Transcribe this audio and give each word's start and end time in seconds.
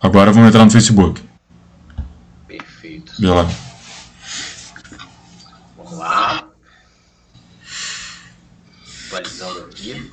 Agora 0.00 0.32
vamos 0.32 0.48
entrar 0.48 0.64
no 0.64 0.70
Facebook. 0.70 1.22
Perfeito. 2.46 3.12
Vê 3.18 3.28
lá. 3.28 3.46
Vamos 5.76 5.92
lá. 5.98 6.48
Atualizando 9.06 9.60
aqui. 9.60 10.10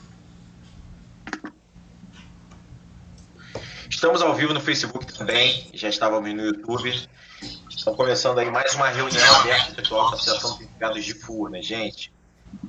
Estamos 3.90 4.22
ao 4.22 4.36
vivo 4.36 4.54
no 4.54 4.60
Facebook 4.60 5.12
também, 5.14 5.70
já 5.74 5.88
estávamos 5.88 6.32
no 6.36 6.44
YouTube. 6.44 6.94
Estão 7.70 7.96
começando 7.96 8.40
aí 8.40 8.52
mais 8.52 8.76
uma 8.76 8.90
reunião 8.90 9.36
aberta 9.38 9.74
virtual 9.74 10.10
da 10.10 10.18
Associação 10.18 10.58
de 10.58 10.66
Empregados 10.66 11.06
de 11.06 11.14
Furnas, 11.14 11.66
gente. 11.66 12.12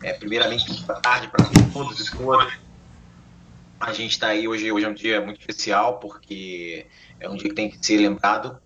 É, 0.02 0.12
primeiramente, 0.12 0.72
boa 0.84 1.00
tarde 1.00 1.28
para 1.28 1.44
todos 1.72 1.98
e 2.00 2.16
todas. 2.16 2.67
A 3.80 3.92
gente 3.92 4.12
está 4.12 4.28
aí 4.28 4.48
hoje, 4.48 4.70
hoje 4.72 4.84
é 4.84 4.88
um 4.88 4.94
dia 4.94 5.20
muito 5.20 5.40
especial, 5.40 5.98
porque 5.98 6.86
é 7.20 7.28
um 7.28 7.36
dia 7.36 7.48
que 7.48 7.54
tem 7.54 7.70
que 7.70 7.84
ser 7.84 7.98
lembrado, 7.98 8.60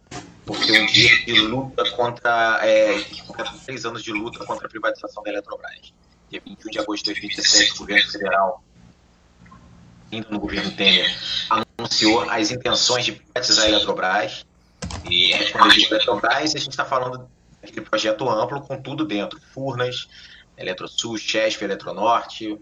porque 0.46 0.72
é 0.72 0.82
um 0.82 0.86
dia 0.86 1.24
de 1.24 1.38
luta 1.40 1.90
contra, 1.90 2.60
é, 2.66 2.98
três 3.64 3.84
anos 3.84 4.02
de 4.02 4.10
luta 4.12 4.44
contra 4.46 4.66
a 4.66 4.70
privatização 4.70 5.22
da 5.22 5.30
Eletrobras. 5.30 5.92
Dia 6.30 6.40
21 6.44 6.70
de 6.70 6.78
agosto 6.78 7.04
de 7.04 7.10
2017, 7.12 7.72
o 7.72 7.78
governo 7.78 8.10
federal, 8.10 8.64
ainda 10.10 10.28
no 10.30 10.40
governo 10.40 10.70
Temer, 10.72 11.14
anunciou 11.50 12.28
as 12.30 12.50
intenções 12.50 13.04
de 13.04 13.12
privatizar 13.12 13.66
a 13.66 13.68
Eletrobras. 13.68 14.46
E 15.10 15.34
é, 15.34 15.50
quando 15.50 15.74
Eletrobras, 15.74 16.54
a 16.54 16.58
gente 16.58 16.70
está 16.70 16.86
falando 16.86 17.28
daquele 17.60 17.82
projeto 17.82 18.28
amplo 18.30 18.62
com 18.62 18.80
tudo 18.80 19.04
dentro, 19.04 19.38
Furnas, 19.52 20.08
Eletrosul, 20.56 21.18
Chesf, 21.18 21.62
Eletronorte, 21.62 22.58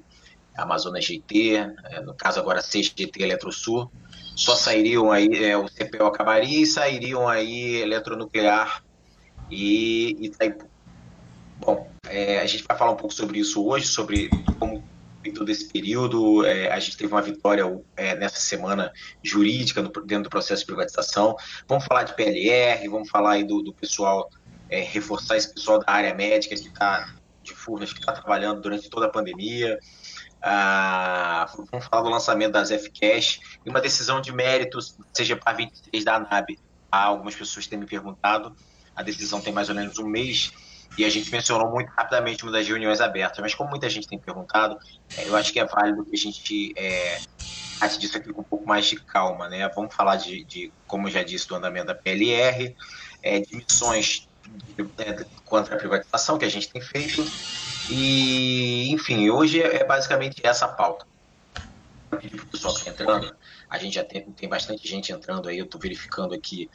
Amazonas 0.57 1.05
GT, 1.05 1.57
é, 1.85 2.01
no 2.01 2.15
caso 2.15 2.41
agora 2.41 2.63
CGT 2.63 3.23
Eletrosul, 3.23 3.91
só 4.37 4.55
sairiam 4.55 5.11
aí, 5.11 5.29
é, 5.45 5.57
o 5.57 5.67
CPO 5.67 6.05
acabaria 6.05 6.63
e 6.63 6.67
sairiam 6.67 7.29
aí 7.29 7.77
Eletronuclear 7.83 8.83
e 9.51 10.17
Itaipu. 10.21 10.67
Bom, 11.59 11.91
é, 12.09 12.41
a 12.41 12.47
gente 12.47 12.65
vai 12.65 12.77
falar 12.77 12.93
um 12.93 12.97
pouco 12.97 13.13
sobre 13.13 13.39
isso 13.39 13.65
hoje, 13.65 13.87
sobre 13.87 14.31
como 14.59 14.83
em 15.25 15.33
todo 15.33 15.51
esse 15.51 15.69
período, 15.69 16.47
é, 16.47 16.71
a 16.71 16.79
gente 16.79 16.97
teve 16.97 17.13
uma 17.13 17.21
vitória 17.21 17.65
é, 17.97 18.15
nessa 18.15 18.41
semana 18.41 18.91
jurídica 19.23 19.83
no, 19.83 19.91
dentro 19.91 20.25
do 20.25 20.31
processo 20.31 20.61
de 20.63 20.67
privatização. 20.67 21.37
Vamos 21.69 21.85
falar 21.85 22.05
de 22.05 22.15
PLR, 22.15 22.89
vamos 22.89 23.11
falar 23.11 23.33
aí 23.33 23.45
do, 23.45 23.61
do 23.61 23.73
pessoal, 23.73 24.31
é, 24.71 24.81
reforçar 24.81 25.37
esse 25.37 25.53
pessoal 25.53 25.79
da 25.81 25.93
área 25.93 26.15
médica 26.15 26.55
que 26.55 26.69
está 26.69 27.15
de 27.43 27.55
Furnas, 27.55 27.93
que 27.93 28.01
está 28.01 28.13
trabalhando 28.13 28.61
durante 28.61 28.89
toda 28.89 29.07
a 29.07 29.11
pandemia. 29.11 29.79
Ah, 30.43 31.47
vamos 31.71 31.87
falar 31.87 32.03
do 32.03 32.09
lançamento 32.09 32.53
das 32.53 32.71
FCash 32.71 33.41
e 33.65 33.71
uma 33.71 33.81
decisão 33.81 34.21
de 34.21 34.33
méritos, 34.33 34.97
seja 35.13 35.37
para 35.37 35.57
23 35.57 36.05
da 36.05 36.17
ANAB. 36.17 36.59
Ah, 36.91 37.05
algumas 37.05 37.35
pessoas 37.35 37.67
têm 37.67 37.79
me 37.79 37.87
perguntado, 37.87 38.57
a 38.97 39.03
decisão 39.03 39.41
tem 39.41 39.53
mais 39.53 39.69
ou 39.69 39.75
menos 39.75 39.99
um 39.99 40.07
mês 40.07 40.53
e 40.99 41.05
a 41.05 41.11
gente 41.11 41.31
mencionou 41.31 41.71
muito 41.71 41.89
rapidamente 41.91 42.43
uma 42.43 42.53
das 42.53 42.67
reuniões 42.67 43.01
abertas, 43.01 43.39
mas 43.39 43.55
como 43.55 43.71
muita 43.71 43.89
gente 43.89 44.09
tem 44.09 44.19
perguntado, 44.19 44.79
é, 45.17 45.29
eu 45.29 45.37
acho 45.37 45.53
que 45.53 45.61
é 45.61 45.65
válido 45.65 46.05
que 46.05 46.15
a 46.15 46.19
gente 46.19 46.73
é, 46.77 47.21
trate 47.79 47.99
disso 47.99 48.17
aqui 48.17 48.33
com 48.33 48.41
um 48.41 48.45
pouco 48.45 48.67
mais 48.67 48.87
de 48.87 48.97
calma, 48.97 49.49
né? 49.49 49.69
Vamos 49.69 49.95
falar 49.95 50.17
de, 50.17 50.45
de 50.45 50.73
como 50.87 51.09
eu 51.09 51.13
já 51.13 51.23
disse, 51.23 51.47
do 51.47 51.55
andamento 51.55 51.87
da 51.87 51.95
PLR, 51.95 52.75
é, 53.23 53.41
de 53.41 53.57
missões 53.57 54.29
de, 54.77 54.83
é, 54.99 55.25
contra 55.45 55.77
a 55.77 55.79
privatização 55.79 56.39
que 56.39 56.45
a 56.45 56.51
gente 56.51 56.69
tem 56.69 56.83
feito 56.83 57.25
e, 57.91 58.91
enfim, 58.93 59.31
hoje 59.31 59.63
é, 59.63 59.77
é 59.77 59.85
basicamente 59.85 60.41
essa 60.45 60.67
a 60.67 60.69
pauta. 60.69 61.07
O 62.13 62.47
pessoal 62.47 62.75
está 62.75 62.91
entrando, 62.91 63.35
a 63.69 63.79
gente 63.79 63.95
já 63.95 64.05
tem, 64.05 64.23
tem 64.23 64.49
bastante 64.49 64.87
gente 64.87 65.13
entrando 65.13 65.49
aí, 65.49 65.59
eu 65.59 65.65
estou 65.65 65.81
verificando 65.81 66.35
aqui 66.35 66.69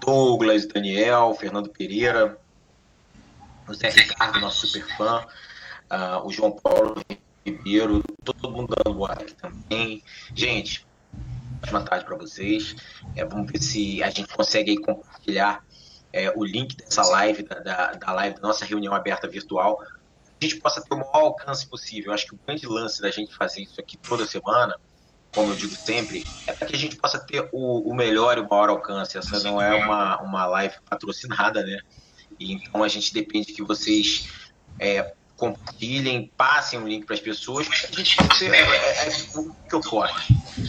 Douglas, 0.00 0.66
Daniel, 0.66 1.34
Fernando 1.34 1.68
Pereira, 1.70 2.38
o 3.68 3.74
Zé 3.74 3.90
Ricardo, 3.90 4.40
nosso 4.40 4.66
super 4.66 4.96
fã, 4.96 5.26
uh, 5.90 6.26
o 6.26 6.32
João 6.32 6.52
Paulo 6.52 7.02
Ribeiro, 7.44 8.02
todo 8.24 8.50
mundo 8.50 8.74
dando 8.76 8.96
boa 8.96 9.12
aqui 9.12 9.34
também. 9.34 10.02
Gente, 10.34 10.86
ótima 11.62 11.82
tarde 11.82 12.04
para 12.04 12.16
vocês. 12.16 12.76
É, 13.14 13.24
vamos 13.24 13.50
ver 13.50 13.62
se 13.62 14.02
a 14.02 14.10
gente 14.10 14.32
consegue 14.34 14.76
compartilhar 14.76 15.64
é, 16.12 16.30
o 16.34 16.44
link 16.44 16.76
dessa 16.76 17.02
live, 17.02 17.42
da, 17.42 17.92
da 17.92 18.12
live 18.12 18.36
da 18.36 18.42
nossa 18.42 18.64
reunião 18.64 18.94
aberta 18.94 19.28
virtual, 19.28 19.80
a 20.40 20.44
gente 20.44 20.56
possa 20.56 20.82
ter 20.82 20.94
o 20.94 20.98
maior 20.98 21.14
alcance 21.14 21.66
possível. 21.66 22.10
Eu 22.10 22.14
acho 22.14 22.26
que 22.26 22.34
o 22.34 22.40
grande 22.46 22.66
lance 22.66 23.00
da 23.00 23.10
gente 23.10 23.34
fazer 23.34 23.62
isso 23.62 23.80
aqui 23.80 23.96
toda 23.96 24.26
semana, 24.26 24.78
como 25.34 25.52
eu 25.52 25.56
digo 25.56 25.74
sempre, 25.74 26.24
é 26.46 26.52
para 26.52 26.66
que 26.66 26.76
a 26.76 26.78
gente 26.78 26.96
possa 26.96 27.18
ter 27.18 27.48
o, 27.52 27.90
o, 27.90 27.94
melhor 27.94 28.38
e 28.38 28.40
o 28.40 28.48
maior 28.48 28.68
alcance. 28.68 29.16
Essa 29.16 29.40
não 29.40 29.60
é 29.60 29.74
uma, 29.74 30.20
uma 30.22 30.46
live 30.46 30.74
patrocinada, 30.88 31.64
né? 31.64 31.78
E 32.38 32.52
então 32.52 32.82
a 32.82 32.88
gente 32.88 33.14
depende 33.14 33.52
que 33.52 33.62
vocês 33.62 34.28
é, 34.78 35.14
compartilhem, 35.36 36.30
passem 36.36 36.78
o 36.78 36.86
link 36.86 37.04
para 37.04 37.14
as 37.14 37.20
pessoas. 37.20 37.66
A 37.68 37.96
gente 37.96 38.16
ser, 38.36 38.52
é, 38.52 38.60
é, 38.60 39.08
é, 39.08 39.38
o 39.38 39.54
que 39.68 39.76
ocorre. 39.76 40.12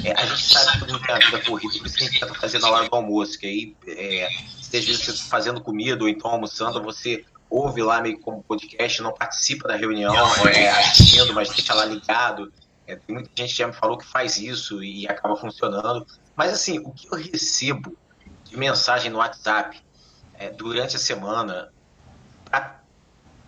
É, 0.04 0.12
a 0.14 0.26
gente 0.26 0.54
sabe 0.54 0.74
que 0.74 0.80
todo 0.80 0.94
mundo 0.94 1.06
tem 1.06 1.16
a 1.16 1.20
vida 1.20 1.42
corrida, 1.44 1.78
por 1.78 1.88
isso 1.88 1.98
que 1.98 2.04
a 2.04 2.08
gente 2.08 2.20
tenta 2.20 2.34
fazer 2.36 2.60
na 2.60 2.70
hora 2.70 2.90
do 2.90 2.96
almoço, 2.96 3.40
que 3.40 3.46
aí, 3.46 3.76
é, 3.88 4.30
se 4.62 4.78
às 4.78 4.86
vezes 4.86 5.04
você 5.04 5.12
está 5.12 5.30
fazendo 5.30 5.62
comida 5.62 6.04
ou 6.04 6.10
então 6.10 6.32
almoçando, 6.32 6.82
você 6.82 7.26
ouve 7.50 7.82
lá 7.82 8.02
meio 8.02 8.20
como 8.20 8.44
podcast, 8.44 9.02
não 9.02 9.14
participa 9.14 9.68
da 9.68 9.76
reunião 9.76 10.14
é, 10.48 10.70
assistindo, 10.70 11.34
mas 11.34 11.50
deixa 11.50 11.74
lá 11.74 11.86
ligado. 11.86 12.52
É, 12.86 12.96
tem 12.96 13.16
muita 13.16 13.30
gente 13.36 13.52
que 13.52 13.58
já 13.58 13.68
me 13.68 13.74
falou 13.74 13.98
que 13.98 14.06
faz 14.06 14.38
isso 14.38 14.84
e 14.84 15.08
acaba 15.08 15.36
funcionando. 15.36 16.06
Mas 16.36 16.54
assim, 16.54 16.80
o 16.80 16.92
que 16.92 17.08
eu 17.08 17.18
recebo 17.18 17.98
de 18.44 18.58
mensagem 18.58 19.12
no 19.12 19.18
WhatsApp 19.18 19.82
é, 20.36 20.50
durante 20.50 20.96
a 20.96 21.00
semana 21.00 21.72
para 22.46 22.82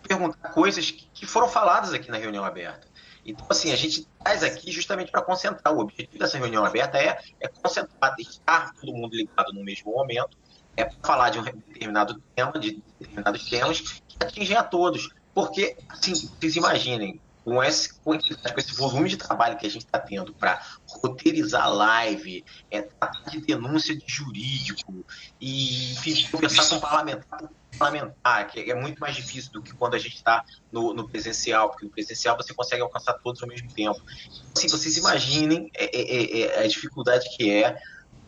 perguntar 0.03 0.49
coisas 0.49 0.91
que 0.91 1.25
foram 1.25 1.47
faladas 1.47 1.93
aqui 1.93 2.09
na 2.09 2.17
reunião 2.17 2.43
aberta. 2.43 2.87
Então, 3.25 3.45
assim, 3.49 3.71
a 3.71 3.75
gente 3.75 4.07
traz 4.23 4.43
aqui 4.43 4.71
justamente 4.71 5.11
para 5.11 5.21
concentrar. 5.21 5.73
O 5.73 5.79
objetivo 5.79 6.17
dessa 6.17 6.37
reunião 6.37 6.65
aberta 6.65 6.97
é, 6.97 7.19
é 7.39 7.47
concentrar, 7.47 8.15
deixar 8.15 8.73
todo 8.73 8.91
mundo 8.93 9.15
ligado 9.15 9.53
no 9.53 9.63
mesmo 9.63 9.91
momento 9.91 10.37
é 10.77 10.89
falar 11.03 11.29
de 11.29 11.39
um 11.39 11.43
determinado 11.43 12.21
tema, 12.35 12.51
de 12.59 12.81
determinados 12.99 13.49
temas 13.49 13.81
que 13.81 14.23
atingem 14.23 14.55
a 14.55 14.63
todos. 14.63 15.09
Porque, 15.33 15.77
assim, 15.89 16.13
vocês 16.13 16.55
imaginem, 16.55 17.19
com 17.43 17.63
esse, 17.63 17.93
com 17.93 18.13
esse 18.13 18.73
volume 18.75 19.09
de 19.09 19.17
trabalho 19.17 19.57
que 19.57 19.65
a 19.65 19.69
gente 19.69 19.85
está 19.85 19.97
tendo 19.97 20.33
para 20.33 20.61
roteirizar 20.85 21.71
live, 21.73 22.45
é, 22.69 22.81
tratar 22.81 23.29
de 23.29 23.41
denúncia 23.41 23.95
de 23.95 24.03
jurídico 24.07 25.05
e 25.39 25.93
enfim, 25.93 26.27
conversar 26.29 26.67
com 26.69 26.79
parlamentar, 26.79 27.49
parlamentar, 27.77 28.47
que 28.47 28.71
é 28.71 28.75
muito 28.75 28.99
mais 28.99 29.15
difícil 29.15 29.51
do 29.51 29.61
que 29.61 29.73
quando 29.73 29.95
a 29.95 29.97
gente 29.97 30.15
está 30.15 30.43
no, 30.71 30.93
no, 30.93 31.07
presencial, 31.07 31.69
porque 31.69 31.85
no 31.85 31.91
presencial 31.91 32.37
você 32.37 32.53
consegue 32.53 32.81
alcançar 32.81 33.13
todos 33.13 33.41
ao 33.41 33.47
mesmo 33.47 33.71
tempo. 33.71 33.99
Assim, 34.55 34.67
vocês 34.67 34.97
imaginem 34.97 35.71
é, 35.73 35.85
é, 35.85 36.41
é, 36.41 36.63
a 36.63 36.67
dificuldade 36.67 37.25
que 37.35 37.49
é 37.49 37.79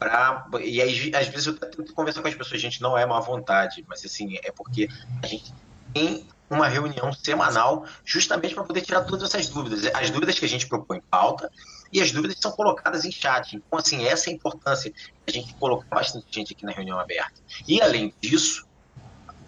Pra, 0.01 0.47
e 0.63 0.81
aí, 0.81 1.11
às 1.13 1.27
vezes, 1.27 1.45
eu 1.45 1.53
tento 1.53 1.93
conversar 1.93 2.23
com 2.23 2.27
as 2.27 2.33
pessoas, 2.33 2.59
gente, 2.59 2.81
não 2.81 2.97
é 2.97 3.05
má 3.05 3.19
vontade, 3.19 3.85
mas 3.87 4.03
assim, 4.03 4.35
é 4.43 4.51
porque 4.51 4.89
a 5.21 5.27
gente 5.27 5.53
tem 5.93 6.25
uma 6.49 6.67
reunião 6.67 7.13
semanal 7.13 7.85
justamente 8.03 8.55
para 8.55 8.63
poder 8.63 8.81
tirar 8.81 9.01
todas 9.01 9.29
essas 9.29 9.47
dúvidas. 9.47 9.85
As 9.93 10.09
dúvidas 10.09 10.39
que 10.39 10.45
a 10.45 10.49
gente 10.49 10.65
propõe 10.65 10.97
em 10.97 11.01
pauta 11.01 11.51
e 11.93 12.01
as 12.01 12.11
dúvidas 12.11 12.39
são 12.39 12.51
colocadas 12.51 13.05
em 13.05 13.11
chat. 13.11 13.55
Então, 13.55 13.77
assim, 13.77 14.03
essa 14.03 14.27
é 14.27 14.33
a 14.33 14.35
importância 14.35 14.91
a 15.27 15.29
gente 15.29 15.53
colocar 15.53 15.95
bastante 15.95 16.25
gente 16.31 16.53
aqui 16.53 16.65
na 16.65 16.71
reunião 16.71 16.99
aberta. 16.99 17.39
E, 17.67 17.79
além 17.79 18.11
disso, 18.19 18.65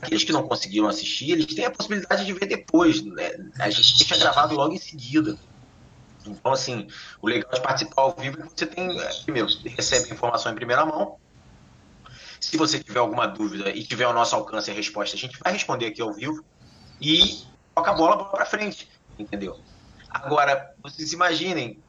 aqueles 0.03 0.23
que 0.23 0.31
não 0.31 0.47
conseguiram 0.47 0.87
assistir, 0.87 1.31
eles 1.31 1.47
têm 1.47 1.65
a 1.65 1.71
possibilidade 1.71 2.23
de 2.23 2.31
ver 2.31 2.45
depois. 2.45 3.01
Né? 3.01 3.31
A 3.57 3.71
gente 3.71 3.97
deixa 3.97 4.15
gravado 4.19 4.53
logo 4.53 4.71
em 4.71 4.77
seguida. 4.77 5.35
Então, 6.25 6.53
assim, 6.53 6.87
o 7.21 7.27
legal 7.27 7.51
de 7.51 7.61
participar 7.61 8.01
ao 8.01 8.15
vivo 8.15 8.39
é 8.39 8.43
que 8.43 8.49
você 8.55 8.65
tem, 8.65 8.99
é, 8.99 9.13
primeiro, 9.23 9.47
recebe 9.75 10.11
informação 10.11 10.51
em 10.51 10.55
primeira 10.55 10.85
mão. 10.85 11.17
Se 12.39 12.57
você 12.57 12.81
tiver 12.81 12.99
alguma 12.99 13.27
dúvida 13.27 13.69
e 13.69 13.83
tiver 13.83 14.03
ao 14.03 14.13
nosso 14.13 14.35
alcance 14.35 14.69
a 14.69 14.73
resposta, 14.73 15.15
a 15.15 15.19
gente 15.19 15.37
vai 15.39 15.53
responder 15.53 15.87
aqui 15.87 16.01
ao 16.01 16.13
vivo 16.13 16.43
e 16.99 17.43
toca 17.73 17.91
a 17.91 17.93
bola, 17.93 18.17
bola 18.17 18.29
para 18.29 18.45
frente, 18.45 18.89
entendeu? 19.17 19.59
Agora, 20.09 20.73
vocês 20.83 21.11
imaginem, 21.13 21.79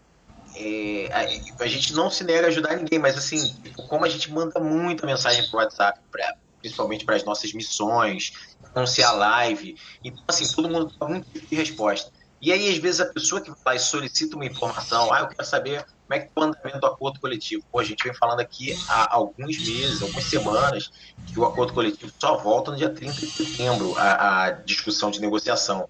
é, 0.57 1.09
a, 1.13 1.65
a, 1.65 1.67
gente 1.67 1.93
não 1.93 2.11
se 2.11 2.25
nega 2.25 2.47
a 2.47 2.49
ajudar 2.49 2.77
ninguém, 2.77 2.99
mas 2.99 3.19
assim, 3.19 3.55
como 3.89 4.05
a 4.05 4.09
gente 4.09 4.33
manda 4.33 4.59
muita 4.61 5.07
mensagem 5.07 5.49
pro 5.51 5.59
WhatsApp, 5.59 6.01
pra, 6.11 6.35
principalmente 6.61 7.05
para 7.05 7.17
as 7.17 7.25
nossas 7.25 7.53
missões, 7.53 8.33
anunciar 8.75 9.15
live, 9.17 9.77
então 10.03 10.23
assim, 10.27 10.47
todo 10.55 10.69
mundo 10.69 10.93
dá 10.99 11.07
muito 11.07 11.29
tipo 11.31 11.47
de 11.47 11.55
resposta. 11.57 12.11
E 12.45 12.53
aí, 12.53 12.69
às 12.69 12.77
vezes, 12.77 13.01
a 13.01 13.07
pessoa 13.07 13.41
que 13.41 13.51
vai 13.65 13.79
solicita 13.79 14.37
uma 14.37 14.45
informação, 14.45 15.11
ah, 15.11 15.21
eu 15.21 15.29
quero 15.29 15.47
saber 15.47 15.83
como 15.83 16.13
é 16.13 16.19
que 16.19 16.27
está 16.27 16.43
o 16.43 16.45
andamento 16.45 16.79
do 16.79 16.87
acordo 16.87 17.19
coletivo. 17.19 17.65
Pô, 17.73 17.79
a 17.81 17.85
gente 17.85 18.05
vem 18.05 18.13
falando 18.13 18.41
aqui 18.41 18.79
há 18.87 19.15
alguns 19.15 19.57
meses, 19.57 20.03
algumas 20.03 20.25
semanas, 20.25 20.93
que 21.33 21.41
o 21.41 21.47
acordo 21.47 21.73
coletivo 21.73 22.13
só 22.19 22.37
volta 22.37 22.71
no 22.71 22.77
dia 22.77 22.91
30 22.91 23.15
de 23.15 23.31
setembro, 23.31 23.95
a, 23.97 24.51
discussão 24.67 25.11
de 25.11 25.23
negociação. 25.23 25.89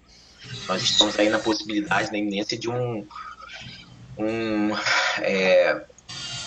Nós 0.65 0.81
estamos 0.81 1.19
aí 1.19 1.27
na 1.27 1.39
possibilidade, 1.39 2.09
na 2.09 2.17
iminência 2.19 2.57
de 2.57 2.69
um, 2.69 3.05
um 4.17 4.69
é, 5.19 5.83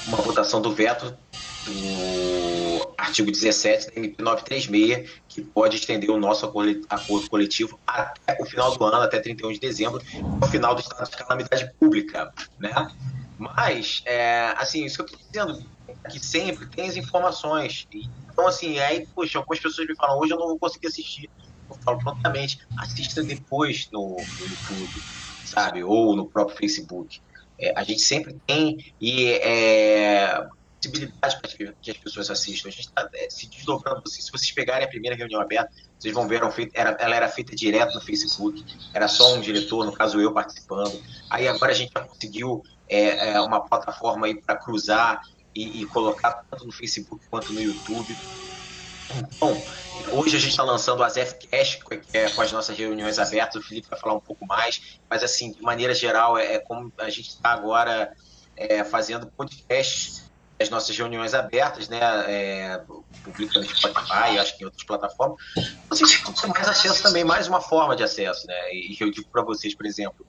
uma 0.06 0.16
votação 0.16 0.62
do 0.62 0.72
veto 0.74 1.14
do 1.68 2.94
artigo 2.96 3.30
17 3.30 3.86
da 3.86 3.92
MP 3.96 4.22
936, 4.22 5.10
que 5.28 5.42
pode 5.42 5.76
estender 5.76 6.10
o 6.10 6.18
nosso 6.18 6.46
acordo 6.46 7.30
coletivo 7.30 7.78
até 7.86 8.36
o 8.40 8.44
final 8.44 8.76
do 8.76 8.84
ano, 8.84 9.02
até 9.02 9.20
31 9.20 9.52
de 9.52 9.60
dezembro, 9.60 10.02
o 10.42 10.46
final 10.46 10.74
do 10.74 10.80
estado 10.80 11.10
de 11.10 11.16
calamidade 11.16 11.72
pública, 11.78 12.32
né? 12.58 12.72
Mas, 13.38 14.02
é, 14.04 14.52
assim, 14.56 14.84
isso 14.84 15.04
que 15.04 15.14
eu 15.14 15.18
estou 15.18 15.30
dizendo, 15.30 15.70
que 16.10 16.18
sempre 16.18 16.66
tem 16.66 16.88
as 16.88 16.96
informações. 16.96 17.86
Então, 18.32 18.46
assim, 18.48 18.78
aí, 18.80 19.06
poxa, 19.14 19.38
algumas 19.38 19.60
pessoas 19.60 19.86
me 19.86 19.94
falam, 19.94 20.18
hoje 20.18 20.32
eu 20.32 20.38
não 20.38 20.48
vou 20.48 20.58
conseguir 20.58 20.88
assistir. 20.88 21.30
Eu 21.70 21.76
falo 21.84 21.98
prontamente, 21.98 22.58
assista 22.78 23.22
depois 23.22 23.88
no, 23.92 24.16
no 24.16 24.46
YouTube, 24.46 25.02
sabe? 25.44 25.84
Ou 25.84 26.16
no 26.16 26.26
próprio 26.26 26.56
Facebook. 26.56 27.20
É, 27.60 27.72
a 27.76 27.82
gente 27.82 28.00
sempre 28.00 28.36
tem 28.46 28.92
e 29.00 29.32
é, 29.32 30.46
possibilidade 30.78 31.40
para 31.40 31.72
que 31.80 31.90
as 31.90 31.96
pessoas 31.96 32.30
assistam. 32.30 32.68
A 32.68 32.72
gente 32.72 32.86
está 32.86 33.08
é, 33.14 33.28
se 33.28 33.46
desdobrando. 33.46 34.08
Se 34.08 34.30
vocês 34.30 34.52
pegarem 34.52 34.86
a 34.86 34.88
primeira 34.88 35.16
reunião 35.16 35.40
aberta, 35.40 35.70
vocês 35.98 36.14
vão 36.14 36.26
ver, 36.26 36.40
era, 36.72 36.96
ela 37.00 37.16
era 37.16 37.28
feita 37.28 37.54
direto 37.54 37.94
no 37.94 38.00
Facebook, 38.00 38.64
era 38.94 39.08
só 39.08 39.34
um 39.34 39.40
diretor, 39.40 39.84
no 39.84 39.92
caso 39.92 40.20
eu, 40.20 40.32
participando. 40.32 41.02
Aí 41.28 41.48
agora 41.48 41.72
a 41.72 41.74
gente 41.74 41.92
já 41.92 42.00
conseguiu 42.00 42.62
é, 42.88 43.32
é 43.32 43.40
uma 43.40 43.60
plataforma 43.60 44.26
aí 44.26 44.40
para 44.40 44.56
cruzar 44.56 45.22
e, 45.54 45.82
e, 45.82 45.86
colocar 45.86 46.44
tanto 46.50 46.64
no 46.64 46.72
Facebook 46.72 47.26
quanto 47.28 47.52
no 47.52 47.60
YouTube. 47.60 48.16
Então, 49.16 49.60
hoje 50.12 50.36
a 50.36 50.38
gente 50.38 50.50
está 50.50 50.62
lançando 50.62 51.02
as 51.02 51.16
FCast, 51.16 51.84
que 51.84 52.16
é 52.16 52.30
com 52.30 52.42
as 52.42 52.52
nossas 52.52 52.76
reuniões 52.76 53.18
abertas, 53.18 53.62
o 53.62 53.66
Felipe 53.66 53.88
vai 53.88 53.98
falar 53.98 54.14
um 54.14 54.20
pouco 54.20 54.46
mais, 54.46 54.98
mas 55.08 55.22
assim, 55.22 55.52
de 55.52 55.62
maneira 55.62 55.94
geral, 55.94 56.38
é, 56.38 56.54
é 56.54 56.58
como 56.58 56.92
a 56.98 57.10
gente 57.10 57.28
está 57.30 57.50
agora 57.50 58.14
é, 58.56 58.84
fazendo 58.84 59.26
podcasts 59.26 60.27
as 60.60 60.70
nossas 60.70 60.96
reuniões 60.96 61.34
abertas, 61.34 61.88
né? 61.88 62.00
É, 62.26 62.82
publica 63.22 63.60
no 63.60 63.64
Spotify, 63.64 64.38
acho 64.38 64.56
que 64.56 64.62
em 64.62 64.66
outras 64.66 64.84
plataformas. 64.84 65.38
Vocês 65.88 66.20
têm 66.40 66.50
mais 66.50 66.68
acesso 66.68 67.02
também, 67.02 67.24
mais 67.24 67.46
uma 67.46 67.60
forma 67.60 67.94
de 67.94 68.02
acesso, 68.02 68.46
né? 68.46 68.74
E 68.74 68.96
eu 68.98 69.10
digo 69.10 69.28
para 69.30 69.42
vocês, 69.42 69.74
por 69.74 69.86
exemplo, 69.86 70.26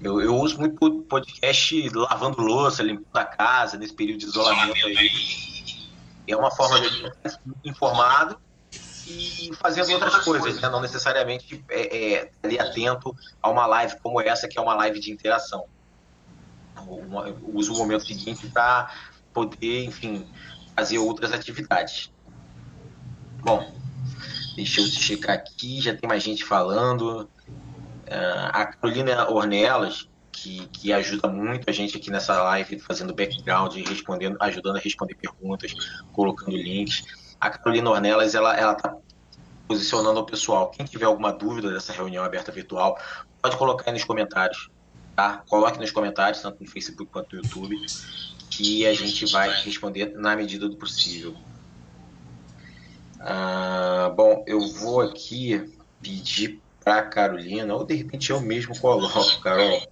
eu, 0.00 0.20
eu, 0.20 0.36
uso 0.36 0.58
muito 0.58 1.02
podcast 1.02 1.88
lavando 1.90 2.42
louça, 2.42 2.82
limpando 2.82 3.16
a 3.16 3.24
casa, 3.24 3.76
nesse 3.78 3.94
período 3.94 4.18
de 4.18 4.26
isolamento 4.26 4.86
aí. 4.86 5.10
É 6.26 6.36
uma 6.36 6.50
forma 6.50 6.80
de 6.80 6.86
estar 7.06 7.40
informado 7.64 8.38
e 9.06 9.50
fazendo 9.60 9.92
outras 9.92 10.16
coisas, 10.24 10.60
né? 10.60 10.68
não 10.68 10.80
necessariamente 10.80 11.62
é, 11.68 12.14
é, 12.14 12.30
ali 12.42 12.58
atento 12.58 13.14
a 13.42 13.50
uma 13.50 13.66
live 13.66 13.98
como 14.02 14.20
essa, 14.20 14.48
que 14.48 14.58
é 14.58 14.62
uma 14.62 14.74
live 14.74 14.98
de 14.98 15.12
interação. 15.12 15.66
Eu 16.76 17.38
uso 17.54 17.72
o 17.72 17.78
momento 17.78 18.06
seguinte 18.06 18.46
para 18.48 18.90
poder, 19.34 19.84
enfim, 19.84 20.26
fazer 20.74 20.98
outras 20.98 21.32
atividades. 21.32 22.10
Bom, 23.42 23.70
deixa 24.56 24.80
eu 24.80 24.86
checar 24.86 25.34
aqui, 25.34 25.80
já 25.80 25.94
tem 25.94 26.08
mais 26.08 26.22
gente 26.22 26.44
falando. 26.44 27.28
Uh, 28.06 28.48
a 28.52 28.66
Carolina 28.66 29.30
Ornelas, 29.30 30.08
que, 30.32 30.66
que 30.68 30.92
ajuda 30.92 31.28
muito 31.28 31.68
a 31.68 31.72
gente 31.72 31.96
aqui 31.96 32.10
nessa 32.10 32.40
live, 32.42 32.78
fazendo 32.78 33.14
background, 33.14 33.74
respondendo, 33.76 34.36
ajudando 34.40 34.76
a 34.76 34.80
responder 34.80 35.14
perguntas, 35.14 35.74
colocando 36.12 36.56
links. 36.56 37.02
A 37.40 37.50
Carolina 37.50 37.90
Ornelas, 37.90 38.34
ela, 38.34 38.56
ela 38.56 38.74
tá 38.74 38.96
posicionando 39.66 40.20
o 40.20 40.24
pessoal. 40.24 40.70
Quem 40.70 40.86
tiver 40.86 41.06
alguma 41.06 41.32
dúvida 41.32 41.70
dessa 41.70 41.92
reunião 41.92 42.24
aberta 42.24 42.52
virtual, 42.52 42.98
pode 43.42 43.56
colocar 43.56 43.90
aí 43.90 43.92
nos 43.92 44.04
comentários, 44.04 44.70
tá? 45.16 45.42
Coloque 45.48 45.78
nos 45.78 45.90
comentários, 45.90 46.40
tanto 46.40 46.62
no 46.62 46.68
Facebook 46.68 47.10
quanto 47.10 47.36
no 47.36 47.42
YouTube 47.42 47.76
que 48.50 48.86
a 48.86 48.94
gente 48.94 49.26
vai 49.26 49.50
responder 49.62 50.12
na 50.16 50.36
medida 50.36 50.68
do 50.68 50.76
possível. 50.76 51.34
Ah, 53.20 54.12
bom, 54.16 54.44
eu 54.46 54.60
vou 54.68 55.00
aqui 55.00 55.72
pedir 56.02 56.60
para 56.84 57.02
Carolina, 57.02 57.74
ou 57.74 57.84
de 57.84 57.94
repente 57.94 58.30
eu 58.30 58.40
mesmo 58.40 58.78
coloco, 58.78 59.40
Carol. 59.40 59.82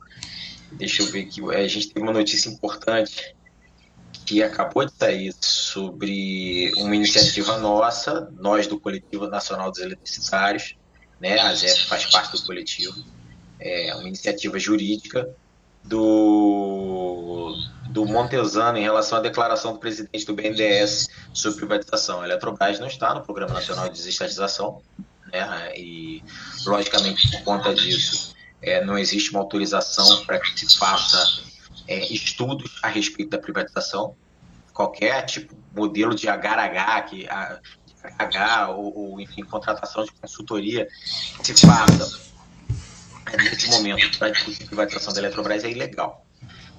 Deixa 0.72 1.02
eu 1.02 1.06
ver 1.06 1.22
aqui. 1.22 1.40
A 1.54 1.66
gente 1.66 1.88
teve 1.88 2.00
uma 2.00 2.12
notícia 2.12 2.48
importante 2.50 3.34
que 4.26 4.42
acabou 4.42 4.84
de 4.84 4.92
sair 4.92 5.34
sobre 5.40 6.72
uma 6.76 6.94
iniciativa 6.94 7.58
nossa, 7.58 8.30
nós 8.38 8.66
do 8.66 8.78
Coletivo 8.78 9.26
Nacional 9.26 9.70
dos 9.70 9.80
Eletricitários, 9.80 10.76
né? 11.20 11.38
A 11.40 11.54
ZEP 11.54 11.86
faz 11.86 12.06
parte 12.06 12.32
do 12.32 12.42
coletivo. 12.46 13.02
É 13.58 13.94
uma 13.94 14.08
iniciativa 14.08 14.58
jurídica 14.58 15.34
do, 15.84 17.56
do 17.88 18.06
Montesano 18.06 18.78
em 18.78 18.82
relação 18.82 19.18
à 19.18 19.20
declaração 19.20 19.72
do 19.72 19.78
presidente 19.78 20.24
do 20.24 20.34
BNDES 20.34 21.08
sobre 21.32 21.58
privatização. 21.58 22.20
A 22.20 22.24
Eletrobras 22.24 22.78
não 22.78 22.86
está 22.86 23.14
no 23.14 23.22
Programa 23.22 23.54
Nacional 23.54 23.88
de 23.88 23.94
Desestatização, 23.94 24.80
né? 25.32 25.72
e, 25.76 26.22
logicamente, 26.64 27.30
por 27.30 27.42
conta 27.42 27.74
disso, 27.74 28.34
é, 28.60 28.84
não 28.84 28.96
existe 28.96 29.30
uma 29.30 29.40
autorização 29.40 30.24
para 30.24 30.38
que 30.38 30.58
se 30.58 30.78
faça 30.78 31.42
é, 31.88 32.12
estudos 32.12 32.78
a 32.82 32.88
respeito 32.88 33.30
da 33.30 33.38
privatização. 33.38 34.14
Qualquer 34.72 35.26
tipo 35.26 35.54
modelo 35.74 36.14
de 36.14 36.28
HH, 36.28 37.02
que, 37.08 37.28
a, 37.28 37.60
H 38.18 38.70
ou, 38.70 38.96
ou, 38.96 39.20
enfim, 39.20 39.42
contratação 39.42 40.04
de 40.04 40.12
consultoria 40.12 40.88
que 41.44 41.54
se 41.54 41.66
faça 41.66 42.31
nesse 43.36 43.68
momento 43.68 44.18
para 44.18 44.30
discutir 44.30 44.66
privatização 44.66 45.12
da 45.12 45.20
Eletrobras 45.20 45.64
é 45.64 45.70
ilegal. 45.70 46.24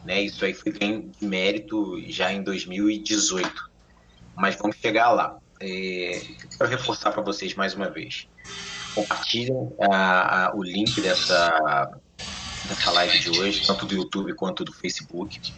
Né? 0.06 0.22
Isso 0.22 0.44
aí 0.44 0.54
foi 0.54 0.72
bem 0.72 1.12
de 1.20 1.26
mérito 1.26 2.02
já 2.10 2.32
em 2.32 2.44
2018. 2.44 3.72
Mas 4.36 4.56
vamos 4.56 4.78
chegar 4.78 5.12
lá. 5.12 5.38
É, 5.60 6.22
quero 6.58 6.70
reforçar 6.70 7.12
para 7.12 7.22
vocês 7.22 7.54
mais 7.56 7.74
uma 7.74 7.90
vez. 7.90 8.28
Compartilhem 8.96 9.72
a, 9.90 10.48
a, 10.48 10.56
o 10.56 10.64
link 10.64 11.00
dessa, 11.02 12.00
dessa 12.68 12.92
live 12.92 13.20
de 13.20 13.40
hoje, 13.40 13.66
tanto 13.66 13.86
do 13.86 13.96
YouTube 13.96 14.34
quanto 14.34 14.64
do 14.64 14.74
Facebook. 14.74 15.54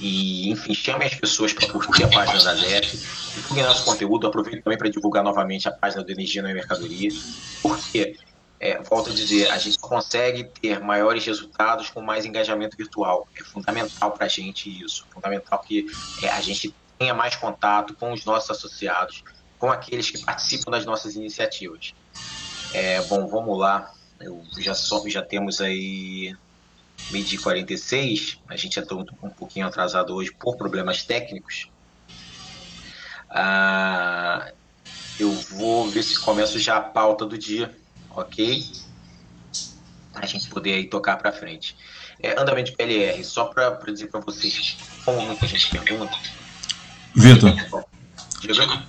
E, 0.00 0.50
enfim, 0.50 0.74
chame 0.74 1.04
as 1.04 1.14
pessoas 1.14 1.52
para 1.52 1.66
curtir 1.68 2.04
a 2.04 2.08
página 2.08 2.44
da 2.44 2.54
ZEP, 2.54 2.96
divulguem 3.34 3.64
nosso 3.64 3.84
conteúdo, 3.84 4.28
aproveite 4.28 4.62
também 4.62 4.78
para 4.78 4.88
divulgar 4.88 5.24
novamente 5.24 5.68
a 5.68 5.72
página 5.72 6.04
do 6.04 6.12
Energia 6.12 6.40
na 6.40 6.52
Mercadoria, 6.52 7.10
porque 7.60 8.16
é, 8.60 8.82
volto 8.82 9.10
a 9.10 9.14
dizer, 9.14 9.50
a 9.50 9.58
gente 9.58 9.78
consegue 9.78 10.44
ter 10.44 10.80
maiores 10.80 11.24
resultados 11.24 11.90
com 11.90 12.00
mais 12.00 12.24
engajamento 12.24 12.76
virtual. 12.76 13.28
É 13.36 13.44
fundamental 13.44 14.10
para 14.12 14.26
a 14.26 14.28
gente 14.28 14.68
isso. 14.84 15.06
É 15.08 15.14
fundamental 15.14 15.60
que 15.60 15.86
é, 16.22 16.28
a 16.28 16.40
gente 16.40 16.74
tenha 16.98 17.14
mais 17.14 17.36
contato 17.36 17.94
com 17.94 18.12
os 18.12 18.24
nossos 18.24 18.50
associados, 18.50 19.22
com 19.58 19.70
aqueles 19.70 20.10
que 20.10 20.18
participam 20.24 20.72
das 20.72 20.84
nossas 20.84 21.14
iniciativas. 21.14 21.94
É, 22.74 23.00
bom, 23.02 23.28
vamos 23.28 23.56
lá. 23.58 23.92
Eu 24.18 24.42
já, 24.58 24.74
só, 24.74 25.06
já 25.08 25.22
temos 25.22 25.60
aí 25.60 26.36
meio 27.12 27.24
de 27.24 27.38
46. 27.38 28.40
A 28.48 28.56
gente 28.56 28.74
já 28.74 28.82
está 28.82 28.96
um, 28.96 29.04
um 29.22 29.30
pouquinho 29.30 29.68
atrasado 29.68 30.12
hoje 30.14 30.32
por 30.32 30.56
problemas 30.56 31.04
técnicos. 31.04 31.70
Ah, 33.30 34.50
eu 35.20 35.30
vou 35.30 35.88
ver 35.88 36.02
se 36.02 36.18
começo 36.18 36.58
já 36.58 36.78
a 36.78 36.80
pauta 36.80 37.24
do 37.24 37.38
dia 37.38 37.72
ok? 38.20 38.64
A 40.14 40.26
gente 40.26 40.48
poder 40.48 40.74
aí 40.74 40.84
tocar 40.84 41.16
para 41.16 41.32
frente. 41.32 41.76
É, 42.20 42.40
andamento 42.40 42.70
de 42.70 42.76
PLR, 42.76 43.22
só 43.22 43.44
para 43.44 43.78
dizer 43.92 44.08
para 44.08 44.20
vocês, 44.20 44.76
como 45.04 45.20
muita 45.20 45.46
gente 45.46 45.70
pergunta. 45.70 46.12
Vitor, 47.14 47.54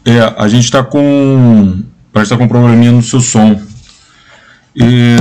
é, 0.05 0.19
a 0.37 0.47
gente 0.47 0.65
está 0.65 0.83
com. 0.83 1.83
Parece 2.11 2.33
estar 2.33 2.35
tá 2.35 2.37
com 2.39 2.45
um 2.45 2.47
probleminha 2.47 2.91
no 2.91 3.03
seu 3.03 3.21
som. 3.21 3.61
E, 4.75 5.17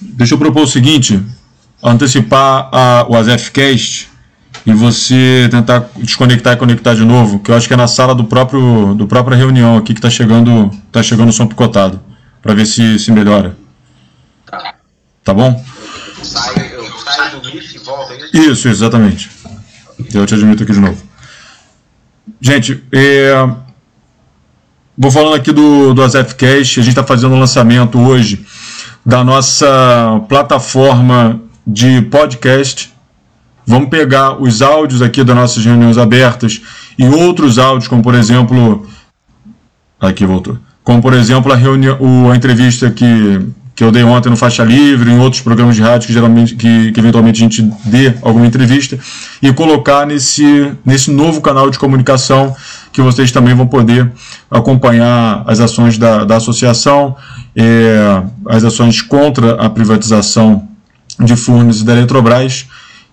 deixa 0.00 0.34
eu 0.34 0.38
propor 0.38 0.62
o 0.62 0.66
seguinte: 0.66 1.20
antecipar 1.82 2.68
a, 2.72 3.06
o 3.08 3.16
AZFcast 3.16 4.08
e 4.64 4.72
você 4.72 5.48
tentar 5.50 5.90
desconectar 5.96 6.54
e 6.54 6.56
conectar 6.56 6.94
de 6.94 7.04
novo, 7.04 7.40
que 7.40 7.50
eu 7.50 7.56
acho 7.56 7.66
que 7.66 7.74
é 7.74 7.76
na 7.76 7.88
sala 7.88 8.14
do 8.14 8.24
próprio 8.24 8.94
do 8.94 9.06
própria 9.08 9.36
reunião 9.36 9.76
aqui 9.76 9.92
que 9.92 9.98
está 9.98 10.10
chegando, 10.10 10.70
tá 10.92 11.02
chegando 11.02 11.30
o 11.30 11.32
som 11.32 11.46
picotado 11.46 12.09
para 12.42 12.54
ver 12.54 12.66
se, 12.66 12.98
se 12.98 13.12
melhora. 13.12 13.56
Tá. 14.46 14.74
Tá 15.24 15.34
bom? 15.34 15.64
Eu 16.18 16.24
saio 16.24 17.40
do 17.40 17.48
e 17.48 17.78
volto, 17.78 18.12
é 18.12 18.16
isso? 18.16 18.36
Isso, 18.36 18.68
exatamente. 18.68 19.30
Eu 20.12 20.26
te 20.26 20.34
admito 20.34 20.62
aqui 20.62 20.72
de 20.72 20.80
novo. 20.80 21.02
Gente, 22.40 22.82
é... 22.92 23.32
vou 24.96 25.10
falando 25.10 25.34
aqui 25.34 25.52
do, 25.52 25.92
do 25.92 26.02
AzefCast. 26.02 26.80
A 26.80 26.82
gente 26.82 26.92
está 26.92 27.04
fazendo 27.04 27.32
o 27.32 27.36
um 27.36 27.40
lançamento 27.40 27.98
hoje 27.98 28.44
da 29.04 29.22
nossa 29.22 30.22
plataforma 30.28 31.40
de 31.66 32.02
podcast. 32.02 32.92
Vamos 33.66 33.88
pegar 33.90 34.40
os 34.40 34.62
áudios 34.62 35.02
aqui 35.02 35.22
das 35.22 35.36
nossas 35.36 35.64
reuniões 35.64 35.98
abertas 35.98 36.60
e 36.98 37.06
outros 37.06 37.58
áudios, 37.58 37.88
como 37.88 38.02
por 38.02 38.14
exemplo. 38.14 38.88
Aqui 40.00 40.24
voltou 40.24 40.58
como 40.82 41.00
por 41.00 41.12
exemplo 41.12 41.52
a, 41.52 41.56
reunião, 41.56 42.30
a 42.30 42.36
entrevista 42.36 42.90
que, 42.90 43.40
que 43.74 43.84
eu 43.84 43.90
dei 43.90 44.02
ontem 44.02 44.28
no 44.28 44.36
Faixa 44.36 44.64
Livre, 44.64 45.10
em 45.10 45.18
outros 45.18 45.42
programas 45.42 45.76
de 45.76 45.82
rádio 45.82 46.06
que 46.06 46.12
geralmente 46.12 46.54
que, 46.54 46.92
que 46.92 47.00
eventualmente 47.00 47.40
a 47.40 47.42
gente 47.42 47.62
dê 47.84 48.14
alguma 48.22 48.46
entrevista, 48.46 48.98
e 49.42 49.52
colocar 49.52 50.06
nesse, 50.06 50.72
nesse 50.84 51.10
novo 51.10 51.40
canal 51.40 51.70
de 51.70 51.78
comunicação 51.78 52.54
que 52.92 53.00
vocês 53.00 53.30
também 53.30 53.54
vão 53.54 53.66
poder 53.66 54.10
acompanhar 54.50 55.44
as 55.46 55.60
ações 55.60 55.96
da, 55.96 56.24
da 56.24 56.36
associação, 56.36 57.16
é, 57.54 58.22
as 58.46 58.64
ações 58.64 59.00
contra 59.00 59.52
a 59.54 59.70
privatização 59.70 60.68
de 61.18 61.36
Furnas 61.36 61.80
e 61.80 61.84
da 61.84 61.92
Eletrobras, 61.92 62.66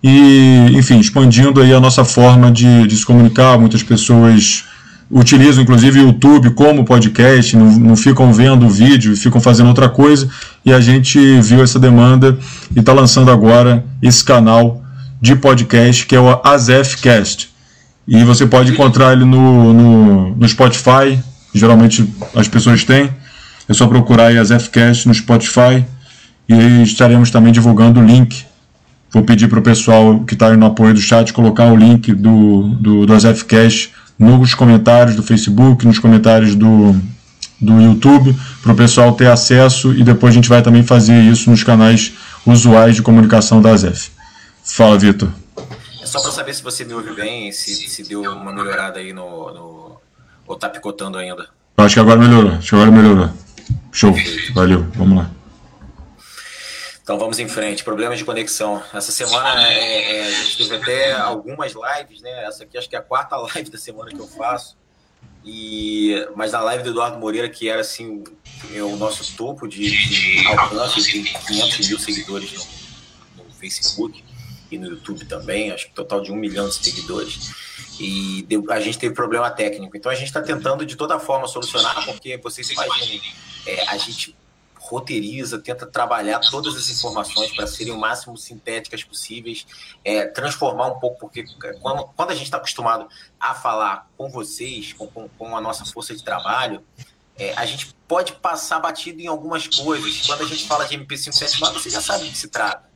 e, 0.03 0.67
enfim, 0.73 0.99
expandindo 0.99 1.61
aí 1.61 1.73
a 1.73 1.79
nossa 1.79 2.05
forma 2.05 2.51
de, 2.51 2.87
de 2.87 2.95
se 2.95 3.05
comunicar. 3.05 3.57
Muitas 3.57 3.83
pessoas 3.83 4.65
utilizam 5.09 5.63
inclusive 5.63 5.99
o 5.99 6.07
YouTube 6.07 6.51
como 6.51 6.83
podcast, 6.83 7.55
não, 7.55 7.71
não 7.79 7.95
ficam 7.95 8.31
vendo 8.33 8.65
o 8.65 8.69
vídeo, 8.69 9.15
ficam 9.15 9.39
fazendo 9.39 9.67
outra 9.67 9.89
coisa, 9.89 10.29
e 10.65 10.73
a 10.73 10.79
gente 10.79 11.39
viu 11.41 11.63
essa 11.63 11.79
demanda 11.79 12.37
e 12.75 12.79
está 12.79 12.93
lançando 12.93 13.31
agora 13.31 13.83
esse 14.01 14.23
canal 14.23 14.83
de 15.21 15.35
podcast 15.35 16.05
que 16.05 16.15
é 16.15 16.19
o 16.19 16.41
Azefcast. 16.43 17.49
E 18.07 18.23
você 18.23 18.45
pode 18.45 18.71
encontrar 18.71 19.13
ele 19.13 19.25
no, 19.25 19.73
no, 19.73 20.35
no 20.35 20.47
Spotify, 20.47 21.19
geralmente 21.53 22.07
as 22.35 22.47
pessoas 22.47 22.83
têm, 22.83 23.09
é 23.67 23.73
só 23.73 23.87
procurar 23.87 24.27
aí 24.27 24.37
Azefcast 24.37 25.07
no 25.07 25.13
Spotify, 25.13 25.85
e 26.47 26.83
estaremos 26.83 27.29
também 27.29 27.51
divulgando 27.51 27.99
o 27.99 28.05
link. 28.05 28.45
Vou 29.11 29.23
pedir 29.23 29.47
para 29.47 29.59
o 29.59 29.61
pessoal 29.61 30.19
que 30.21 30.33
está 30.33 30.55
no 30.55 30.65
apoio 30.65 30.93
do 30.93 30.99
chat 30.99 31.33
colocar 31.33 31.65
o 31.65 31.75
link 31.75 32.13
do, 32.13 32.69
do, 32.75 33.05
do 33.05 33.13
Azefcast 33.13 33.91
nos 34.17 34.53
comentários 34.53 35.15
do 35.15 35.23
Facebook, 35.23 35.85
nos 35.85 35.99
comentários 35.99 36.55
do, 36.55 36.95
do 37.59 37.81
YouTube, 37.81 38.35
para 38.61 38.71
o 38.71 38.75
pessoal 38.75 39.13
ter 39.13 39.27
acesso 39.27 39.93
e 39.93 40.03
depois 40.03 40.33
a 40.33 40.35
gente 40.35 40.49
vai 40.49 40.61
também 40.61 40.83
fazer 40.83 41.19
isso 41.21 41.49
nos 41.49 41.63
canais 41.63 42.13
usuais 42.45 42.95
de 42.95 43.01
comunicação 43.01 43.61
da 43.61 43.75
ZEF. 43.75 44.11
Fala, 44.63 44.97
Vitor. 44.97 45.29
É 46.01 46.05
só 46.05 46.21
para 46.21 46.31
saber 46.31 46.53
se 46.53 46.63
você 46.63 46.83
me 46.83 46.93
ouve 46.93 47.13
bem, 47.13 47.51
se, 47.51 47.73
se 47.73 48.03
deu 48.03 48.21
uma 48.21 48.51
melhorada 48.51 48.99
aí 48.99 49.13
no, 49.13 49.53
no. 49.53 49.97
ou 50.47 50.55
tá 50.55 50.69
picotando 50.69 51.17
ainda. 51.17 51.47
Acho 51.77 51.95
que 51.95 51.99
agora 51.99 52.19
melhorou. 52.19 52.53
Acho 52.53 52.69
que 52.69 52.75
agora 52.75 52.91
melhorou. 52.91 53.29
Show. 53.91 54.15
Valeu. 54.53 54.85
Vamos 54.95 55.17
lá. 55.17 55.36
Então 57.07 57.17
vamos 57.17 57.39
em 57.39 57.47
frente. 57.47 57.85
Problemas 57.85 58.19
de 58.19 58.25
conexão. 58.25 58.83
Essa 58.93 59.13
semana 59.13 59.65
é, 59.65 60.17
é, 60.17 60.27
a 60.27 60.43
gente 60.43 60.57
teve 60.57 60.75
até 60.75 61.13
algumas 61.13 61.71
lives, 61.71 62.21
né? 62.21 62.43
Essa 62.43 62.65
aqui 62.65 62.77
acho 62.77 62.89
que 62.89 62.97
é 62.97 62.99
a 62.99 63.01
quarta 63.01 63.37
live 63.55 63.69
da 63.69 63.77
semana 63.77 64.11
que 64.11 64.19
eu 64.19 64.27
faço. 64.27 64.75
E, 65.45 66.27
mas 66.35 66.51
na 66.51 66.59
live 66.59 66.83
do 66.83 66.89
Eduardo 66.89 67.17
Moreira, 67.17 67.47
que 67.47 67.69
era 67.69 67.79
assim, 67.79 68.25
é 68.75 68.83
o 68.83 68.97
nosso 68.97 69.37
topo 69.37 69.69
de, 69.69 69.89
de 69.89 70.47
alcance, 70.47 71.09
tem 71.09 71.23
500 71.23 71.87
mil 71.87 71.97
seguidores 71.97 72.51
no, 73.37 73.45
no, 73.45 73.51
Facebook 73.53 74.21
e 74.69 74.77
no 74.77 74.87
YouTube 74.87 75.23
também, 75.23 75.71
acho 75.71 75.87
que 75.87 75.93
total 75.93 76.19
de 76.19 76.29
um 76.33 76.35
milhão 76.35 76.67
de 76.67 76.75
seguidores. 76.75 77.53
E 78.01 78.43
deu, 78.49 78.65
a 78.69 78.81
gente 78.81 78.97
teve 78.97 79.15
problema 79.15 79.49
técnico. 79.49 79.95
Então 79.95 80.11
a 80.11 80.15
gente 80.15 80.27
está 80.27 80.41
tentando 80.41 80.85
de 80.85 80.97
toda 80.97 81.17
forma 81.17 81.47
solucionar, 81.47 82.03
porque 82.05 82.35
vocês 82.35 82.69
imaginem, 82.69 83.21
é, 83.65 83.87
a 83.87 83.97
gente 83.97 84.35
roteiriza, 84.87 85.59
tenta 85.59 85.85
trabalhar 85.85 86.39
todas 86.51 86.75
as 86.75 86.89
informações 86.89 87.55
para 87.55 87.67
serem 87.67 87.93
o 87.93 87.99
máximo 87.99 88.37
sintéticas 88.37 89.03
possíveis, 89.03 89.65
é, 90.03 90.25
transformar 90.25 90.87
um 90.87 90.99
pouco, 90.99 91.19
porque 91.19 91.45
quando, 91.81 92.05
quando 92.15 92.31
a 92.31 92.33
gente 92.33 92.45
está 92.45 92.57
acostumado 92.57 93.07
a 93.39 93.53
falar 93.53 94.09
com 94.17 94.29
vocês, 94.29 94.93
com, 94.93 95.07
com, 95.07 95.27
com 95.29 95.55
a 95.55 95.61
nossa 95.61 95.85
força 95.85 96.15
de 96.15 96.23
trabalho, 96.23 96.83
é, 97.37 97.53
a 97.55 97.65
gente 97.65 97.95
pode 98.07 98.33
passar 98.33 98.79
batido 98.79 99.21
em 99.21 99.27
algumas 99.27 99.67
coisas. 99.67 100.25
Quando 100.25 100.41
a 100.41 100.47
gente 100.47 100.65
fala 100.67 100.85
de 100.85 100.97
MP579, 100.97 101.73
você 101.73 101.89
já 101.89 102.01
sabe 102.01 102.25
do 102.25 102.31
que 102.31 102.37
se 102.37 102.47
trata. 102.47 102.89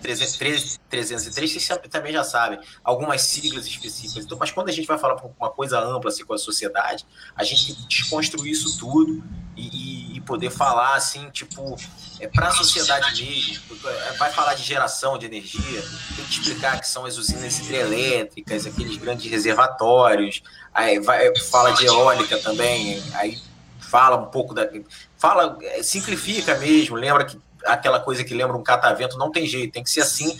303, 0.00 0.80
303, 0.88 1.52
vocês 1.52 1.68
também 1.90 2.12
já 2.12 2.24
sabem, 2.24 2.58
algumas 2.82 3.22
siglas 3.22 3.66
específicas. 3.66 4.24
Então, 4.24 4.38
mas 4.38 4.50
quando 4.50 4.68
a 4.68 4.72
gente 4.72 4.86
vai 4.86 4.98
falar 4.98 5.16
uma 5.38 5.50
coisa 5.50 5.78
ampla 5.80 6.10
assim, 6.10 6.24
com 6.24 6.34
a 6.34 6.38
sociedade, 6.38 7.06
a 7.34 7.44
gente 7.44 7.66
tem 7.66 7.74
que 7.74 7.86
desconstruir 7.88 8.52
isso 8.52 8.78
tudo 8.78 9.22
e, 9.56 10.16
e 10.16 10.20
poder 10.20 10.50
falar 10.50 10.94
assim, 10.94 11.30
tipo, 11.30 11.76
é 12.20 12.28
para 12.28 12.48
a 12.48 12.52
sociedade 12.52 13.24
mesmo. 13.24 13.62
É, 13.86 14.12
vai 14.12 14.30
falar 14.32 14.54
de 14.54 14.62
geração 14.62 15.16
de 15.16 15.26
energia, 15.26 15.82
tem 16.14 16.24
que 16.24 16.32
explicar 16.32 16.80
que 16.80 16.88
são 16.88 17.04
as 17.04 17.16
usinas 17.16 17.58
hidrelétricas, 17.58 18.66
aqueles 18.66 18.96
grandes 18.96 19.30
reservatórios, 19.30 20.42
aí 20.74 20.98
vai, 21.00 21.34
fala 21.50 21.72
de 21.72 21.86
eólica 21.86 22.38
também, 22.38 23.02
aí 23.14 23.40
fala 23.78 24.16
um 24.16 24.26
pouco 24.26 24.54
da. 24.54 24.68
Fala, 25.16 25.58
simplifica 25.82 26.56
mesmo, 26.58 26.96
lembra 26.96 27.24
que 27.24 27.38
aquela 27.66 28.00
coisa 28.00 28.24
que 28.24 28.34
lembra 28.34 28.56
um 28.56 28.62
catavento, 28.62 29.18
não 29.18 29.30
tem 29.30 29.46
jeito, 29.46 29.72
tem 29.72 29.82
que 29.82 29.90
ser 29.90 30.00
assim 30.00 30.38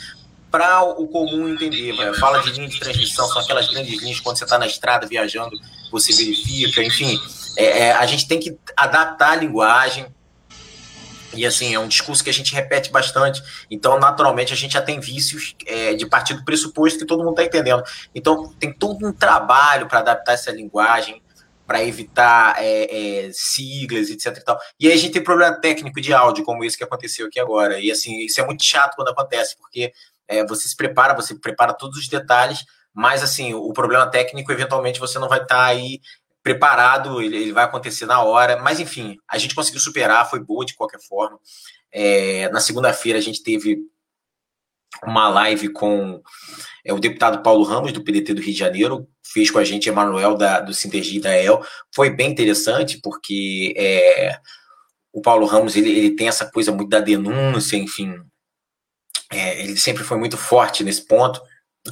para 0.50 0.82
o 0.82 1.06
comum 1.08 1.48
entender. 1.48 1.94
Fala 2.18 2.40
de 2.40 2.50
linha 2.52 2.68
de 2.68 2.78
transmissão, 2.78 3.26
são 3.28 3.42
aquelas 3.42 3.68
grandes 3.68 4.00
linhas 4.00 4.20
quando 4.20 4.38
você 4.38 4.44
está 4.44 4.58
na 4.58 4.66
estrada 4.66 5.06
viajando, 5.06 5.56
você 5.90 6.12
verifica, 6.14 6.82
enfim. 6.82 7.18
É, 7.56 7.64
é, 7.64 7.92
a 7.92 8.06
gente 8.06 8.26
tem 8.26 8.38
que 8.38 8.56
adaptar 8.76 9.32
a 9.32 9.36
linguagem. 9.36 10.06
E 11.34 11.44
assim, 11.44 11.74
é 11.74 11.78
um 11.78 11.88
discurso 11.88 12.24
que 12.24 12.30
a 12.30 12.32
gente 12.32 12.54
repete 12.54 12.90
bastante. 12.90 13.42
Então, 13.70 13.98
naturalmente, 13.98 14.52
a 14.52 14.56
gente 14.56 14.72
já 14.72 14.80
tem 14.80 14.98
vícios 14.98 15.54
é, 15.66 15.92
de 15.94 16.06
partir 16.06 16.32
do 16.32 16.44
pressuposto 16.44 16.98
que 17.00 17.04
todo 17.04 17.18
mundo 17.18 17.32
está 17.32 17.44
entendendo. 17.44 17.82
Então, 18.14 18.54
tem 18.58 18.72
todo 18.72 19.06
um 19.06 19.12
trabalho 19.12 19.86
para 19.86 19.98
adaptar 19.98 20.32
essa 20.32 20.50
linguagem, 20.50 21.20
para 21.66 21.82
evitar 21.82 22.56
é, 22.62 23.26
é, 23.26 23.30
siglas, 23.32 24.08
etc. 24.08 24.36
E, 24.36 24.44
tal. 24.44 24.58
e 24.78 24.86
aí 24.86 24.94
a 24.94 24.96
gente 24.96 25.12
tem 25.12 25.22
problema 25.22 25.60
técnico 25.60 26.00
de 26.00 26.12
áudio, 26.12 26.44
como 26.44 26.64
esse 26.64 26.76
que 26.76 26.84
aconteceu 26.84 27.26
aqui 27.26 27.40
agora. 27.40 27.80
E 27.80 27.90
assim, 27.90 28.20
isso 28.20 28.40
é 28.40 28.46
muito 28.46 28.64
chato 28.64 28.94
quando 28.94 29.08
acontece, 29.08 29.56
porque 29.58 29.92
é, 30.28 30.46
você 30.46 30.68
se 30.68 30.76
prepara, 30.76 31.14
você 31.14 31.34
prepara 31.34 31.74
todos 31.74 31.98
os 31.98 32.08
detalhes, 32.08 32.64
mas 32.94 33.22
assim, 33.22 33.52
o 33.52 33.72
problema 33.72 34.06
técnico, 34.06 34.50
eventualmente, 34.52 35.00
você 35.00 35.18
não 35.18 35.28
vai 35.28 35.42
estar 35.42 35.56
tá 35.56 35.64
aí 35.64 36.00
preparado, 36.42 37.20
ele, 37.20 37.36
ele, 37.36 37.52
vai 37.52 37.64
acontecer 37.64 38.06
na 38.06 38.22
hora. 38.22 38.62
Mas 38.62 38.78
enfim, 38.78 39.18
a 39.28 39.36
gente 39.36 39.54
conseguiu 39.54 39.80
superar, 39.80 40.30
foi 40.30 40.38
boa 40.38 40.64
de 40.64 40.74
qualquer 40.74 41.00
forma. 41.00 41.38
É, 41.92 42.48
na 42.50 42.60
segunda-feira 42.60 43.18
a 43.18 43.22
gente 43.22 43.42
teve 43.42 43.78
uma 45.04 45.28
live 45.28 45.68
com 45.70 46.22
é, 46.86 46.92
o 46.92 47.00
deputado 47.00 47.42
Paulo 47.42 47.64
Ramos, 47.64 47.92
do 47.92 48.02
PDT 48.02 48.32
do 48.32 48.40
Rio 48.40 48.52
de 48.52 48.58
Janeiro, 48.58 49.08
fez 49.24 49.50
com 49.50 49.58
a 49.58 49.64
gente 49.64 49.88
Emanuel 49.88 50.36
da, 50.36 50.60
do 50.60 50.72
Sintergi 50.72 51.18
da 51.20 51.36
EL. 51.36 51.60
Foi 51.92 52.10
bem 52.10 52.30
interessante, 52.30 53.00
porque 53.02 53.74
é, 53.76 54.38
o 55.12 55.20
Paulo 55.20 55.46
Ramos 55.46 55.74
ele, 55.74 55.90
ele 55.90 56.14
tem 56.14 56.28
essa 56.28 56.48
coisa 56.48 56.70
muito 56.70 56.88
da 56.88 57.00
denúncia, 57.00 57.76
enfim. 57.76 58.14
É, 59.32 59.60
ele 59.64 59.76
sempre 59.76 60.04
foi 60.04 60.16
muito 60.16 60.36
forte 60.36 60.84
nesse 60.84 61.04
ponto. 61.04 61.42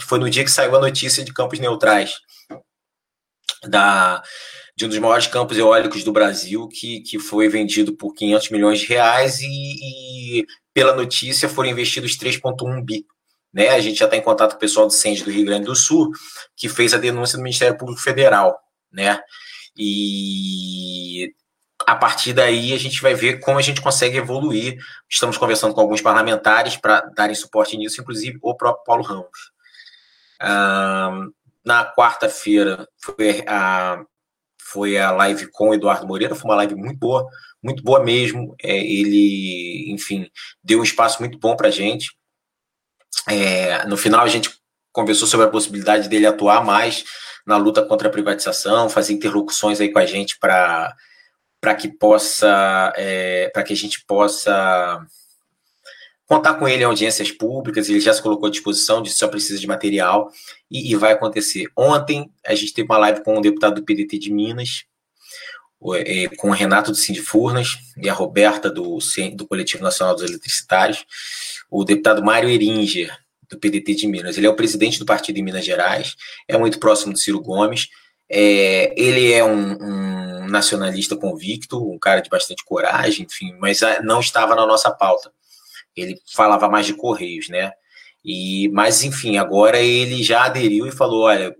Foi 0.02 0.20
no 0.20 0.30
dia 0.30 0.44
que 0.44 0.50
saiu 0.50 0.76
a 0.76 0.80
notícia 0.80 1.24
de 1.24 1.32
campos 1.32 1.58
neutrais, 1.58 2.20
da, 3.64 4.22
de 4.76 4.86
um 4.86 4.88
dos 4.88 4.98
maiores 4.98 5.26
campos 5.26 5.58
eólicos 5.58 6.04
do 6.04 6.12
Brasil, 6.12 6.68
que, 6.68 7.00
que 7.00 7.18
foi 7.18 7.48
vendido 7.48 7.96
por 7.96 8.14
500 8.14 8.50
milhões 8.50 8.78
de 8.78 8.86
reais 8.86 9.40
e, 9.40 9.46
e 10.40 10.46
pela 10.72 10.94
notícia 10.94 11.48
foram 11.48 11.70
investidos 11.70 12.16
3,1 12.16 12.84
bi. 12.84 13.04
Né? 13.54 13.68
A 13.68 13.80
gente 13.80 14.00
já 14.00 14.06
está 14.06 14.16
em 14.16 14.22
contato 14.22 14.50
com 14.50 14.56
o 14.56 14.60
pessoal 14.60 14.88
do 14.88 14.92
CEND 14.92 15.22
do 15.22 15.30
Rio 15.30 15.46
Grande 15.46 15.66
do 15.66 15.76
Sul, 15.76 16.10
que 16.56 16.68
fez 16.68 16.92
a 16.92 16.98
denúncia 16.98 17.38
do 17.38 17.44
Ministério 17.44 17.78
Público 17.78 18.02
Federal. 18.02 18.58
Né? 18.92 19.20
E 19.76 21.32
a 21.86 21.94
partir 21.94 22.32
daí 22.32 22.72
a 22.72 22.78
gente 22.78 23.00
vai 23.00 23.14
ver 23.14 23.38
como 23.38 23.58
a 23.58 23.62
gente 23.62 23.80
consegue 23.80 24.16
evoluir. 24.16 24.76
Estamos 25.08 25.38
conversando 25.38 25.72
com 25.72 25.80
alguns 25.80 26.00
parlamentares 26.00 26.76
para 26.76 27.02
darem 27.14 27.36
suporte 27.36 27.76
nisso, 27.76 28.00
inclusive 28.00 28.38
o 28.42 28.56
próprio 28.56 28.84
Paulo 28.84 29.04
Ramos. 29.04 29.52
Na 31.64 31.84
quarta-feira 31.94 32.88
foi 32.98 33.44
a, 33.46 34.04
foi 34.60 34.98
a 34.98 35.12
live 35.12 35.46
com 35.52 35.68
o 35.68 35.74
Eduardo 35.74 36.06
Moreira, 36.06 36.34
foi 36.34 36.50
uma 36.50 36.56
live 36.56 36.74
muito 36.74 36.98
boa, 36.98 37.26
muito 37.62 37.82
boa 37.84 38.02
mesmo. 38.02 38.54
É, 38.60 38.76
ele, 38.76 39.92
enfim, 39.92 40.28
deu 40.62 40.80
um 40.80 40.84
espaço 40.84 41.20
muito 41.20 41.38
bom 41.38 41.54
para 41.56 41.68
a 41.68 41.70
gente. 41.70 42.10
É, 43.28 43.86
no 43.86 43.96
final, 43.96 44.20
a 44.20 44.28
gente 44.28 44.50
conversou 44.92 45.26
sobre 45.26 45.46
a 45.46 45.50
possibilidade 45.50 46.08
dele 46.08 46.26
atuar 46.26 46.64
mais 46.64 47.04
na 47.46 47.56
luta 47.56 47.84
contra 47.84 48.08
a 48.08 48.10
privatização, 48.10 48.88
fazer 48.88 49.12
interlocuções 49.12 49.80
aí 49.80 49.92
com 49.92 49.98
a 49.98 50.06
gente 50.06 50.38
para 50.38 50.94
para 51.60 51.74
que 51.74 51.88
possa 51.88 52.92
é, 52.94 53.48
para 53.48 53.62
que 53.62 53.72
a 53.72 53.76
gente 53.76 54.04
possa 54.06 55.00
contar 56.26 56.54
com 56.54 56.68
ele 56.68 56.82
em 56.82 56.86
audiências 56.86 57.30
públicas, 57.30 57.88
ele 57.88 58.00
já 58.00 58.12
se 58.12 58.22
colocou 58.22 58.48
à 58.48 58.50
disposição, 58.50 59.02
disse 59.02 59.18
só 59.18 59.28
precisa 59.28 59.58
de 59.58 59.66
material, 59.66 60.30
e, 60.70 60.92
e 60.92 60.96
vai 60.96 61.12
acontecer. 61.12 61.66
Ontem, 61.76 62.30
a 62.44 62.54
gente 62.54 62.72
teve 62.72 62.86
uma 62.88 62.98
live 62.98 63.22
com 63.22 63.34
o 63.34 63.38
um 63.38 63.40
deputado 63.40 63.76
do 63.76 63.84
PDT 63.84 64.18
de 64.18 64.32
Minas, 64.32 64.84
é, 65.96 66.28
com 66.36 66.48
o 66.48 66.52
Renato 66.52 66.90
do 66.90 66.96
Cindy 66.96 67.20
Furnas 67.20 67.76
e 67.98 68.08
a 68.08 68.14
Roberta 68.14 68.70
do, 68.70 68.98
do 69.34 69.46
Coletivo 69.46 69.82
Nacional 69.82 70.14
dos 70.14 70.24
Eletricitários, 70.24 71.04
o 71.70 71.84
deputado 71.84 72.22
Mário 72.22 72.48
Eringer, 72.48 73.16
do 73.48 73.58
PDT 73.58 73.94
de 73.94 74.06
Minas. 74.06 74.36
Ele 74.36 74.46
é 74.46 74.50
o 74.50 74.56
presidente 74.56 74.98
do 74.98 75.06
partido 75.06 75.38
em 75.38 75.42
Minas 75.42 75.64
Gerais, 75.64 76.16
é 76.48 76.56
muito 76.56 76.78
próximo 76.78 77.12
do 77.12 77.18
Ciro 77.18 77.40
Gomes, 77.40 77.88
É, 78.28 78.94
ele 78.96 79.32
é 79.32 79.44
um, 79.44 79.76
um, 79.82 80.46
nacionalista 80.48 81.14
convicto, 81.14 81.78
um 81.92 81.98
cara 81.98 82.22
de 82.22 82.30
bastante 82.30 82.64
coragem, 82.64 83.26
enfim, 83.26 83.54
mas 83.60 83.82
ah, 83.82 84.00
não 84.02 84.18
estava 84.20 84.54
na 84.54 84.66
nossa 84.66 84.90
pauta. 84.90 85.30
Ele 85.94 86.16
falava 86.34 86.68
mais 86.68 86.86
de 86.86 86.94
Correios, 86.94 87.48
né? 87.48 87.72
E, 88.24 88.68
mas, 88.70 89.04
enfim, 89.04 89.36
agora 89.36 89.78
ele 89.78 90.22
já 90.22 90.44
aderiu 90.44 90.86
e 90.86 90.92
falou: 90.92 91.24
olha, 91.24 91.54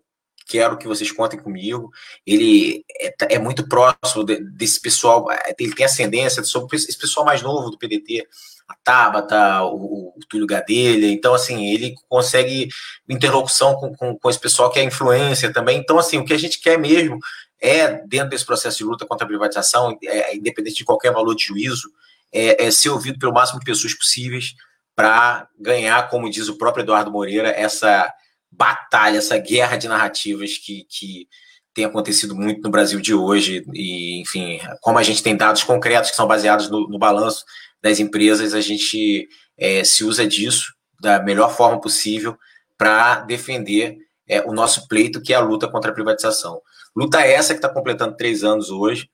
quero 0.47 0.79
que 0.79 0.89
vocês 0.89 1.13
contem 1.13 1.39
comigo. 1.39 1.91
Ele 2.27 2.85
é, 3.01 3.35
é 3.35 3.39
muito 3.39 3.69
próximo 3.69 4.25
de, 4.25 4.37
desse 4.53 4.81
pessoal, 4.81 5.27
ele 5.59 5.75
tem 5.75 5.85
ascendência 5.85 6.43
sobre 6.43 6.77
esse 6.77 6.99
pessoal 6.99 7.27
mais 7.27 7.43
novo 7.43 7.71
do 7.71 7.79
PDT, 7.79 8.27
a 8.69 8.75
Tabata, 8.83 9.63
o, 9.65 10.15
o 10.17 10.21
Túlio 10.29 10.47
Gadelha. 10.47 11.07
Então, 11.07 11.35
assim, 11.35 11.67
ele 11.73 11.95
consegue 12.09 12.69
interlocução 13.09 13.75
com, 13.75 13.95
com, 13.95 14.19
com 14.19 14.31
esse 14.31 14.39
pessoal 14.39 14.71
que 14.71 14.79
é 14.79 14.85
influência 14.85 15.53
também. 15.53 15.79
Então, 15.79 15.99
assim, 15.99 16.19
o 16.19 16.25
que 16.25 16.33
a 16.33 16.39
gente 16.39 16.61
quer 16.61 16.79
mesmo 16.79 17.19
é, 17.61 18.07
dentro 18.07 18.31
desse 18.31 18.45
processo 18.45 18.79
de 18.79 18.85
luta 18.85 19.07
contra 19.07 19.25
a 19.25 19.29
privatização, 19.29 19.97
é, 20.05 20.37
independente 20.37 20.77
de 20.77 20.85
qualquer 20.85 21.13
valor 21.13 21.35
de 21.35 21.45
juízo, 21.45 21.89
é, 22.33 22.67
é 22.67 22.71
ser 22.71 22.91
ouvido 22.91 23.19
pelo 23.19 23.33
máximo 23.33 23.59
de 23.61 23.65
pessoas 23.65 23.95
possíveis 23.95 24.55
para 24.95 25.49
ganhar, 25.59 26.09
como 26.09 26.31
diz 26.31 26.49
o 26.49 26.59
próprio 26.59 26.83
Eduardo 26.83 27.11
Moreira, 27.11 27.49
essa 27.49 28.13
batalha, 28.51 29.19
essa 29.19 29.37
guerra 29.39 29.77
de 29.77 29.89
narrativas 29.89 30.59
que, 30.59 30.87
que 30.89 31.29
tem 31.73 31.85
acontecido 31.85 32.35
muito 32.37 32.63
no 32.63 32.71
Brasil 32.71 33.01
de 33.01 33.15
hoje. 33.15 33.65
E, 33.73 34.21
enfim, 34.21 34.61
como 34.81 34.99
a 34.99 35.03
gente 35.03 35.23
tem 35.23 35.37
dados 35.37 35.65
concretos 35.65 36.11
que 36.11 36.17
são 36.17 36.27
baseados 36.27 36.71
no, 36.71 36.89
no 36.89 36.99
balanço 36.99 37.45
das 37.85 38.01
empresas, 38.01 38.55
a 38.55 38.63
gente 38.63 39.29
é, 39.59 39.85
se 39.85 40.05
usa 40.05 40.27
disso 40.27 40.73
da 40.99 41.23
melhor 41.23 41.55
forma 41.55 41.79
possível 41.79 42.35
para 42.79 43.17
defender 43.21 43.99
é, 44.27 44.41
o 44.41 44.55
nosso 44.55 44.89
pleito, 44.89 45.21
que 45.21 45.35
é 45.35 45.37
a 45.37 45.41
luta 45.41 45.69
contra 45.69 45.91
a 45.91 45.95
privatização. 45.95 46.63
Luta 46.97 47.21
essa 47.21 47.53
que 47.53 47.59
está 47.59 47.69
completando 47.69 48.17
três 48.17 48.43
anos 48.43 48.71
hoje. 48.71 49.11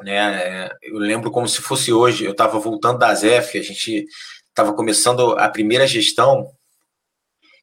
Né, 0.00 0.68
eu 0.82 0.98
lembro 0.98 1.30
como 1.30 1.46
se 1.46 1.62
fosse 1.62 1.92
hoje, 1.92 2.24
eu 2.24 2.32
estava 2.32 2.58
voltando 2.58 2.98
da 2.98 3.14
ZEF, 3.14 3.56
a 3.56 3.62
gente 3.62 4.04
estava 4.48 4.74
começando 4.74 5.38
a 5.38 5.48
primeira 5.48 5.86
gestão, 5.86 6.50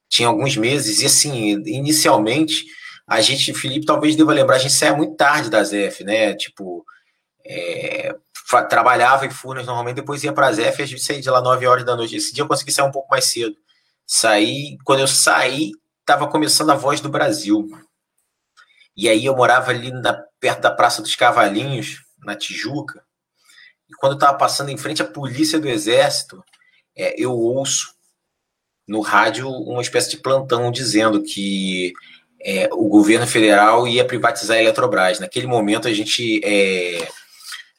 tinha 0.08 0.26
alguns 0.26 0.56
meses, 0.56 1.02
e 1.02 1.06
assim, 1.06 1.62
inicialmente, 1.66 2.64
a 3.06 3.20
gente, 3.20 3.52
Felipe 3.52 3.84
talvez 3.84 4.16
deva 4.16 4.32
lembrar, 4.32 4.56
a 4.56 4.58
gente 4.58 4.72
saia 4.72 4.96
muito 4.96 5.16
tarde 5.16 5.50
da 5.50 5.62
ZF, 5.62 6.02
né? 6.02 6.34
Tipo, 6.34 6.82
é, 7.44 8.14
trabalhava 8.68 9.26
em 9.26 9.30
Furnas 9.30 9.66
normalmente, 9.66 9.96
depois 9.96 10.24
ia 10.24 10.32
para 10.32 10.48
a 10.48 10.52
ZF, 10.52 10.82
a 10.82 10.86
gente 10.86 11.02
saía 11.02 11.20
de 11.20 11.30
lá 11.30 11.40
9 11.40 11.66
horas 11.66 11.84
da 11.84 11.96
noite. 11.96 12.16
Esse 12.16 12.32
dia 12.32 12.42
eu 12.42 12.48
consegui 12.48 12.72
sair 12.72 12.84
um 12.84 12.90
pouco 12.90 13.08
mais 13.10 13.24
cedo. 13.26 13.56
Saí, 14.06 14.76
quando 14.84 15.00
eu 15.00 15.08
saí, 15.08 15.72
estava 16.00 16.26
começando 16.26 16.70
a 16.70 16.74
Voz 16.74 17.00
do 17.00 17.08
Brasil. 17.08 17.68
E 18.96 19.08
aí 19.08 19.24
eu 19.24 19.36
morava 19.36 19.70
ali 19.70 19.92
na, 19.92 20.12
perto 20.40 20.62
da 20.62 20.70
Praça 20.70 21.00
dos 21.00 21.14
Cavalinhos, 21.14 22.02
na 22.24 22.34
Tijuca. 22.34 23.02
E 23.88 23.94
quando 23.94 24.12
eu 24.12 24.16
estava 24.16 24.36
passando 24.36 24.70
em 24.70 24.76
frente 24.76 25.00
à 25.02 25.04
polícia 25.04 25.58
do 25.58 25.68
Exército, 25.68 26.42
é, 26.96 27.14
eu 27.20 27.32
ouço 27.32 27.94
no 28.86 29.00
rádio 29.00 29.48
uma 29.48 29.82
espécie 29.82 30.10
de 30.10 30.16
plantão 30.16 30.70
dizendo 30.72 31.22
que 31.22 31.92
é, 32.42 32.68
o 32.72 32.88
governo 32.88 33.26
federal 33.26 33.86
ia 33.86 34.04
privatizar 34.04 34.56
a 34.56 34.60
Eletrobras. 34.60 35.20
Naquele 35.20 35.46
momento 35.46 35.86
a 35.86 35.92
gente 35.92 36.40
é, 36.44 37.08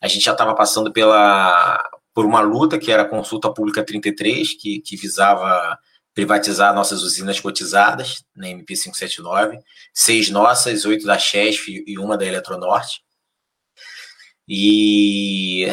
a 0.02 0.08
gente 0.08 0.24
já 0.24 0.32
estava 0.32 0.56
passando 0.56 0.92
pela 0.92 1.82
por 2.14 2.26
uma 2.26 2.42
luta 2.42 2.78
que 2.78 2.92
era 2.92 3.04
a 3.04 3.08
consulta 3.08 3.54
pública 3.54 3.86
33 3.86 4.54
que, 4.60 4.82
que 4.82 4.98
visava 4.98 5.78
privatizar 6.14 6.76
nossas 6.76 7.04
usinas 7.04 7.40
cotizadas 7.40 8.24
na 8.36 8.50
MP 8.50 8.74
579, 8.74 9.60
seis 9.94 10.30
nossas, 10.30 10.84
oito 10.84 11.06
da 11.06 11.18
Chesf 11.18 11.70
e 11.70 11.98
uma 11.98 12.18
da 12.18 12.26
Eletronorte. 12.26 13.02
E 14.48 15.68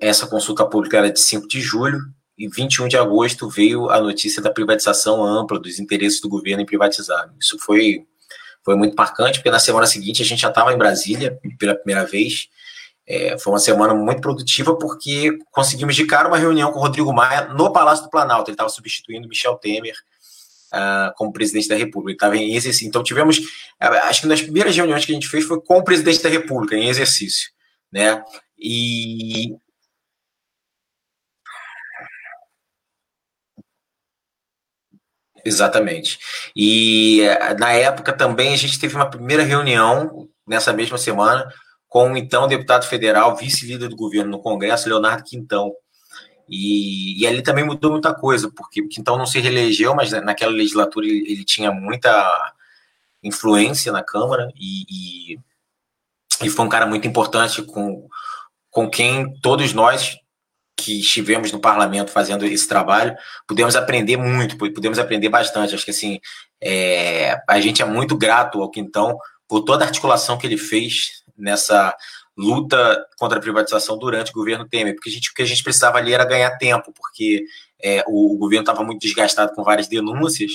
essa 0.00 0.26
consulta 0.26 0.66
pública 0.66 0.98
era 0.98 1.12
de 1.12 1.20
5 1.20 1.46
de 1.46 1.60
julho, 1.60 2.00
e 2.40 2.48
21 2.48 2.88
de 2.88 2.96
agosto 2.96 3.50
veio 3.50 3.90
a 3.90 4.00
notícia 4.00 4.42
da 4.42 4.50
privatização 4.50 5.22
ampla 5.22 5.60
dos 5.60 5.78
interesses 5.78 6.22
do 6.22 6.28
governo 6.28 6.62
em 6.62 6.66
privatizar. 6.66 7.30
Isso 7.38 7.58
foi, 7.58 8.06
foi 8.64 8.74
muito 8.76 8.96
marcante, 8.96 9.38
porque 9.38 9.50
na 9.50 9.58
semana 9.58 9.86
seguinte 9.86 10.22
a 10.22 10.24
gente 10.24 10.40
já 10.40 10.48
estava 10.48 10.72
em 10.72 10.78
Brasília 10.78 11.38
pela 11.58 11.74
primeira 11.74 12.06
vez. 12.06 12.48
É, 13.12 13.36
foi 13.36 13.52
uma 13.52 13.58
semana 13.58 13.92
muito 13.92 14.20
produtiva 14.20 14.78
porque 14.78 15.36
conseguimos 15.50 15.96
de 15.96 16.06
cara 16.06 16.28
uma 16.28 16.38
reunião 16.38 16.70
com 16.70 16.78
o 16.78 16.82
Rodrigo 16.82 17.12
Maia 17.12 17.48
no 17.48 17.72
Palácio 17.72 18.04
do 18.04 18.10
Planalto. 18.10 18.48
Ele 18.48 18.54
estava 18.54 18.70
substituindo 18.70 19.26
Michel 19.26 19.56
Temer 19.56 19.96
uh, 20.72 21.12
como 21.16 21.32
presidente 21.32 21.68
da 21.68 21.74
República. 21.74 22.14
Estava 22.14 22.36
em 22.36 22.54
exercício. 22.54 22.86
Então 22.86 23.02
tivemos, 23.02 23.40
acho 23.80 24.20
que 24.20 24.28
nas 24.28 24.40
primeiras 24.40 24.76
reuniões 24.76 25.04
que 25.04 25.10
a 25.10 25.14
gente 25.16 25.28
fez 25.28 25.44
foi 25.44 25.60
com 25.60 25.78
o 25.78 25.82
presidente 25.82 26.22
da 26.22 26.28
República 26.28 26.76
em 26.76 26.88
exercício, 26.88 27.50
né? 27.90 28.22
E 28.56 29.56
Exatamente. 35.44 36.16
E 36.54 37.22
na 37.58 37.72
época 37.72 38.12
também 38.12 38.54
a 38.54 38.56
gente 38.56 38.78
teve 38.78 38.94
uma 38.94 39.10
primeira 39.10 39.42
reunião 39.42 40.28
nessa 40.46 40.72
mesma 40.72 40.96
semana 40.96 41.52
com 41.90 42.12
o 42.12 42.16
então 42.16 42.46
deputado 42.46 42.86
federal, 42.86 43.36
vice-líder 43.36 43.88
do 43.88 43.96
governo 43.96 44.30
no 44.30 44.38
Congresso, 44.38 44.88
Leonardo 44.88 45.24
Quintão. 45.24 45.74
E, 46.48 47.20
e, 47.20 47.26
ali 47.26 47.42
também 47.42 47.64
mudou 47.64 47.90
muita 47.90 48.14
coisa, 48.14 48.50
porque 48.50 48.80
o 48.80 48.88
Quintão 48.88 49.18
não 49.18 49.26
se 49.26 49.40
reelegeu, 49.40 49.94
mas 49.94 50.12
naquela 50.12 50.52
legislatura 50.52 51.06
ele, 51.06 51.24
ele 51.30 51.44
tinha 51.44 51.72
muita 51.72 52.54
influência 53.22 53.90
na 53.90 54.04
Câmara 54.04 54.48
e, 54.56 55.34
e, 55.34 56.46
e, 56.46 56.48
foi 56.48 56.64
um 56.64 56.68
cara 56.68 56.86
muito 56.86 57.06
importante 57.08 57.60
com, 57.62 58.08
com 58.70 58.88
quem 58.88 59.34
todos 59.40 59.72
nós 59.72 60.16
que 60.76 61.00
estivemos 61.00 61.52
no 61.52 61.60
parlamento 61.60 62.10
fazendo 62.10 62.46
esse 62.46 62.66
trabalho, 62.68 63.16
pudemos 63.46 63.74
aprender 63.76 64.16
muito, 64.16 64.56
pudemos 64.56 64.98
aprender 64.98 65.28
bastante. 65.28 65.74
Acho 65.74 65.84
que 65.84 65.90
assim, 65.90 66.20
é, 66.62 67.36
a 67.48 67.60
gente 67.60 67.82
é 67.82 67.84
muito 67.84 68.16
grato 68.16 68.62
ao 68.62 68.70
Quintão 68.70 69.18
por 69.48 69.62
toda 69.62 69.84
a 69.84 69.88
articulação 69.88 70.38
que 70.38 70.46
ele 70.46 70.56
fez 70.56 71.19
nessa 71.40 71.94
luta 72.36 73.04
contra 73.18 73.38
a 73.38 73.40
privatização 73.40 73.98
durante 73.98 74.30
o 74.30 74.34
governo 74.34 74.68
Temer, 74.68 74.94
porque 74.94 75.10
a 75.10 75.12
gente, 75.12 75.30
o 75.30 75.34
que 75.34 75.42
a 75.42 75.46
gente 75.46 75.62
precisava 75.62 75.98
ali 75.98 76.14
era 76.14 76.24
ganhar 76.24 76.56
tempo, 76.56 76.92
porque 76.92 77.44
é, 77.82 78.02
o, 78.06 78.34
o 78.34 78.38
governo 78.38 78.62
estava 78.62 78.82
muito 78.82 79.00
desgastado 79.00 79.52
com 79.54 79.62
várias 79.62 79.88
denúncias 79.88 80.52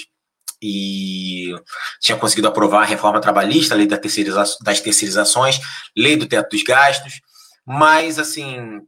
e 0.62 1.54
tinha 2.02 2.18
conseguido 2.18 2.48
aprovar 2.48 2.82
a 2.82 2.86
reforma 2.86 3.22
trabalhista, 3.22 3.74
a 3.74 3.78
lei 3.78 3.88
das 3.88 4.82
terceirizações, 4.82 5.60
lei 5.96 6.16
do 6.16 6.26
teto 6.26 6.50
dos 6.50 6.64
gastos, 6.64 7.22
mas 7.66 8.18
assim 8.18 8.82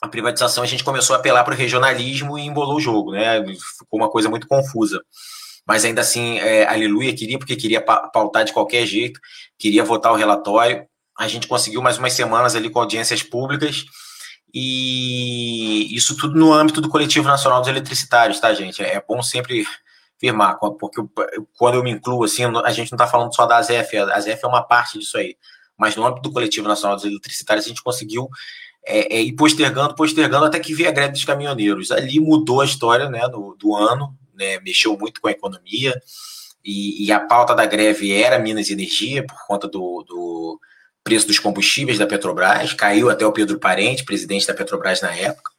a 0.00 0.08
privatização 0.08 0.64
a 0.64 0.66
gente 0.66 0.84
começou 0.84 1.14
a 1.14 1.18
apelar 1.18 1.44
para 1.44 1.54
o 1.54 1.56
regionalismo 1.56 2.38
e 2.38 2.42
embolou 2.42 2.76
o 2.76 2.80
jogo, 2.80 3.12
né? 3.12 3.40
Ficou 3.78 4.00
uma 4.00 4.10
coisa 4.10 4.28
muito 4.28 4.48
confusa. 4.48 5.00
Mas 5.66 5.84
ainda 5.84 6.00
assim, 6.00 6.38
é, 6.38 6.66
aleluia, 6.66 7.14
queria, 7.14 7.38
porque 7.38 7.56
queria 7.56 7.80
pautar 7.80 8.44
de 8.44 8.52
qualquer 8.52 8.84
jeito, 8.84 9.20
queria 9.58 9.84
votar 9.84 10.12
o 10.12 10.16
relatório. 10.16 10.86
A 11.16 11.28
gente 11.28 11.46
conseguiu 11.46 11.80
mais 11.80 11.98
umas 11.98 12.12
semanas 12.12 12.56
ali 12.56 12.68
com 12.68 12.80
audiências 12.80 13.22
públicas 13.22 13.84
e 14.52 15.94
isso 15.94 16.16
tudo 16.16 16.38
no 16.38 16.52
âmbito 16.52 16.80
do 16.80 16.88
Coletivo 16.88 17.26
Nacional 17.26 17.60
dos 17.60 17.68
Eletricitários, 17.68 18.38
tá, 18.38 18.52
gente? 18.52 18.82
É 18.82 19.02
bom 19.06 19.22
sempre 19.22 19.64
firmar, 20.18 20.58
porque 20.58 21.02
quando 21.56 21.76
eu 21.76 21.82
me 21.82 21.90
incluo, 21.90 22.24
assim, 22.24 22.44
a 22.44 22.70
gente 22.70 22.92
não 22.92 22.96
está 22.96 23.06
falando 23.06 23.34
só 23.34 23.46
da 23.46 23.56
ASEF, 23.56 23.96
a 23.96 24.14
ASEF 24.14 24.44
é 24.44 24.46
uma 24.46 24.62
parte 24.62 24.98
disso 24.98 25.16
aí, 25.16 25.36
mas 25.76 25.96
no 25.96 26.06
âmbito 26.06 26.22
do 26.22 26.32
Coletivo 26.32 26.68
Nacional 26.68 26.96
dos 26.96 27.04
Eletricitários 27.04 27.64
a 27.64 27.68
gente 27.68 27.82
conseguiu 27.82 28.28
é, 28.86 29.16
é, 29.16 29.20
e 29.20 29.34
postergando, 29.34 29.94
postergando, 29.94 30.44
até 30.44 30.60
que 30.60 30.74
veio 30.74 30.88
a 30.88 30.92
greve 30.92 31.12
dos 31.12 31.24
caminhoneiros. 31.24 31.90
Ali 31.90 32.20
mudou 32.20 32.60
a 32.60 32.64
história 32.64 33.08
né, 33.08 33.28
do, 33.28 33.56
do 33.58 33.74
ano, 33.74 34.16
né, 34.34 34.60
mexeu 34.60 34.96
muito 34.98 35.20
com 35.20 35.28
a 35.28 35.32
economia, 35.32 36.00
e, 36.64 37.06
e, 37.06 37.12
a 37.12 37.18
pauta 37.18 37.54
da 37.54 37.66
greve 37.66 38.12
era 38.12 38.38
Minas 38.38 38.70
e 38.70 38.72
Energia, 38.72 39.26
por 39.26 39.36
conta 39.46 39.66
do, 39.66 40.04
do 40.06 40.60
preço 41.02 41.26
dos 41.26 41.40
combustíveis 41.40 41.98
da 41.98 42.06
Petrobras, 42.06 42.72
caiu 42.72 43.10
até 43.10 43.26
o 43.26 43.32
Pedro 43.32 43.58
Parente, 43.58 44.04
presidente 44.04 44.46
da 44.46 44.54
Petrobras 44.54 45.00
na 45.00 45.12
época, 45.12 45.50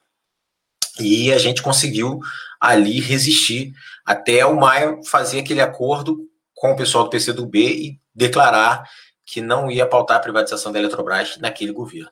e 1.00 1.34
a 1.34 1.38
gente 1.38 1.62
conseguiu 1.62 2.22
ali 2.60 3.02
resistir 3.02 3.74
até 4.06 4.46
o 4.46 4.56
Maio 4.56 5.04
fazer 5.04 5.40
aquele 5.40 5.60
acordo 5.60 6.30
com 6.54 6.72
o 6.72 6.76
pessoal 6.76 7.04
do 7.04 7.10
PCdoB 7.10 7.60
e 7.60 8.00
declarar 8.16 8.90
que 9.26 9.42
não 9.42 9.70
ia 9.70 9.86
pautar 9.86 10.18
a 10.18 10.22
privatização 10.22 10.72
da 10.72 10.80
Eletrobras 10.80 11.38
naquele 11.38 11.74
governo 11.74 12.12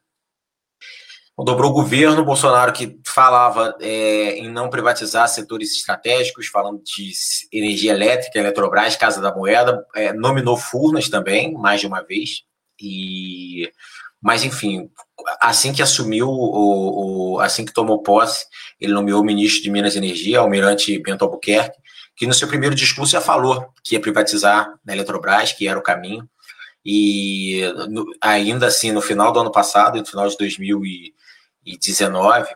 dobrou 1.38 1.72
o 1.72 1.74
governo, 1.74 2.26
Bolsonaro 2.26 2.74
que 2.74 3.00
falava 3.06 3.76
é, 3.80 4.38
em 4.38 4.50
não 4.50 4.70
privatizar 4.70 5.28
setores 5.28 5.76
estratégicos, 5.76 6.48
falando 6.48 6.82
de 6.84 7.12
energia 7.52 7.91
elétrica, 7.91 8.39
Eletrobras, 8.39 8.96
Casa 8.96 9.22
da 9.22 9.34
Moeda, 9.34 9.86
é, 9.96 10.13
nominou 10.13 10.58
Furnas 10.58 11.10
também, 11.10 11.54
mais 11.54 11.82
de 11.82 11.88
uma 11.88 12.02
vez, 12.02 12.44
e 12.80 13.72
mas 14.22 14.44
enfim, 14.44 14.88
assim 15.41 15.74
que 15.74 15.82
assumiu, 15.82 16.30
o, 16.30 17.34
o, 17.34 17.39
assim 17.39 17.65
que 17.65 17.74
tomou 17.74 18.04
posse, 18.04 18.46
ele 18.80 18.94
nomeou 18.94 19.22
o 19.22 19.26
ministro 19.26 19.63
de 19.63 19.72
Minas 19.72 19.96
e 19.96 19.98
Energia, 19.98 20.39
Almirante 20.39 21.00
Bento 21.00 21.26
Albuquerque, 21.26 21.76
que 22.15 22.28
no 22.28 22.34
seu 22.34 22.48
primeiro 22.48 22.76
discurso 22.76 23.13
já 23.13 23.22
falou 23.22 23.67
que 23.84 23.96
ia 23.96 24.00
privatizar 24.00 24.72
a 24.88 24.94
Eletrobras, 24.94 25.54
que 25.54 25.67
era 25.67 25.80
o 25.80 25.82
caminho. 25.82 26.30
E 26.86 27.62
no, 27.89 28.06
ainda 28.22 28.67
assim, 28.67 28.91
no 28.91 29.02
final 29.02 29.32
do 29.32 29.39
ano 29.39 29.52
passado, 29.52 29.98
no 29.98 30.06
final 30.06 30.28
de 30.28 30.38
2019, 31.65 32.56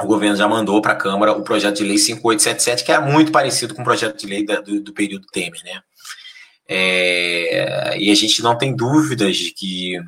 o 0.00 0.06
governo 0.06 0.36
já 0.36 0.46
mandou 0.46 0.80
para 0.80 0.92
a 0.92 0.96
Câmara 0.96 1.32
o 1.32 1.42
projeto 1.42 1.76
de 1.78 1.84
lei 1.84 1.98
5877, 1.98 2.84
que 2.84 2.92
é 2.92 3.00
muito 3.00 3.32
parecido 3.32 3.74
com 3.74 3.82
o 3.82 3.84
projeto 3.84 4.16
de 4.16 4.26
lei 4.26 4.44
da, 4.44 4.60
do, 4.60 4.80
do, 4.80 4.92
período 4.92 5.26
Temer, 5.32 5.62
né? 5.64 5.82
É, 6.68 7.98
e 7.98 8.10
a 8.10 8.14
gente 8.14 8.42
não 8.42 8.56
tem 8.56 8.76
dúvidas 8.76 9.36
de 9.36 9.52
que, 9.52 9.98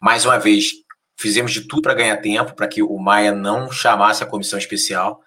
mais 0.00 0.24
uma 0.24 0.38
vez, 0.38 0.72
fizemos 1.18 1.52
de 1.52 1.62
tudo 1.62 1.82
para 1.82 1.94
ganhar 1.94 2.16
tempo, 2.16 2.54
para 2.54 2.66
que 2.66 2.82
o 2.82 2.98
Maia 2.98 3.32
não 3.32 3.70
chamasse 3.70 4.22
a 4.22 4.26
comissão 4.26 4.58
especial, 4.58 5.20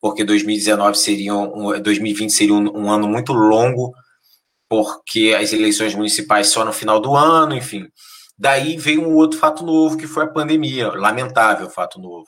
porque 0.00 0.24
2019 0.24 0.96
seria 0.96 1.34
um, 1.34 1.80
2020 1.80 2.30
seria 2.30 2.54
um, 2.54 2.84
um 2.84 2.90
ano 2.90 3.08
muito 3.08 3.32
longo, 3.32 3.92
porque 4.68 5.34
as 5.38 5.52
eleições 5.52 5.94
municipais 5.94 6.48
só 6.48 6.64
no 6.64 6.72
final 6.72 7.00
do 7.00 7.16
ano, 7.16 7.54
enfim. 7.54 7.88
Daí 8.38 8.76
veio 8.76 9.02
um 9.02 9.14
outro 9.14 9.38
fato 9.38 9.64
novo, 9.64 9.96
que 9.96 10.06
foi 10.06 10.24
a 10.24 10.28
pandemia, 10.28 10.88
lamentável 10.88 11.68
fato 11.68 11.98
novo. 11.98 12.26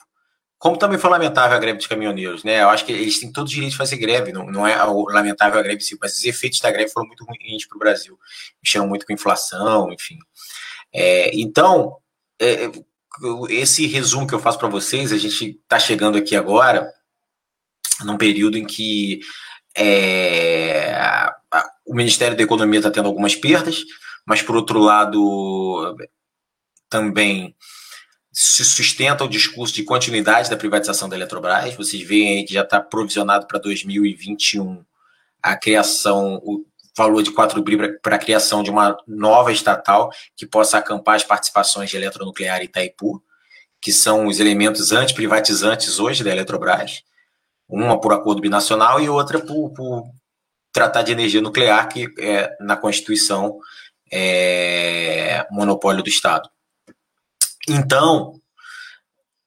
Como 0.57 0.77
também 0.77 0.99
foi 0.99 1.09
lamentável 1.09 1.55
a 1.55 1.59
greve 1.59 1.77
dos 1.77 1.87
caminhoneiros, 1.87 2.43
né? 2.43 2.61
Eu 2.61 2.69
acho 2.69 2.85
que 2.85 2.91
eles 2.91 3.19
têm 3.19 3.31
todo 3.31 3.47
o 3.47 3.49
direito 3.49 3.71
de 3.71 3.77
fazer 3.77 3.97
greve, 3.97 4.31
não, 4.31 4.45
não 4.45 4.67
é 4.67 4.75
lamentável 5.09 5.59
a 5.59 5.63
greve, 5.63 5.83
mas 5.99 6.17
os 6.17 6.23
efeitos 6.23 6.59
da 6.59 6.69
greve 6.69 6.91
foram 6.91 7.07
muito 7.07 7.25
ruins 7.25 7.65
para 7.65 7.75
o 7.75 7.79
Brasil. 7.79 8.19
Mexeram 8.63 8.87
muito 8.87 9.05
com 9.05 9.13
inflação, 9.13 9.91
enfim. 9.91 10.19
É, 10.93 11.31
então, 11.33 11.97
é, 12.39 12.69
esse 13.49 13.87
resumo 13.87 14.27
que 14.27 14.35
eu 14.35 14.39
faço 14.39 14.59
para 14.59 14.67
vocês, 14.67 15.11
a 15.11 15.17
gente 15.17 15.59
está 15.63 15.79
chegando 15.79 16.17
aqui 16.17 16.35
agora 16.35 16.91
num 18.03 18.17
período 18.17 18.57
em 18.57 18.65
que 18.65 19.21
é, 19.75 21.29
o 21.85 21.95
Ministério 21.95 22.35
da 22.35 22.43
Economia 22.43 22.79
está 22.79 22.91
tendo 22.91 23.07
algumas 23.07 23.35
perdas, 23.35 23.83
mas 24.25 24.41
por 24.41 24.55
outro 24.55 24.79
lado 24.79 25.95
também 26.89 27.55
se 28.33 28.63
sustenta 28.63 29.23
o 29.23 29.29
discurso 29.29 29.73
de 29.73 29.83
continuidade 29.83 30.49
da 30.49 30.55
privatização 30.55 31.09
da 31.09 31.15
Eletrobras. 31.15 31.75
Vocês 31.75 32.01
veem 32.01 32.39
aí 32.39 32.45
que 32.45 32.53
já 32.53 32.61
está 32.61 32.79
provisionado 32.79 33.45
para 33.45 33.59
2021 33.59 34.83
a 35.43 35.55
criação, 35.57 36.35
o 36.43 36.65
valor 36.95 37.23
de 37.23 37.31
4 37.31 37.61
bi 37.61 37.99
para 37.99 38.15
a 38.15 38.19
criação 38.19 38.63
de 38.63 38.69
uma 38.69 38.95
nova 39.07 39.51
estatal 39.51 40.11
que 40.35 40.45
possa 40.45 40.77
acampar 40.77 41.15
as 41.15 41.23
participações 41.23 41.89
de 41.89 41.97
Eletronuclear 41.97 42.61
e 42.61 42.65
Itaipu, 42.65 43.21
que 43.81 43.91
são 43.91 44.27
os 44.27 44.39
elementos 44.39 44.91
antiprivatizantes 44.91 45.99
hoje 45.99 46.23
da 46.23 46.31
Eletrobras, 46.31 47.03
uma 47.67 47.99
por 47.99 48.13
acordo 48.13 48.41
binacional 48.41 49.01
e 49.01 49.09
outra 49.09 49.39
por, 49.39 49.71
por 49.71 50.03
tratar 50.71 51.01
de 51.01 51.11
energia 51.11 51.41
nuclear, 51.41 51.89
que 51.89 52.07
é, 52.19 52.55
na 52.59 52.77
Constituição 52.77 53.59
é 54.11 55.45
monopólio 55.51 56.03
do 56.03 56.09
Estado. 56.09 56.49
Então, 57.69 58.41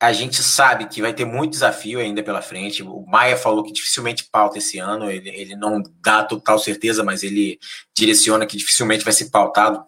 a 0.00 0.12
gente 0.12 0.42
sabe 0.42 0.86
que 0.86 1.00
vai 1.00 1.14
ter 1.14 1.24
muito 1.24 1.52
desafio 1.52 1.98
ainda 1.98 2.22
pela 2.22 2.42
frente. 2.42 2.82
O 2.82 3.04
Maia 3.06 3.36
falou 3.36 3.64
que 3.64 3.72
dificilmente 3.72 4.28
pauta 4.30 4.58
esse 4.58 4.78
ano, 4.78 5.10
ele, 5.10 5.30
ele 5.30 5.56
não 5.56 5.82
dá 6.02 6.22
total 6.22 6.58
certeza, 6.58 7.02
mas 7.02 7.22
ele 7.22 7.58
direciona 7.96 8.46
que 8.46 8.56
dificilmente 8.56 9.04
vai 9.04 9.12
ser 9.12 9.30
pautado 9.30 9.84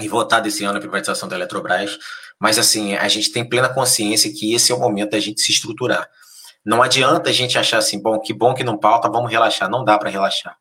e 0.00 0.08
votado 0.08 0.48
esse 0.48 0.64
ano 0.64 0.78
a 0.78 0.80
privatização 0.80 1.28
da 1.28 1.36
Eletrobras. 1.36 1.98
Mas, 2.40 2.58
assim, 2.58 2.94
a 2.94 3.06
gente 3.08 3.30
tem 3.30 3.48
plena 3.48 3.68
consciência 3.68 4.32
que 4.32 4.54
esse 4.54 4.72
é 4.72 4.74
o 4.74 4.80
momento 4.80 5.10
da 5.10 5.20
gente 5.20 5.40
se 5.40 5.52
estruturar. 5.52 6.08
Não 6.64 6.82
adianta 6.82 7.30
a 7.30 7.32
gente 7.32 7.58
achar 7.58 7.78
assim, 7.78 8.00
bom, 8.00 8.18
que 8.18 8.32
bom 8.32 8.54
que 8.54 8.64
não 8.64 8.78
pauta, 8.78 9.08
vamos 9.08 9.30
relaxar. 9.30 9.70
Não 9.70 9.84
dá 9.84 9.98
para 9.98 10.10
relaxar. 10.10 10.56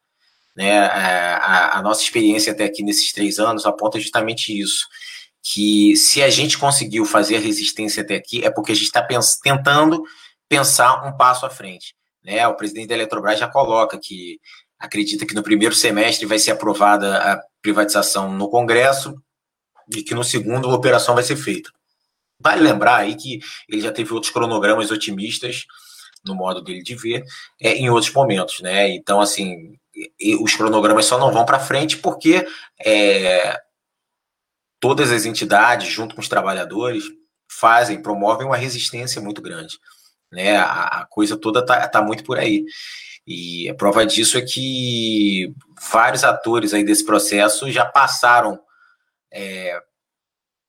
Né? 0.59 0.77
A, 0.77 1.37
a, 1.37 1.79
a 1.79 1.81
nossa 1.81 2.03
experiência 2.03 2.51
até 2.51 2.65
aqui 2.65 2.83
nesses 2.83 3.13
três 3.13 3.39
anos 3.39 3.65
aponta 3.65 3.97
justamente 3.97 4.59
isso 4.59 4.85
que 5.41 5.95
se 5.95 6.21
a 6.21 6.29
gente 6.29 6.57
conseguiu 6.57 7.05
fazer 7.05 7.37
a 7.37 7.39
resistência 7.39 8.03
até 8.03 8.15
aqui, 8.15 8.43
é 8.43 8.51
porque 8.51 8.73
a 8.73 8.75
gente 8.75 8.87
está 8.87 9.01
pens 9.01 9.37
tentando 9.41 10.03
pensar 10.49 11.07
um 11.07 11.15
passo 11.15 11.45
à 11.45 11.49
frente. 11.49 11.95
Né? 12.21 12.45
O 12.45 12.55
presidente 12.55 12.89
da 12.89 12.95
Eletrobras 12.95 13.39
já 13.39 13.47
coloca 13.47 13.97
que 13.97 14.37
acredita 14.77 15.25
que 15.25 15.33
no 15.33 15.41
primeiro 15.41 15.73
semestre 15.73 16.25
vai 16.25 16.37
ser 16.37 16.51
aprovada 16.51 17.17
a 17.17 17.41
privatização 17.61 18.29
no 18.29 18.49
Congresso 18.49 19.15
e 19.95 20.03
que 20.03 20.13
no 20.13 20.25
segundo 20.25 20.69
a 20.69 20.75
operação 20.75 21.15
vai 21.15 21.23
ser 21.23 21.37
feita. 21.37 21.71
Vale 22.37 22.61
lembrar 22.61 22.97
aí 22.97 23.15
que 23.15 23.39
ele 23.69 23.79
já 23.79 23.93
teve 23.93 24.13
outros 24.13 24.33
cronogramas 24.33 24.91
otimistas 24.91 25.65
no 26.25 26.35
modo 26.35 26.61
dele 26.61 26.83
de 26.83 26.95
ver 26.95 27.23
é, 27.61 27.75
em 27.75 27.89
outros 27.89 28.11
momentos, 28.13 28.59
né? 28.59 28.89
Então, 28.89 29.21
assim, 29.21 29.77
os 30.41 30.55
cronogramas 30.55 31.05
só 31.05 31.17
não 31.17 31.31
vão 31.31 31.45
para 31.45 31.59
frente 31.59 31.97
porque 31.97 32.47
é, 32.83 33.59
todas 34.79 35.11
as 35.11 35.25
entidades, 35.25 35.87
junto 35.87 36.15
com 36.15 36.21
os 36.21 36.29
trabalhadores, 36.29 37.03
fazem, 37.51 38.01
promovem 38.01 38.47
uma 38.47 38.57
resistência 38.57 39.21
muito 39.21 39.41
grande. 39.41 39.77
Né? 40.31 40.55
A, 40.57 41.01
a 41.01 41.05
coisa 41.05 41.35
toda 41.35 41.59
está 41.59 41.87
tá 41.87 42.01
muito 42.01 42.23
por 42.23 42.37
aí. 42.37 42.65
E 43.25 43.69
a 43.69 43.75
prova 43.75 44.05
disso 44.05 44.37
é 44.37 44.41
que 44.41 45.53
vários 45.91 46.23
atores 46.23 46.73
aí 46.73 46.83
desse 46.83 47.05
processo 47.05 47.71
já 47.71 47.85
passaram 47.85 48.59
é, 49.31 49.79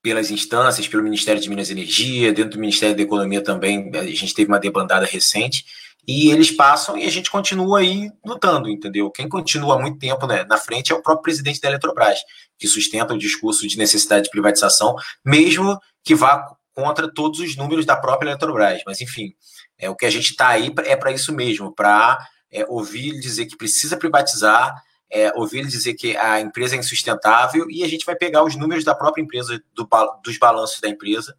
pelas 0.03 0.31
instâncias, 0.31 0.89
pelo 0.89 1.03
Ministério 1.03 1.41
de 1.41 1.49
Minas 1.49 1.69
e 1.69 1.73
Energia, 1.73 2.33
dentro 2.33 2.53
do 2.53 2.61
Ministério 2.61 2.97
da 2.97 3.03
Economia 3.03 3.43
também, 3.43 3.91
a 3.95 4.05
gente 4.05 4.35
teve 4.35 4.51
uma 4.51 4.59
debandada 4.59 5.07
recente, 5.07 5.65
e 6.07 6.31
eles 6.31 6.51
passam 6.51 6.97
e 6.97 7.05
a 7.05 7.11
gente 7.11 7.31
continua 7.31 7.81
aí 7.81 8.11
lutando, 8.25 8.69
entendeu? 8.69 9.11
Quem 9.11 9.29
continua 9.29 9.79
muito 9.79 9.99
tempo 9.99 10.27
né, 10.27 10.45
na 10.45 10.57
frente 10.57 10.93
é 10.93 10.95
o 10.95 11.03
próprio 11.03 11.23
presidente 11.23 11.61
da 11.61 11.69
Eletrobras, 11.69 12.21
que 12.59 12.67
sustenta 12.67 13.15
o 13.15 13.19
discurso 13.19 13.67
de 13.67 13.79
necessidade 13.79 14.25
de 14.25 14.31
privatização, 14.31 14.95
mesmo 15.25 15.79
que 16.03 16.15
vá 16.15 16.45
contra 16.73 17.13
todos 17.13 17.41
os 17.41 17.57
números 17.57 17.85
da 17.85 17.97
própria 17.97 18.31
Eletrobras. 18.31 18.83
Mas, 18.87 19.01
enfim, 19.01 19.35
é, 19.79 19.89
o 19.91 19.97
que 19.97 20.07
a 20.07 20.11
gente 20.11 20.31
está 20.31 20.49
aí 20.49 20.73
é 20.85 20.97
para 20.97 21.13
isso 21.13 21.33
mesmo, 21.33 21.75
para 21.75 22.19
é, 22.51 22.65
ouvir 22.69 23.09
ele 23.09 23.21
dizer 23.21 23.47
que 23.47 23.57
precisa 23.57 23.97
privatizar, 23.97 24.75
é, 25.11 25.33
ouvir 25.35 25.59
ele 25.59 25.69
dizer 25.69 25.95
que 25.95 26.17
a 26.17 26.41
empresa 26.41 26.77
é 26.77 26.79
insustentável 26.79 27.69
e 27.69 27.83
a 27.83 27.89
gente 27.89 28.07
vai 28.07 28.15
pegar 28.15 28.45
os 28.45 28.57
números 28.57 28.85
da 28.85 28.95
própria 28.95 29.23
empresa, 29.23 29.61
do, 29.75 29.89
dos 30.25 30.39
balanços 30.39 30.81
da 30.81 30.89
empresa, 30.89 31.37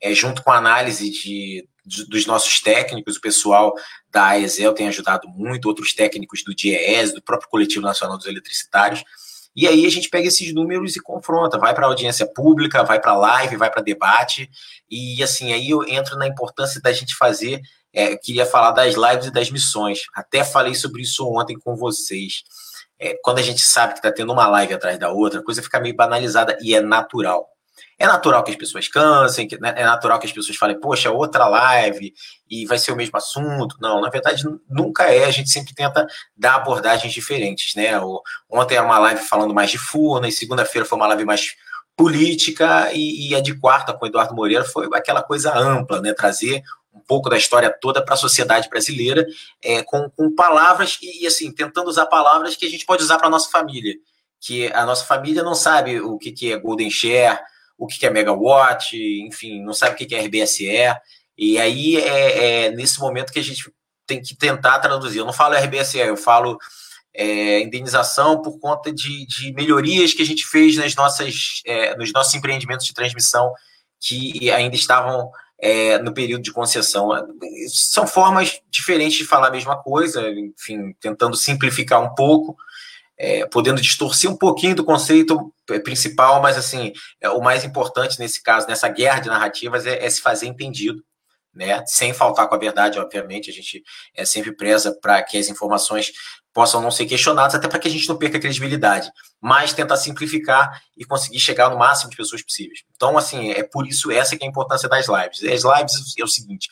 é, 0.00 0.14
junto 0.14 0.42
com 0.42 0.50
a 0.52 0.56
análise 0.56 1.10
de, 1.10 1.68
dos 2.08 2.26
nossos 2.26 2.60
técnicos, 2.60 3.16
o 3.16 3.20
pessoal 3.20 3.74
da 4.10 4.26
AESEL 4.28 4.72
tem 4.72 4.88
ajudado 4.88 5.28
muito, 5.28 5.66
outros 5.66 5.94
técnicos 5.94 6.42
do 6.44 6.54
DIES, 6.54 7.12
do 7.12 7.22
próprio 7.22 7.48
Coletivo 7.48 7.82
Nacional 7.82 8.16
dos 8.16 8.26
Eletricitários, 8.26 9.02
e 9.56 9.66
aí 9.66 9.84
a 9.86 9.90
gente 9.90 10.08
pega 10.08 10.28
esses 10.28 10.54
números 10.54 10.94
e 10.94 11.00
confronta, 11.00 11.58
vai 11.58 11.74
para 11.74 11.86
audiência 11.86 12.26
pública, 12.26 12.84
vai 12.84 13.00
para 13.00 13.16
live, 13.16 13.56
vai 13.56 13.70
para 13.70 13.82
debate, 13.82 14.48
e 14.88 15.20
assim, 15.22 15.52
aí 15.52 15.70
eu 15.70 15.82
entro 15.88 16.16
na 16.16 16.28
importância 16.28 16.80
da 16.80 16.92
gente 16.92 17.14
fazer, 17.16 17.60
é, 17.92 18.16
queria 18.16 18.46
falar 18.46 18.70
das 18.70 18.94
lives 18.94 19.26
e 19.26 19.32
das 19.32 19.50
missões, 19.50 20.02
até 20.14 20.44
falei 20.44 20.74
sobre 20.74 21.02
isso 21.02 21.26
ontem 21.26 21.58
com 21.58 21.74
vocês. 21.74 22.44
É, 23.00 23.14
quando 23.22 23.38
a 23.38 23.42
gente 23.42 23.62
sabe 23.62 23.94
que 23.94 23.98
está 24.00 24.12
tendo 24.12 24.32
uma 24.32 24.46
live 24.48 24.74
atrás 24.74 24.98
da 24.98 25.10
outra, 25.10 25.40
a 25.40 25.44
coisa 25.44 25.62
fica 25.62 25.80
meio 25.80 25.94
banalizada 25.94 26.56
e 26.60 26.74
é 26.74 26.80
natural. 26.80 27.48
É 27.98 28.06
natural 28.06 28.44
que 28.44 28.52
as 28.52 28.56
pessoas 28.56 28.86
cansem, 28.86 29.48
né, 29.60 29.74
é 29.76 29.84
natural 29.84 30.20
que 30.20 30.26
as 30.26 30.32
pessoas 30.32 30.56
falem, 30.56 30.78
poxa, 30.78 31.10
outra 31.10 31.48
live 31.48 32.14
e 32.48 32.64
vai 32.64 32.78
ser 32.78 32.92
o 32.92 32.96
mesmo 32.96 33.16
assunto. 33.16 33.76
Não, 33.80 34.00
na 34.00 34.08
verdade, 34.08 34.44
nunca 34.70 35.12
é. 35.12 35.24
A 35.24 35.30
gente 35.32 35.50
sempre 35.50 35.74
tenta 35.74 36.06
dar 36.36 36.54
abordagens 36.54 37.12
diferentes, 37.12 37.74
né? 37.74 38.00
Ontem 38.48 38.76
era 38.76 38.86
uma 38.86 38.98
live 38.98 39.20
falando 39.22 39.52
mais 39.52 39.70
de 39.70 39.78
furna, 39.78 40.28
e 40.28 40.32
segunda-feira 40.32 40.86
foi 40.86 40.96
uma 40.96 41.08
live 41.08 41.24
mais 41.24 41.56
política, 41.96 42.92
e, 42.92 43.30
e 43.30 43.34
a 43.34 43.40
de 43.40 43.58
quarta 43.58 43.92
com 43.92 44.04
o 44.04 44.08
Eduardo 44.08 44.32
Moreira 44.32 44.64
foi 44.64 44.88
aquela 44.94 45.20
coisa 45.20 45.52
ampla, 45.58 46.00
né? 46.00 46.14
Trazer 46.14 46.62
um 46.94 47.00
pouco 47.00 47.28
da 47.28 47.36
história 47.36 47.76
toda 47.80 48.04
para 48.04 48.14
a 48.14 48.16
sociedade 48.16 48.68
brasileira, 48.68 49.26
é, 49.62 49.82
com, 49.82 50.08
com 50.10 50.32
palavras 50.34 50.98
e, 51.02 51.26
assim, 51.26 51.52
tentando 51.52 51.88
usar 51.88 52.06
palavras 52.06 52.54
que 52.54 52.64
a 52.64 52.70
gente 52.70 52.86
pode 52.86 53.02
usar 53.02 53.18
para 53.18 53.28
nossa 53.28 53.50
família. 53.50 53.94
Que 54.40 54.72
a 54.72 54.86
nossa 54.86 55.04
família 55.04 55.42
não 55.42 55.54
sabe 55.54 56.00
o 56.00 56.16
que, 56.16 56.30
que 56.30 56.52
é 56.52 56.56
Golden 56.56 56.90
Share, 56.90 57.40
o 57.78 57.86
que 57.86 58.04
é 58.04 58.10
megawatt, 58.10 58.96
enfim, 59.24 59.62
não 59.62 59.72
sabe 59.72 59.94
o 59.94 60.06
que 60.06 60.14
é 60.14 60.20
RBSE. 60.20 60.66
E 61.38 61.58
aí 61.58 61.96
é, 61.96 62.64
é, 62.66 62.70
nesse 62.72 62.98
momento 62.98 63.32
que 63.32 63.38
a 63.38 63.44
gente 63.44 63.72
tem 64.04 64.20
que 64.20 64.34
tentar 64.34 64.80
traduzir. 64.80 65.18
Eu 65.18 65.26
não 65.26 65.32
falo 65.32 65.54
RBSE, 65.54 65.98
eu 65.98 66.16
falo 66.16 66.58
é, 67.14 67.60
indenização 67.60 68.42
por 68.42 68.58
conta 68.58 68.92
de, 68.92 69.26
de, 69.26 69.52
melhorias 69.52 70.12
que 70.12 70.22
a 70.22 70.26
gente 70.26 70.46
fez 70.46 70.76
nas 70.76 70.94
nossas, 70.96 71.62
é, 71.64 71.96
nos 71.96 72.12
nossos 72.12 72.34
empreendimentos 72.34 72.86
de 72.86 72.94
transmissão 72.94 73.52
que 74.00 74.50
ainda 74.50 74.74
estavam 74.74 75.30
é, 75.60 75.98
no 75.98 76.12
período 76.12 76.42
de 76.42 76.52
concessão. 76.52 77.10
São 77.68 78.06
formas 78.06 78.60
diferentes 78.70 79.18
de 79.18 79.24
falar 79.24 79.48
a 79.48 79.52
mesma 79.52 79.76
coisa, 79.76 80.28
enfim, 80.30 80.94
tentando 81.00 81.36
simplificar 81.36 82.02
um 82.02 82.14
pouco 82.14 82.56
é, 83.18 83.44
podendo 83.46 83.80
distorcer 83.80 84.30
um 84.30 84.36
pouquinho 84.36 84.76
do 84.76 84.84
conceito 84.84 85.52
principal, 85.82 86.40
mas 86.40 86.56
assim, 86.56 86.92
é, 87.20 87.28
o 87.28 87.42
mais 87.42 87.64
importante 87.64 88.18
nesse 88.18 88.42
caso, 88.42 88.68
nessa 88.68 88.88
guerra 88.88 89.20
de 89.20 89.28
narrativas, 89.28 89.86
é, 89.86 90.04
é 90.04 90.08
se 90.08 90.20
fazer 90.20 90.46
entendido. 90.46 91.02
né? 91.52 91.84
Sem 91.86 92.14
faltar 92.14 92.48
com 92.48 92.54
a 92.54 92.58
verdade, 92.58 92.98
obviamente, 92.98 93.50
a 93.50 93.52
gente 93.52 93.82
é 94.14 94.24
sempre 94.24 94.52
preza 94.52 94.96
para 95.00 95.20
que 95.22 95.36
as 95.36 95.48
informações 95.48 96.12
possam 96.54 96.80
não 96.80 96.90
ser 96.90 97.06
questionadas, 97.06 97.54
até 97.54 97.68
para 97.68 97.78
que 97.78 97.88
a 97.88 97.90
gente 97.90 98.08
não 98.08 98.16
perca 98.16 98.36
a 98.36 98.40
credibilidade, 98.40 99.10
mas 99.40 99.72
tentar 99.72 99.96
simplificar 99.96 100.82
e 100.96 101.04
conseguir 101.04 101.38
chegar 101.38 101.70
no 101.70 101.78
máximo 101.78 102.10
de 102.10 102.16
pessoas 102.16 102.42
possíveis. 102.42 102.80
Então, 102.96 103.16
assim, 103.16 103.50
é 103.50 103.62
por 103.62 103.86
isso 103.86 104.10
essa 104.10 104.36
que 104.36 104.44
é 104.44 104.46
a 104.46 104.50
importância 104.50 104.88
das 104.88 105.06
lives. 105.06 105.42
As 105.42 105.62
lives 105.62 106.14
é 106.18 106.24
o 106.24 106.28
seguinte, 106.28 106.68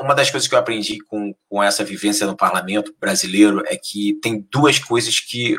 uma 0.00 0.14
das 0.14 0.30
coisas 0.30 0.48
que 0.48 0.54
eu 0.54 0.58
aprendi 0.58 0.98
com, 0.98 1.34
com 1.48 1.62
essa 1.62 1.84
vivência 1.84 2.26
no 2.26 2.36
parlamento 2.36 2.94
brasileiro 2.98 3.62
é 3.66 3.76
que 3.76 4.14
tem 4.20 4.44
duas 4.50 4.78
coisas 4.78 5.20
que 5.20 5.56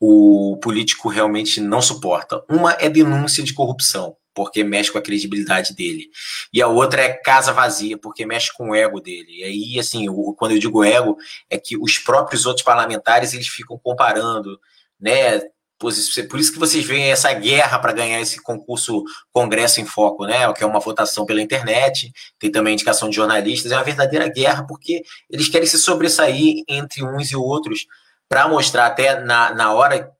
o 0.00 0.58
político 0.60 1.08
realmente 1.08 1.60
não 1.60 1.80
suporta. 1.80 2.42
Uma 2.50 2.72
é 2.72 2.88
denúncia 2.88 3.42
de 3.42 3.54
corrupção, 3.54 4.16
porque 4.34 4.64
mexe 4.64 4.90
com 4.90 4.98
a 4.98 5.02
credibilidade 5.02 5.74
dele. 5.74 6.10
E 6.52 6.60
a 6.60 6.66
outra 6.66 7.02
é 7.02 7.12
casa 7.12 7.52
vazia, 7.52 7.96
porque 7.96 8.26
mexe 8.26 8.52
com 8.52 8.70
o 8.70 8.74
ego 8.74 9.00
dele. 9.00 9.38
E 9.38 9.44
aí, 9.44 9.78
assim, 9.78 10.06
quando 10.36 10.52
eu 10.52 10.58
digo 10.58 10.84
ego, 10.84 11.16
é 11.48 11.56
que 11.56 11.76
os 11.78 11.98
próprios 11.98 12.46
outros 12.46 12.64
parlamentares 12.64 13.32
eles 13.32 13.48
ficam 13.48 13.78
comparando, 13.78 14.60
né? 15.00 15.40
Por 15.78 15.90
isso 15.90 16.52
que 16.52 16.58
vocês 16.58 16.84
veem 16.84 17.10
essa 17.10 17.32
guerra 17.34 17.78
para 17.78 17.92
ganhar 17.92 18.20
esse 18.20 18.42
concurso 18.42 19.04
Congresso 19.30 19.80
em 19.80 19.84
Foco, 19.84 20.24
né? 20.24 20.50
Que 20.54 20.64
é 20.64 20.66
uma 20.66 20.80
votação 20.80 21.26
pela 21.26 21.42
internet, 21.42 22.12
tem 22.38 22.50
também 22.50 22.72
indicação 22.72 23.10
de 23.10 23.16
jornalistas, 23.16 23.70
é 23.70 23.76
uma 23.76 23.84
verdadeira 23.84 24.28
guerra, 24.28 24.66
porque 24.66 25.02
eles 25.28 25.48
querem 25.48 25.66
se 25.66 25.78
sobressair 25.78 26.62
entre 26.66 27.04
uns 27.04 27.30
e 27.30 27.36
outros 27.36 27.86
para 28.28 28.48
mostrar 28.48 28.86
até 28.86 29.20
na, 29.20 29.54
na 29.54 29.72
hora 29.72 30.10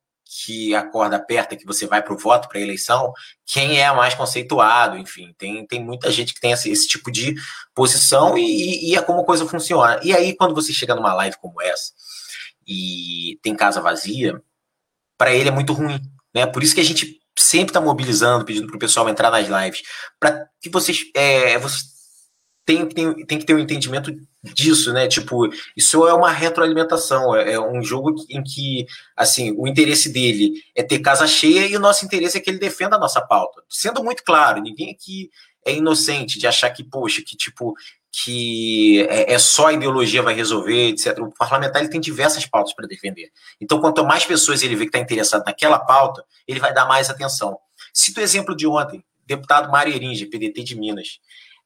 que 0.44 0.74
a 0.74 0.82
corda 0.82 1.16
aperta, 1.16 1.56
que 1.56 1.64
você 1.64 1.86
vai 1.86 2.02
para 2.02 2.12
o 2.12 2.18
voto, 2.18 2.48
para 2.48 2.58
a 2.58 2.60
eleição, 2.60 3.12
quem 3.46 3.80
é 3.80 3.90
mais 3.92 4.14
conceituado, 4.14 4.98
enfim, 4.98 5.32
tem, 5.38 5.64
tem 5.66 5.82
muita 5.82 6.10
gente 6.10 6.34
que 6.34 6.40
tem 6.40 6.50
esse, 6.50 6.70
esse 6.70 6.86
tipo 6.86 7.10
de 7.10 7.34
posição 7.74 8.36
e, 8.36 8.90
e, 8.90 8.96
é 8.96 9.02
como 9.02 9.20
a 9.20 9.24
coisa 9.24 9.46
funciona. 9.46 10.00
E 10.02 10.12
aí, 10.12 10.34
quando 10.34 10.54
você 10.54 10.72
chega 10.72 10.94
numa 10.94 11.14
live 11.14 11.36
como 11.40 11.62
essa 11.62 11.92
e 12.66 13.38
tem 13.42 13.54
casa 13.54 13.80
vazia, 13.80 14.42
para 15.18 15.34
ele 15.34 15.48
é 15.48 15.52
muito 15.52 15.72
ruim, 15.72 16.00
né? 16.34 16.46
Por 16.46 16.62
isso 16.62 16.74
que 16.74 16.80
a 16.80 16.84
gente 16.84 17.20
sempre 17.38 17.70
está 17.70 17.80
mobilizando, 17.80 18.44
pedindo 18.44 18.66
para 18.66 18.76
o 18.76 18.80
pessoal 18.80 19.08
entrar 19.08 19.30
nas 19.30 19.46
lives, 19.46 19.82
para 20.18 20.48
que 20.60 20.70
vocês, 20.70 21.04
é, 21.14 21.58
vocês 21.58 21.96
tem, 22.66 22.84
tem, 22.88 23.24
tem 23.24 23.38
que 23.38 23.46
ter 23.46 23.54
um 23.54 23.60
entendimento 23.60 24.12
disso, 24.42 24.92
né? 24.92 25.06
Tipo, 25.06 25.48
isso 25.76 26.06
é 26.06 26.12
uma 26.12 26.32
retroalimentação, 26.32 27.34
é, 27.34 27.52
é 27.52 27.60
um 27.60 27.80
jogo 27.82 28.12
em 28.28 28.42
que, 28.42 28.84
assim, 29.16 29.54
o 29.56 29.68
interesse 29.68 30.12
dele 30.12 30.54
é 30.74 30.82
ter 30.82 30.98
casa 30.98 31.28
cheia 31.28 31.68
e 31.68 31.76
o 31.76 31.80
nosso 31.80 32.04
interesse 32.04 32.36
é 32.36 32.40
que 32.40 32.50
ele 32.50 32.58
defenda 32.58 32.96
a 32.96 32.98
nossa 32.98 33.20
pauta. 33.20 33.62
Sendo 33.68 34.02
muito 34.02 34.24
claro, 34.24 34.60
ninguém 34.60 34.90
aqui 34.90 35.30
é 35.64 35.74
inocente 35.74 36.40
de 36.40 36.46
achar 36.46 36.70
que, 36.70 36.82
poxa, 36.82 37.22
que 37.24 37.36
tipo, 37.36 37.72
que 38.24 39.06
é, 39.08 39.34
é 39.34 39.38
só 39.38 39.66
a 39.66 39.72
ideologia 39.72 40.22
vai 40.22 40.34
resolver, 40.34 40.88
etc. 40.88 41.18
O 41.18 41.30
parlamentar 41.30 41.82
ele 41.82 41.90
tem 41.90 42.00
diversas 42.00 42.46
pautas 42.46 42.74
para 42.74 42.86
defender. 42.86 43.30
Então, 43.60 43.80
quanto 43.80 44.04
mais 44.04 44.24
pessoas 44.24 44.62
ele 44.62 44.74
vê 44.74 44.84
que 44.84 44.88
está 44.88 44.98
interessado 44.98 45.44
naquela 45.44 45.78
pauta, 45.78 46.24
ele 46.46 46.60
vai 46.60 46.72
dar 46.72 46.86
mais 46.86 47.10
atenção. 47.10 47.58
Cito 47.92 48.20
o 48.20 48.22
exemplo 48.22 48.56
de 48.56 48.66
ontem, 48.66 49.04
deputado 49.26 49.70
Mário 49.70 49.94
Eringe, 49.94 50.26
PDT 50.26 50.62
de 50.62 50.76
Minas 50.76 51.18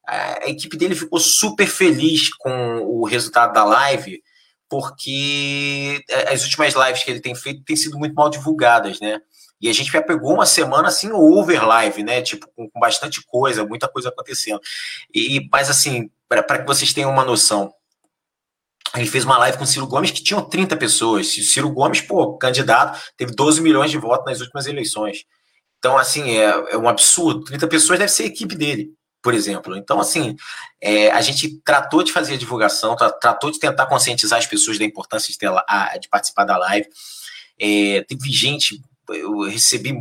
a 0.05 0.49
equipe 0.49 0.77
dele 0.77 0.95
ficou 0.95 1.19
super 1.19 1.67
feliz 1.67 2.33
com 2.35 2.79
o 2.79 3.05
resultado 3.05 3.53
da 3.53 3.63
live, 3.63 4.21
porque 4.69 6.03
é, 6.09 6.33
as 6.33 6.43
últimas 6.43 6.73
lives 6.73 7.03
que 7.03 7.11
ele 7.11 7.19
tem 7.19 7.35
feito 7.35 7.63
têm 7.63 7.75
sido 7.75 7.97
muito 7.97 8.15
mal 8.15 8.29
divulgadas, 8.29 8.99
né? 8.99 9.21
E 9.61 9.69
a 9.69 9.73
gente 9.73 9.91
já 9.91 10.01
pegou 10.01 10.33
uma 10.33 10.45
semana 10.45 10.87
assim, 10.87 11.11
over 11.11 11.65
live, 11.65 12.03
né? 12.03 12.21
Tipo, 12.21 12.47
com, 12.55 12.69
com 12.69 12.79
bastante 12.79 13.21
coisa, 13.25 13.65
muita 13.65 13.87
coisa 13.87 14.09
acontecendo. 14.09 14.59
E, 15.13 15.47
mas 15.51 15.69
assim, 15.69 16.09
para 16.27 16.59
que 16.59 16.65
vocês 16.65 16.93
tenham 16.93 17.11
uma 17.11 17.23
noção, 17.23 17.73
ele 18.95 19.07
fez 19.07 19.23
uma 19.23 19.37
live 19.37 19.57
com 19.57 19.63
o 19.63 19.67
Ciro 19.67 19.87
Gomes 19.87 20.11
que 20.11 20.23
tinham 20.23 20.41
30 20.41 20.75
pessoas. 20.77 21.27
O 21.27 21.43
Ciro 21.43 21.69
Gomes, 21.71 22.01
pô, 22.01 22.37
candidato, 22.37 22.99
teve 23.15 23.33
12 23.33 23.61
milhões 23.61 23.91
de 23.91 23.97
votos 23.97 24.25
nas 24.25 24.41
últimas 24.41 24.65
eleições. 24.65 25.25
Então, 25.77 25.97
assim, 25.97 26.37
é, 26.37 26.43
é 26.71 26.77
um 26.77 26.89
absurdo. 26.89 27.43
30 27.45 27.67
pessoas 27.67 27.99
deve 27.99 28.11
ser 28.11 28.23
a 28.23 28.27
equipe 28.27 28.55
dele 28.55 28.93
por 29.21 29.33
exemplo. 29.33 29.77
Então, 29.77 29.99
assim, 29.99 30.35
é, 30.81 31.11
a 31.11 31.21
gente 31.21 31.61
tratou 31.63 32.03
de 32.03 32.11
fazer 32.11 32.33
a 32.33 32.37
divulgação, 32.37 32.95
tratou 32.95 33.51
de 33.51 33.59
tentar 33.59 33.85
conscientizar 33.85 34.39
as 34.39 34.47
pessoas 34.47 34.79
da 34.79 34.85
importância 34.85 35.31
de, 35.31 35.37
ter, 35.37 35.47
a, 35.47 35.97
de 35.97 36.09
participar 36.09 36.45
da 36.45 36.57
live. 36.57 36.87
É, 37.59 38.03
teve 38.07 38.31
gente, 38.31 38.81
eu 39.09 39.41
recebi 39.41 39.95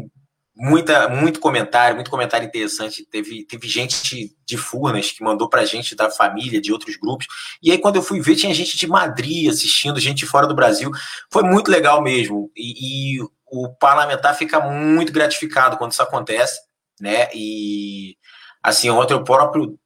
muita, 0.55 1.09
muito 1.09 1.41
comentário, 1.41 1.97
muito 1.97 2.11
comentário 2.11 2.47
interessante. 2.47 3.05
Teve, 3.07 3.45
teve 3.45 3.69
gente 3.69 4.37
de 4.47 4.57
Furnas 4.57 5.11
que 5.11 5.23
mandou 5.23 5.49
pra 5.49 5.65
gente 5.65 5.95
da 5.95 6.11
família, 6.11 6.61
de 6.61 6.73
outros 6.73 6.97
grupos. 6.97 7.27
E 7.63 7.71
aí, 7.71 7.79
quando 7.79 7.97
eu 7.97 8.03
fui 8.03 8.21
ver, 8.21 8.37
tinha 8.37 8.55
gente 8.55 8.77
de 8.77 8.87
Madrid 8.87 9.49
assistindo, 9.49 9.99
gente 9.99 10.27
fora 10.27 10.47
do 10.47 10.55
Brasil. 10.55 10.91
Foi 11.33 11.43
muito 11.43 11.71
legal 11.71 12.03
mesmo. 12.03 12.51
E, 12.57 13.17
e 13.17 13.23
o 13.51 13.69
parlamentar 13.81 14.37
fica 14.37 14.61
muito 14.61 15.13
gratificado 15.13 15.77
quando 15.77 15.93
isso 15.93 16.03
acontece, 16.03 16.61
né? 17.01 17.29
E 17.35 18.17
Assim, 18.63 18.91
ontem 18.91 19.15
o 19.15 19.25
próprio 19.25 19.79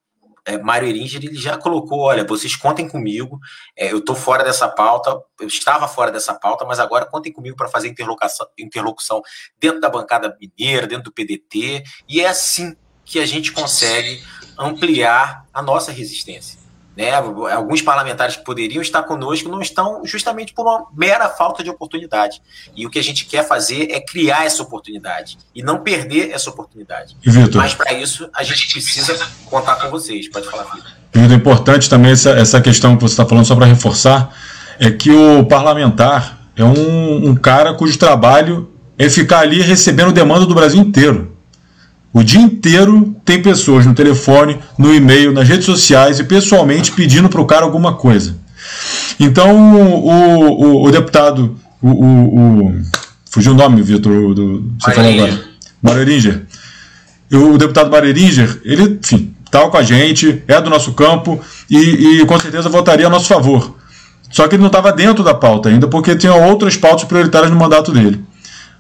é, 0.47 0.59
Mário 0.59 0.89
Eringer, 0.89 1.25
ele 1.25 1.37
já 1.37 1.57
colocou, 1.57 2.01
olha, 2.01 2.25
vocês 2.25 2.55
contem 2.55 2.89
comigo, 2.89 3.41
é, 3.77 3.93
eu 3.93 3.99
estou 3.99 4.15
fora 4.15 4.45
dessa 4.45 4.69
pauta, 4.69 5.19
eu 5.41 5.47
estava 5.47 5.89
fora 5.89 6.11
dessa 6.11 6.35
pauta, 6.35 6.65
mas 6.65 6.79
agora 6.79 7.07
contem 7.07 7.33
comigo 7.33 7.57
para 7.57 7.69
fazer 7.69 7.89
interlocução, 7.89 8.47
interlocução 8.59 9.23
dentro 9.59 9.81
da 9.81 9.89
bancada 9.89 10.37
mineira, 10.41 10.87
dentro 10.87 11.05
do 11.05 11.13
PDT, 11.13 11.83
e 12.09 12.21
é 12.21 12.29
assim 12.29 12.77
que 13.05 13.19
a 13.19 13.27
gente 13.27 13.53
consegue 13.53 14.23
ampliar 14.59 15.47
a 15.53 15.63
nossa 15.63 15.93
resistência. 15.93 16.64
Né? 16.97 17.13
Alguns 17.13 17.83
parlamentares 17.83 18.37
que 18.37 18.45
poderiam 18.45 18.81
estar 18.81 19.03
conosco 19.03 19.49
não 19.49 19.61
estão 19.61 20.03
justamente 20.05 20.53
por 20.53 20.65
uma 20.65 20.87
mera 20.97 21.29
falta 21.29 21.63
de 21.63 21.71
oportunidade. 21.71 22.41
E 22.77 22.87
o 22.87 22.91
que 22.91 22.99
a 22.99 23.03
gente 23.03 23.27
quer 23.27 23.47
fazer 23.47 23.91
é 23.91 24.01
criar 24.01 24.45
essa 24.45 24.63
oportunidade 24.63 25.39
e 25.55 25.63
não 25.63 25.81
perder 25.81 26.31
essa 26.31 26.51
oportunidade. 26.51 27.17
Mas 27.55 27.75
para 27.75 27.93
isso 27.93 28.29
a 28.35 28.45
gente 28.45 28.71
precisa 28.73 29.19
contar 29.47 29.77
com 29.77 29.91
vocês. 29.91 30.29
Pode 30.29 30.49
falar, 30.49 30.65
Vitor. 30.65 30.93
Vitor, 31.13 31.37
importante 31.37 31.91
também 31.91 32.13
essa, 32.13 32.31
essa 32.31 32.61
questão 32.61 32.97
que 32.97 33.03
você 33.03 33.15
está 33.15 33.27
falando, 33.27 33.45
só 33.45 33.57
para 33.57 33.67
reforçar, 33.67 34.33
é 34.79 34.91
que 34.91 35.11
o 35.11 35.45
parlamentar 35.45 36.39
é 36.57 36.65
um, 36.65 37.29
um 37.29 37.35
cara 37.35 37.75
cujo 37.75 37.99
trabalho 37.99 38.71
é 38.97 39.11
ficar 39.11 39.41
ali 39.41 39.61
recebendo 39.61 40.13
demanda 40.13 40.47
do 40.47 40.55
Brasil 40.55 40.81
inteiro. 40.81 41.34
O 42.15 42.23
dia 42.23 42.41
inteiro 42.41 43.13
tem 43.25 43.43
pessoas 43.43 43.85
no 43.85 43.93
telefone, 43.93 44.61
no 44.79 44.95
e-mail, 44.95 45.33
nas 45.33 45.49
redes 45.49 45.67
sociais 45.67 46.21
e 46.21 46.25
pessoalmente 46.25 46.93
pedindo 46.93 47.29
para 47.29 47.41
o 47.41 47.45
cara 47.45 47.65
alguma 47.65 47.95
coisa. 47.95 48.37
Então 49.19 49.75
o, 49.77 50.09
o, 50.09 50.85
o 50.85 50.91
deputado, 50.93 51.57
o, 51.83 51.91
o, 51.91 52.75
fugiu 53.29 53.51
o 53.51 53.57
nome, 53.57 53.83
Vitor, 53.83 54.33
do, 54.33 54.73
você 54.79 54.93
falou 54.93 55.13
agora, 55.13 55.45
Mário 55.83 56.03
Eringer. 56.03 56.43
O 57.33 57.59
deputado 57.59 57.91
Mário 57.91 58.11
Eringer, 58.11 58.61
ele, 58.65 58.97
enfim, 59.03 59.35
estava 59.45 59.69
com 59.69 59.77
a 59.77 59.83
gente, 59.83 60.41
é 60.47 60.61
do 60.61 60.71
nosso 60.71 60.93
campo 60.93 61.41
e, 61.69 62.21
e 62.21 62.27
com 62.27 62.39
certeza 62.39 62.69
votaria 62.69 63.09
a 63.09 63.11
nosso 63.11 63.27
favor. 63.27 63.77
Só 64.31 64.47
que 64.47 64.55
ele 64.55 64.63
não 64.63 64.69
estava 64.69 64.93
dentro 64.93 65.25
da 65.25 65.35
pauta 65.35 65.69
ainda, 65.69 65.89
porque 65.89 66.15
tinha 66.15 66.33
outras 66.33 66.77
pautas 66.77 67.05
prioritárias 67.05 67.51
no 67.51 67.59
mandato 67.59 67.91
dele. 67.91 68.21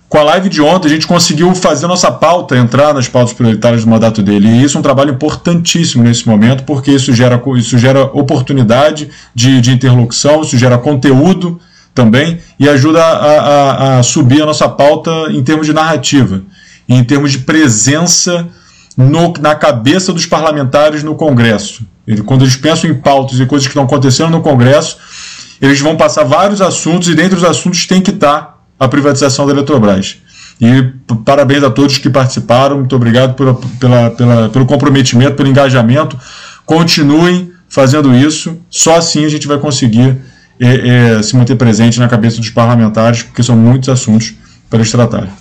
Com 0.08 0.18
a 0.18 0.22
live 0.22 0.48
de 0.48 0.60
ontem, 0.60 0.86
a 0.86 0.90
gente 0.90 1.06
conseguiu 1.06 1.52
fazer 1.54 1.86
a 1.86 1.88
nossa 1.88 2.10
pauta 2.10 2.56
entrar 2.56 2.94
nas 2.94 3.08
pautas 3.08 3.32
prioritárias 3.32 3.84
do 3.84 3.90
mandato 3.90 4.22
dele. 4.22 4.48
E 4.48 4.62
isso 4.62 4.76
é 4.76 4.80
um 4.80 4.82
trabalho 4.82 5.12
importantíssimo 5.12 6.04
nesse 6.04 6.28
momento, 6.28 6.62
porque 6.64 6.92
isso 6.92 7.12
gera, 7.12 7.42
isso 7.56 7.76
gera 7.78 8.04
oportunidade 8.04 9.10
de, 9.34 9.60
de 9.60 9.72
interlocução, 9.72 10.42
isso 10.42 10.56
gera 10.56 10.78
conteúdo 10.78 11.60
também 11.94 12.38
e 12.58 12.68
ajuda 12.68 13.02
a, 13.02 13.40
a, 13.40 13.98
a 13.98 14.02
subir 14.02 14.42
a 14.42 14.46
nossa 14.46 14.68
pauta 14.68 15.10
em 15.30 15.42
termos 15.42 15.66
de 15.66 15.72
narrativa, 15.72 16.42
em 16.88 17.02
termos 17.02 17.32
de 17.32 17.38
presença 17.38 18.48
no, 18.96 19.32
na 19.40 19.54
cabeça 19.54 20.12
dos 20.12 20.26
parlamentares 20.26 21.02
no 21.02 21.14
Congresso. 21.14 21.84
Ele, 22.06 22.22
quando 22.22 22.42
eles 22.42 22.56
pensam 22.56 22.90
em 22.90 22.94
pautas 22.94 23.40
e 23.40 23.46
coisas 23.46 23.66
que 23.66 23.72
estão 23.72 23.84
acontecendo 23.84 24.30
no 24.30 24.42
Congresso, 24.42 24.98
eles 25.60 25.80
vão 25.80 25.96
passar 25.96 26.24
vários 26.24 26.60
assuntos 26.60 27.08
e 27.08 27.14
dentre 27.14 27.36
os 27.36 27.44
assuntos 27.44 27.86
tem 27.86 28.00
que 28.00 28.10
estar 28.10 28.53
a 28.84 28.88
privatização 28.88 29.46
da 29.46 29.52
Eletrobras. 29.52 30.18
E 30.60 30.82
parabéns 31.24 31.62
a 31.62 31.70
todos 31.70 31.98
que 31.98 32.08
participaram, 32.08 32.78
muito 32.78 32.94
obrigado 32.94 33.34
pela, 33.34 33.54
pela, 33.80 34.10
pela, 34.10 34.48
pelo 34.48 34.66
comprometimento, 34.66 35.34
pelo 35.34 35.48
engajamento. 35.48 36.18
Continuem 36.64 37.52
fazendo 37.68 38.14
isso, 38.14 38.60
só 38.70 38.96
assim 38.96 39.24
a 39.24 39.28
gente 39.28 39.48
vai 39.48 39.58
conseguir 39.58 40.16
é, 40.60 41.16
é, 41.16 41.22
se 41.22 41.36
manter 41.36 41.56
presente 41.56 41.98
na 41.98 42.08
cabeça 42.08 42.36
dos 42.36 42.50
parlamentares, 42.50 43.24
porque 43.24 43.42
são 43.42 43.56
muitos 43.56 43.88
assuntos 43.88 44.34
para 44.70 44.78
eles 44.78 44.90
tratarem. 44.90 45.32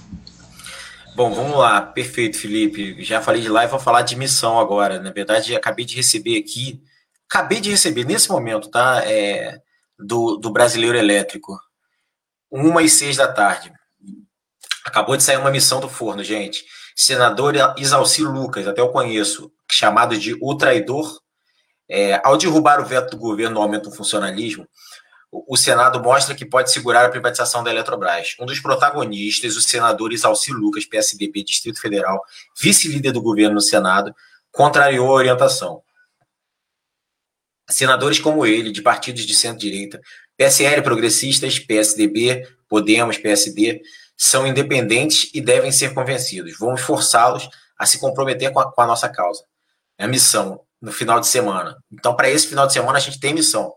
Bom, 1.16 1.32
vamos 1.32 1.56
lá, 1.56 1.80
perfeito, 1.80 2.40
Felipe. 2.40 2.98
Já 3.04 3.22
falei 3.22 3.40
de 3.40 3.48
live, 3.48 3.70
vou 3.70 3.80
falar 3.80 4.02
de 4.02 4.16
missão 4.16 4.60
agora. 4.60 5.00
Na 5.00 5.12
verdade, 5.12 5.56
acabei 5.56 5.86
de 5.86 5.96
receber 5.96 6.40
aqui, 6.40 6.82
acabei 7.30 7.62
de 7.62 7.70
receber 7.70 8.04
nesse 8.04 8.32
momento, 8.32 8.68
tá? 8.68 9.04
É, 9.06 9.60
do, 10.00 10.38
do 10.38 10.52
Brasileiro 10.52 10.98
Elétrico 10.98 11.56
uma 12.54 12.84
e 12.84 12.88
seis 12.88 13.18
da 13.18 13.28
tarde. 13.28 13.74
Acabou 14.86 15.18
de 15.18 15.24
sair 15.24 15.38
uma 15.38 15.52
missão 15.52 15.80
do 15.82 15.90
forno, 15.90 16.24
gente. 16.24 16.64
Senador 16.96 17.56
Isalci 17.78 18.22
Lucas, 18.22 18.68
até 18.68 18.80
eu 18.80 18.90
conheço, 18.90 19.52
chamado 19.70 20.18
de 20.18 20.38
O 20.40 20.56
Traidor, 20.56 21.20
É, 21.90 22.22
ao 22.24 22.38
derrubar 22.38 22.80
o 22.80 22.86
veto 22.86 23.12
do 23.12 23.18
governo 23.18 23.56
no 23.56 23.62
aumento 23.62 23.90
do 23.90 23.96
funcionalismo, 23.96 24.66
o 25.32 25.58
Senado 25.58 26.00
mostra 26.00 26.34
que 26.34 26.46
pode 26.46 26.72
segurar 26.72 27.06
a 27.06 27.10
privatização 27.10 27.64
da 27.64 27.72
Eletrobras. 27.72 28.36
Um 28.40 28.46
dos 28.46 28.60
protagonistas, 28.60 29.58
o 29.58 29.62
senador 29.62 30.14
Isalci 30.14 30.52
Lucas, 30.52 30.86
PSDB, 30.86 31.44
Distrito 31.44 31.82
Federal, 31.82 32.24
vice-líder 32.60 33.12
do 33.12 33.22
governo 33.22 33.56
no 33.56 33.62
Senado, 33.62 34.16
contrariou 34.52 35.10
a 35.10 35.14
orientação. 35.14 35.84
Senadores 37.70 38.20
como 38.20 38.46
ele, 38.46 38.72
de 38.72 38.82
partidos 38.82 39.26
de 39.26 39.34
centro-direita, 39.34 40.00
PSL 40.38 40.82
progressistas, 40.82 41.60
PSDB, 41.60 42.48
Podemos, 42.68 43.18
PSD, 43.18 43.82
são 44.18 44.48
independentes 44.48 45.30
e 45.34 45.42
devem 45.42 45.72
ser 45.72 45.94
convencidos. 45.94 46.58
Vamos 46.58 46.82
forçá-los 46.82 47.48
a 47.78 47.86
se 47.86 48.00
comprometer 48.00 48.52
com 48.52 48.60
a, 48.60 48.72
com 48.72 48.82
a 48.82 48.88
nossa 48.88 49.10
causa. 49.10 49.44
É 49.98 50.06
a 50.06 50.08
missão 50.08 50.62
no 50.82 50.92
final 50.92 51.20
de 51.20 51.28
semana. 51.28 51.78
Então, 51.92 52.16
para 52.16 52.30
esse 52.30 52.48
final 52.48 52.66
de 52.66 52.74
semana, 52.74 52.98
a 52.98 53.02
gente 53.02 53.20
tem 53.20 53.34
missão 53.34 53.74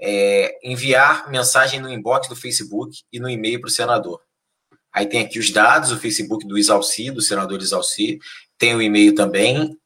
é, 0.00 0.58
enviar 0.62 1.30
mensagem 1.30 1.78
no 1.78 1.90
inbox 1.90 2.26
do 2.26 2.34
Facebook 2.34 3.02
e 3.12 3.20
no 3.20 3.28
e-mail 3.28 3.60
para 3.60 3.68
o 3.68 3.70
senador. 3.70 4.20
Aí 4.92 5.06
tem 5.06 5.20
aqui 5.20 5.38
os 5.38 5.50
dados, 5.50 5.92
o 5.92 5.98
Facebook 5.98 6.46
do 6.48 6.58
Isalci, 6.58 7.10
do 7.10 7.20
senador 7.20 7.60
Isalci, 7.60 8.18
tem 8.58 8.74
o 8.74 8.82
e-mail 8.82 9.14
também, 9.14 9.78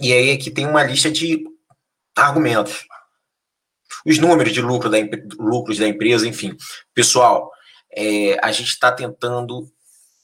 e 0.00 0.12
aí 0.12 0.32
aqui 0.32 0.50
tem 0.50 0.66
uma 0.66 0.82
lista 0.82 1.10
de 1.10 1.44
argumentos. 2.16 2.86
Os 4.06 4.18
números 4.18 4.52
de 4.52 4.60
lucro 4.60 4.88
da, 4.88 4.98
lucros 5.38 5.78
da 5.78 5.88
empresa, 5.88 6.28
enfim. 6.28 6.56
Pessoal, 6.94 7.50
é, 7.92 8.38
a 8.42 8.52
gente 8.52 8.68
está 8.68 8.92
tentando, 8.92 9.68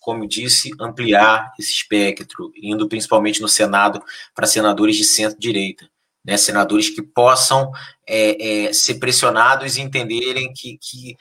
como 0.01 0.29
disse, 0.29 0.71
ampliar 0.81 1.53
esse 1.59 1.73
espectro, 1.73 2.53
indo 2.57 2.89
principalmente 2.89 3.43
no 3.43 3.49
Senado 3.49 4.03
para 4.35 4.47
senadores 4.47 4.97
de 4.97 5.05
centro-direita 5.05 5.91
né, 6.25 6.37
senadores 6.37 6.89
que 6.89 7.03
possam 7.03 7.71
é, 8.07 8.67
é, 8.67 8.73
ser 8.73 8.95
pressionados 8.95 9.77
e 9.77 9.81
entenderem 9.81 10.53
que, 10.53 10.79
que, 10.79 11.17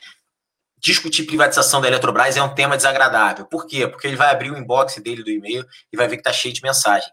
discutir 0.77 1.25
privatização 1.25 1.79
da 1.79 1.87
Eletrobras 1.87 2.37
é 2.37 2.43
um 2.43 2.53
tema 2.53 2.75
desagradável. 2.75 3.45
Por 3.45 3.67
quê? 3.67 3.87
Porque 3.87 4.07
ele 4.07 4.15
vai 4.15 4.31
abrir 4.31 4.51
o 4.51 4.57
inbox 4.57 4.95
dele 4.95 5.23
do 5.23 5.29
e-mail 5.29 5.65
e 5.91 5.97
vai 5.97 6.07
ver 6.07 6.15
que 6.15 6.21
está 6.21 6.33
cheio 6.33 6.53
de 6.53 6.61
mensagem. 6.61 7.09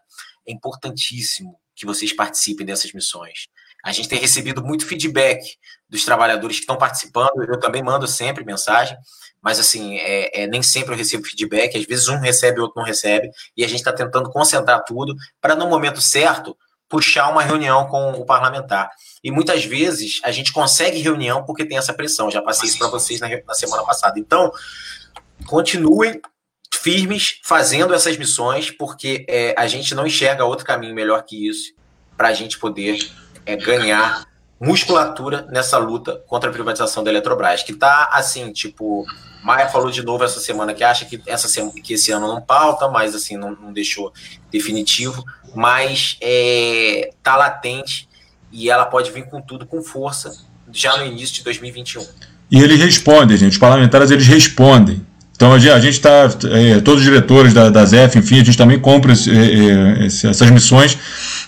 É 0.46 0.52
importantíssimo 0.52 1.58
que 1.74 1.84
vocês 1.84 2.12
participem 2.14 2.64
dessas 2.64 2.92
missões. 2.92 3.48
A 3.84 3.92
gente 3.92 4.08
tem 4.08 4.18
recebido 4.18 4.62
muito 4.62 4.86
feedback 4.86 5.56
dos 5.88 6.04
trabalhadores 6.04 6.56
que 6.56 6.62
estão 6.62 6.76
participando. 6.76 7.42
Eu 7.48 7.58
também 7.58 7.82
mando 7.82 8.06
sempre 8.06 8.44
mensagem, 8.44 8.96
mas 9.40 9.58
assim, 9.58 9.96
é, 9.98 10.42
é, 10.42 10.46
nem 10.46 10.62
sempre 10.62 10.92
eu 10.92 10.98
recebo 10.98 11.24
feedback. 11.24 11.76
Às 11.76 11.84
vezes 11.84 12.08
um 12.08 12.18
recebe, 12.18 12.60
outro 12.60 12.78
não 12.78 12.84
recebe, 12.84 13.30
e 13.56 13.64
a 13.64 13.68
gente 13.68 13.78
está 13.78 13.92
tentando 13.92 14.30
concentrar 14.30 14.84
tudo 14.84 15.14
para, 15.40 15.54
no 15.54 15.68
momento 15.68 16.00
certo, 16.00 16.56
puxar 16.88 17.28
uma 17.28 17.42
reunião 17.42 17.86
com 17.86 18.12
o 18.12 18.24
parlamentar. 18.24 18.90
E 19.22 19.30
muitas 19.30 19.64
vezes 19.64 20.20
a 20.24 20.30
gente 20.30 20.52
consegue 20.52 21.00
reunião 21.00 21.44
porque 21.44 21.64
tem 21.64 21.78
essa 21.78 21.92
pressão. 21.92 22.30
Já 22.30 22.42
passei 22.42 22.68
isso 22.68 22.78
para 22.78 22.88
vocês 22.88 23.20
na, 23.20 23.28
na, 23.28 23.54
semana 23.54 23.84
passada. 23.84 24.18
Então, 24.18 24.50
continuem 25.46 26.20
firmes 26.74 27.40
fazendo 27.44 27.94
essas 27.94 28.16
missões, 28.16 28.70
porque 28.70 29.26
é, 29.28 29.54
a 29.56 29.66
gente 29.66 29.94
não 29.94 30.06
enxerga 30.06 30.44
outro 30.44 30.64
caminho 30.64 30.94
melhor 30.94 31.22
que 31.22 31.48
isso 31.48 31.72
para 32.16 32.28
a 32.28 32.32
gente 32.32 32.58
poder 32.58 32.98
é, 33.48 33.56
ganhar 33.56 34.26
musculatura 34.60 35.46
nessa 35.50 35.78
luta 35.78 36.22
contra 36.26 36.50
a 36.50 36.52
privatização 36.52 37.02
da 37.02 37.10
Eletrobras, 37.10 37.62
que 37.62 37.72
está 37.72 38.10
assim, 38.12 38.52
tipo, 38.52 39.06
Maia 39.42 39.68
falou 39.68 39.90
de 39.90 40.02
novo 40.02 40.22
essa 40.22 40.38
semana 40.38 40.74
que 40.74 40.84
acha 40.84 41.06
que, 41.06 41.22
essa 41.26 41.48
semana, 41.48 41.72
que 41.82 41.94
esse 41.94 42.12
ano 42.12 42.26
não 42.28 42.40
pauta, 42.42 42.88
mas 42.88 43.14
assim, 43.14 43.36
não, 43.36 43.52
não 43.52 43.72
deixou 43.72 44.12
definitivo, 44.50 45.24
mas 45.54 46.18
é, 46.20 47.10
tá 47.22 47.36
latente 47.36 48.06
e 48.52 48.68
ela 48.68 48.84
pode 48.84 49.10
vir 49.10 49.26
com 49.28 49.40
tudo, 49.40 49.64
com 49.64 49.82
força, 49.82 50.36
já 50.70 50.96
no 50.98 51.06
início 51.06 51.36
de 51.36 51.44
2021. 51.44 52.06
E 52.50 52.60
eles 52.60 52.78
respondem, 52.78 53.36
gente, 53.36 53.52
os 53.52 53.58
parlamentares 53.58 54.10
eles 54.10 54.26
respondem. 54.26 55.06
Então 55.38 55.52
a 55.52 55.58
gente 55.60 55.90
está, 55.90 56.28
é, 56.50 56.80
todos 56.80 56.98
os 56.98 57.04
diretores 57.04 57.54
da, 57.54 57.70
da 57.70 57.84
ZEF, 57.84 58.18
enfim, 58.18 58.40
a 58.40 58.44
gente 58.44 58.58
também 58.58 58.76
compra 58.76 59.12
esse, 59.12 59.30
é, 59.30 60.04
essas 60.04 60.50
missões 60.50 60.98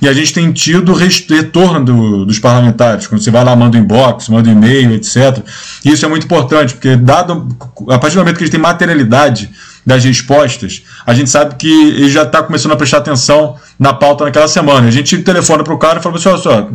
e 0.01 0.09
a 0.09 0.13
gente 0.13 0.33
tem 0.33 0.53
tido 0.53 0.95
retorno 0.95 1.85
do, 1.85 2.25
dos 2.25 2.39
parlamentares. 2.39 3.09
Quando 3.09 3.21
você 3.21 3.33
vai 3.33 3.43
lá, 3.43 3.57
manda 3.57 3.77
inbox, 3.77 4.29
manda 4.29 4.49
e-mail, 4.49 4.93
etc. 4.93 5.43
E 5.85 5.91
isso 5.91 6.07
é 6.07 6.09
muito 6.09 6.23
importante, 6.23 6.75
porque 6.75 6.95
dado, 6.95 7.49
a 7.89 7.99
partir 7.99 8.15
do 8.15 8.21
momento 8.21 8.37
que 8.37 8.45
a 8.45 8.47
gente 8.47 8.53
tem 8.53 8.61
materialidade 8.61 9.51
das 9.85 10.05
respostas, 10.05 10.85
a 11.05 11.13
gente 11.13 11.29
sabe 11.29 11.57
que 11.57 11.69
ele 11.69 12.11
já 12.11 12.23
está 12.23 12.45
começando 12.45 12.71
a 12.71 12.77
prestar 12.77 12.99
atenção 12.99 13.57
na 13.77 13.93
pauta 13.93 14.25
naquela 14.25 14.47
semana. 14.47 14.87
A 14.87 14.93
gente 14.93 15.19
telefona 15.19 15.65
para 15.65 15.75
o 15.75 15.79
cara 15.79 15.99
e 15.99 16.03
fala 16.03 16.15
assim, 16.15 16.29
olha 16.29 16.39
só, 16.39 16.69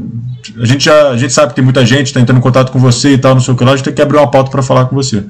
a 0.59 0.65
gente, 0.65 0.83
já, 0.83 1.11
a 1.11 1.17
gente 1.17 1.31
sabe 1.31 1.51
que 1.51 1.55
tem 1.55 1.63
muita 1.63 1.85
gente 1.85 2.07
está 2.07 2.19
entrando 2.19 2.39
em 2.39 2.41
contato 2.41 2.73
com 2.73 2.79
você 2.79 3.13
e 3.13 3.17
tal, 3.17 3.35
não 3.35 3.41
sei 3.41 3.53
o 3.53 3.57
que 3.57 3.63
lá, 3.63 3.71
a 3.71 3.75
gente 3.77 3.85
tem 3.85 3.93
que 3.93 4.01
abrir 4.01 4.17
uma 4.17 4.29
pauta 4.29 4.51
para 4.51 4.61
falar 4.61 4.83
com 4.87 4.97
você. 4.97 5.23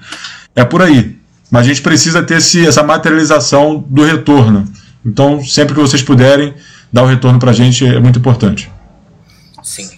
É 0.56 0.66
por 0.66 0.82
aí. 0.82 1.24
Mas 1.52 1.66
a 1.66 1.70
gente 1.70 1.82
precisa 1.82 2.24
ter 2.24 2.38
esse, 2.38 2.66
essa 2.66 2.84
materialização 2.84 3.80
do 3.80 4.04
retorno. 4.04 4.66
Então, 5.06 5.44
sempre 5.44 5.76
que 5.76 5.82
vocês 5.82 6.02
puderem, 6.02 6.56
dar 6.92 7.04
o 7.04 7.08
retorno 7.08 7.40
para 7.40 7.52
a 7.52 7.54
gente 7.54 7.86
é 7.86 8.00
muito 8.00 8.20
importante. 8.20 8.72
Sim. 9.64 9.90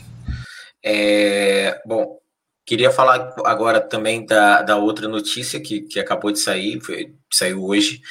É, 0.83 1.79
bom, 1.86 2.17
queria 2.65 2.91
falar 2.91 3.33
agora 3.45 3.79
também 3.79 4.25
da, 4.25 4.62
da 4.62 4.75
outra 4.75 5.07
notícia 5.07 5.60
que, 5.60 5.81
que 5.81 5.99
acabou 5.99 6.31
de 6.31 6.39
sair, 6.39 6.81
foi, 6.81 7.13
saiu 7.31 7.63
hoje. 7.63 8.01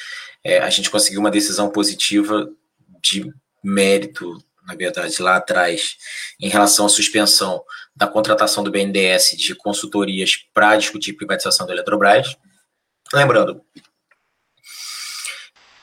É, 0.43 0.59
a 0.59 0.69
gente 0.69 0.89
conseguiu 0.89 1.19
uma 1.19 1.31
decisão 1.31 1.69
positiva 1.69 2.49
de 3.03 3.31
mérito, 3.63 4.37
na 4.65 4.75
verdade, 4.75 5.21
lá 5.21 5.37
atrás, 5.37 5.95
em 6.39 6.49
relação 6.49 6.85
à 6.85 6.89
suspensão 6.89 7.61
da 7.95 8.07
contratação 8.07 8.63
do 8.63 8.71
BNDES 8.71 9.35
de 9.37 9.55
consultorias 9.55 10.37
para 10.53 10.75
discutir 10.77 11.13
privatização 11.13 11.65
da 11.65 11.73
Eletrobras. 11.73 12.35
Lembrando, 13.13 13.61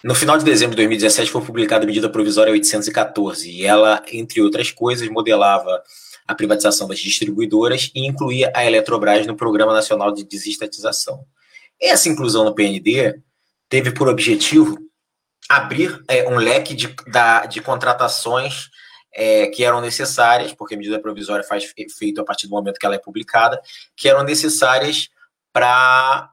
no 0.05 0.15
final 0.15 0.37
de 0.37 0.45
dezembro 0.45 0.73
de 0.73 0.83
2017 0.83 1.31
foi 1.31 1.41
publicada 1.41 1.85
a 1.85 1.87
medida 1.87 2.11
provisória 2.11 2.53
814 2.53 3.51
e 3.51 3.65
ela, 3.65 4.03
entre 4.13 4.43
outras 4.43 4.71
coisas, 4.71 5.09
modelava 5.09 5.83
a 6.27 6.35
privatização 6.35 6.87
das 6.87 6.99
distribuidoras 6.99 7.91
e 7.95 8.07
incluía 8.07 8.53
a 8.55 8.67
Eletrobras 8.67 9.27
no 9.27 9.35
Programa 9.35 9.73
Nacional 9.73 10.13
de 10.13 10.23
Desestatização. 10.23 11.25
Essa 11.81 12.11
inclusão 12.11 12.45
no 12.45 12.55
PND 12.55 13.19
teve 13.69 13.93
por 13.93 14.09
objetivo 14.09 14.79
abrir 15.49 16.03
é, 16.07 16.29
um 16.29 16.37
leque 16.37 16.75
de, 16.75 16.95
da, 17.07 17.47
de 17.47 17.63
contratações 17.63 18.69
é, 19.15 19.47
que 19.47 19.65
eram 19.65 19.81
necessárias, 19.81 20.53
porque 20.53 20.75
a 20.75 20.79
medida 20.79 21.01
provisória 21.01 21.45
faz 21.45 21.73
efeito 21.77 22.21
a 22.21 22.25
partir 22.25 22.47
do 22.47 22.51
momento 22.51 22.79
que 22.79 22.85
ela 22.85 22.95
é 22.95 22.99
publicada, 22.99 23.59
que 23.97 24.07
eram 24.07 24.23
necessárias 24.23 25.09
para 25.51 26.31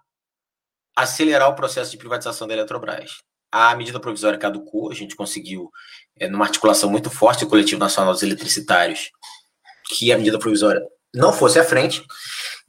acelerar 0.95 1.49
o 1.49 1.55
processo 1.55 1.91
de 1.91 1.97
privatização 1.97 2.47
da 2.47 2.53
Eletrobras. 2.53 3.21
A 3.51 3.75
medida 3.75 3.99
provisória 3.99 4.39
caducou, 4.39 4.91
a 4.91 4.95
gente 4.95 5.15
conseguiu, 5.15 5.69
é, 6.17 6.27
numa 6.27 6.45
articulação 6.45 6.89
muito 6.89 7.09
forte 7.09 7.43
do 7.43 7.49
Coletivo 7.49 7.79
Nacional 7.79 8.13
dos 8.13 8.23
Eletricitários, 8.23 9.11
que 9.89 10.11
a 10.11 10.17
medida 10.17 10.39
provisória 10.39 10.81
não 11.13 11.33
fosse 11.33 11.59
à 11.59 11.63
frente, 11.63 12.01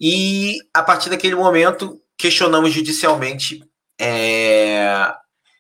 e 0.01 0.59
a 0.75 0.83
partir 0.83 1.09
daquele 1.09 1.37
momento 1.37 2.01
questionamos 2.19 2.73
judicialmente 2.73 3.63
é, 4.01 5.13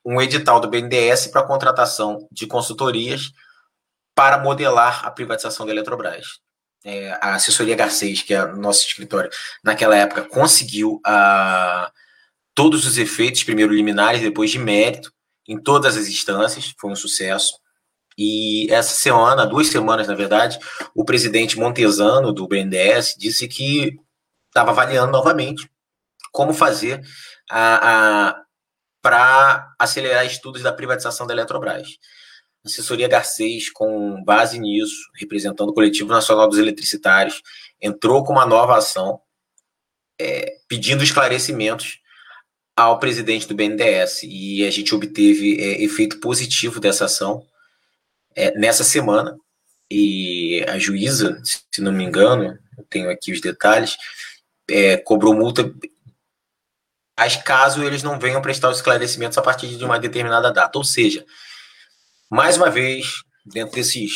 um 0.05 0.20
edital 0.20 0.59
do 0.59 0.68
BNDES 0.68 1.29
para 1.29 1.44
contratação 1.44 2.27
de 2.33 2.46
consultorias 2.46 3.31
para 4.14 4.38
modelar 4.38 5.07
a 5.07 5.11
privatização 5.11 5.64
da 5.64 5.72
Eletrobras. 5.72 6.40
É, 6.85 7.12
a 7.20 7.35
assessoria 7.35 7.77
Garcês, 7.77 8.22
que 8.22 8.35
é 8.35 8.44
nosso 8.46 8.85
escritório, 8.85 9.31
naquela 9.62 9.96
época 9.96 10.22
conseguiu 10.22 11.01
a 11.07 11.92
todos 12.55 12.87
os 12.87 12.99
efeitos, 12.99 13.45
primeiro 13.45 13.73
liminares, 13.73 14.21
depois 14.21 14.51
de 14.51 14.59
mérito, 14.59 15.12
em 15.49 15.61
todas 15.61 15.97
as 15.97 16.07
instâncias, 16.07 16.75
foi 16.79 16.91
um 16.91 16.97
sucesso. 16.97 17.59
E 18.17 18.71
essa 18.71 18.95
semana, 18.95 19.47
duas 19.47 19.69
semanas 19.69 20.07
na 20.07 20.15
verdade, 20.15 20.59
o 20.95 21.05
presidente 21.05 21.59
Montesano 21.59 22.33
do 22.33 22.47
BNDES 22.47 23.17
disse 23.19 23.49
que 23.49 23.99
estava 24.49 24.71
avaliando 24.71 25.12
novamente 25.12 25.71
como 26.31 26.53
fazer 26.53 27.03
a, 27.51 28.29
a 28.29 28.43
para 29.01 29.75
acelerar 29.81 30.25
estudos 30.25 30.62
da 30.62 30.73
privatização 30.73 31.27
da 31.27 31.35
Eletrobras. 31.35 31.99
A 32.65 32.69
assessoria 32.69 33.09
Garcês, 33.09 33.69
com 33.69 34.23
base 34.23 34.61
nisso, 34.61 35.11
representando 35.17 35.71
o 35.71 35.75
Coletivo 35.75 36.11
Nacional 36.11 36.48
dos 36.48 36.59
Eletricitários, 36.59 37.42
entrou 37.81 38.23
com 38.25 38.33
uma 38.33 38.46
nova 38.46 38.77
ação 38.77 39.21
é, 40.21 40.59
pedindo 40.69 41.03
esclarecimentos 41.03 41.98
ao 42.77 42.98
presidente 42.98 43.46
do 43.46 43.54
BNDES 43.54 44.23
e 44.25 44.64
a 44.64 44.70
gente 44.70 44.94
obteve 44.94 45.60
é, 45.60 45.83
efeito 45.83 46.20
positivo 46.20 46.81
dessa 46.81 47.04
ação 47.04 47.46
é, 48.35 48.56
nessa 48.58 48.83
semana 48.83 49.37
e 49.90 50.64
a 50.68 50.79
juíza, 50.79 51.40
se 51.44 51.81
não 51.81 51.92
me 51.92 52.04
engano, 52.04 52.58
eu 52.79 52.85
tenho 52.88 53.10
aqui 53.10 53.31
os 53.31 53.40
detalhes, 53.40 53.96
é, 54.70 54.96
cobrou 54.96 55.35
multa 55.35 55.70
mas 57.23 57.37
caso 57.37 57.85
eles 57.85 58.02
não 58.02 58.18
venham 58.18 58.42
prestar 58.42 58.68
os 58.68 58.79
esclarecimentos 58.79 59.38
a 59.38 59.42
partir 59.42 59.68
de 59.68 59.85
uma 59.85 59.96
determinada 59.96 60.52
data. 60.52 60.77
Ou 60.77 60.83
seja, 60.83 61.25
mais 62.29 62.56
uma 62.56 62.68
vez, 62.68 63.23
dentro 63.46 63.77
desses 63.77 64.12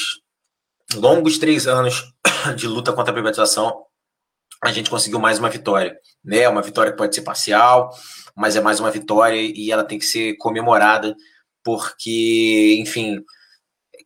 longos 0.95 1.39
três 1.39 1.69
anos 1.69 2.13
de 2.57 2.67
luta 2.67 2.93
contra 2.93 3.13
a 3.13 3.15
privatização, 3.15 3.85
a 4.61 4.73
gente 4.73 4.91
conseguiu 4.91 5.21
mais 5.21 5.39
uma 5.39 5.49
vitória, 5.49 5.97
né? 6.25 6.49
Uma 6.49 6.63
vitória 6.63 6.91
que 6.91 6.99
pode 6.99 7.15
ser 7.15 7.23
parcial, 7.23 7.97
mas 8.37 8.55
é 8.55 8.61
mais 8.61 8.79
uma 8.79 8.91
vitória 8.91 9.41
e 9.41 9.73
ela 9.73 9.83
tem 9.83 9.99
que 9.99 10.05
ser 10.05 10.37
comemorada, 10.37 11.17
porque, 11.65 12.77
enfim, 12.79 13.25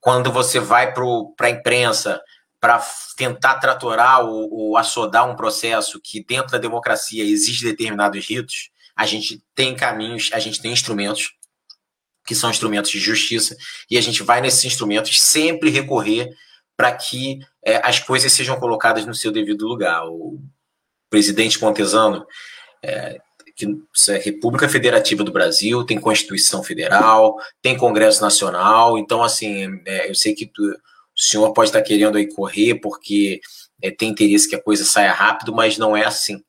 quando 0.00 0.32
você 0.32 0.60
vai 0.60 0.94
para 0.94 1.46
a 1.46 1.50
imprensa 1.50 2.22
para 2.60 2.80
tentar 3.16 3.58
tratorar 3.58 4.24
ou, 4.24 4.52
ou 4.52 4.76
assodar 4.76 5.28
um 5.28 5.34
processo 5.34 6.00
que 6.00 6.22
dentro 6.22 6.52
da 6.52 6.58
democracia 6.58 7.24
existe 7.24 7.64
determinados 7.64 8.24
ritos, 8.26 8.70
a 8.94 9.06
gente 9.06 9.42
tem 9.54 9.74
caminhos, 9.74 10.30
a 10.32 10.38
gente 10.38 10.60
tem 10.60 10.72
instrumentos 10.72 11.32
que 12.24 12.34
são 12.34 12.50
instrumentos 12.50 12.90
de 12.90 13.00
justiça 13.00 13.56
e 13.90 13.98
a 13.98 14.00
gente 14.00 14.22
vai 14.22 14.40
nesses 14.40 14.64
instrumentos 14.64 15.20
sempre 15.20 15.70
recorrer 15.70 16.30
para 16.76 16.92
que 16.92 17.40
é, 17.64 17.76
as 17.86 17.98
coisas 17.98 18.32
sejam 18.32 18.58
colocadas 18.60 19.04
no 19.04 19.14
seu 19.14 19.32
devido 19.32 19.66
lugar. 19.66 20.06
O 20.06 20.40
presidente 21.08 21.60
Montesano, 21.60 22.24
é, 22.82 23.20
que 23.66 24.12
é 24.12 24.18
República 24.18 24.68
Federativa 24.68 25.22
do 25.22 25.32
Brasil, 25.32 25.84
tem 25.84 26.00
Constituição 26.00 26.62
Federal, 26.62 27.36
tem 27.60 27.76
Congresso 27.76 28.22
Nacional, 28.22 28.98
então, 28.98 29.22
assim, 29.22 29.80
é, 29.86 30.08
eu 30.08 30.14
sei 30.14 30.34
que 30.34 30.46
tu, 30.46 30.62
o 30.62 30.78
senhor 31.14 31.52
pode 31.52 31.68
estar 31.68 31.82
querendo 31.82 32.16
aí 32.16 32.26
correr 32.32 32.76
porque 32.76 33.40
é, 33.82 33.90
tem 33.90 34.08
interesse 34.08 34.48
que 34.48 34.56
a 34.56 34.62
coisa 34.62 34.84
saia 34.84 35.12
rápido, 35.12 35.54
mas 35.54 35.76
não 35.76 35.96
é 35.96 36.04
assim. 36.04 36.42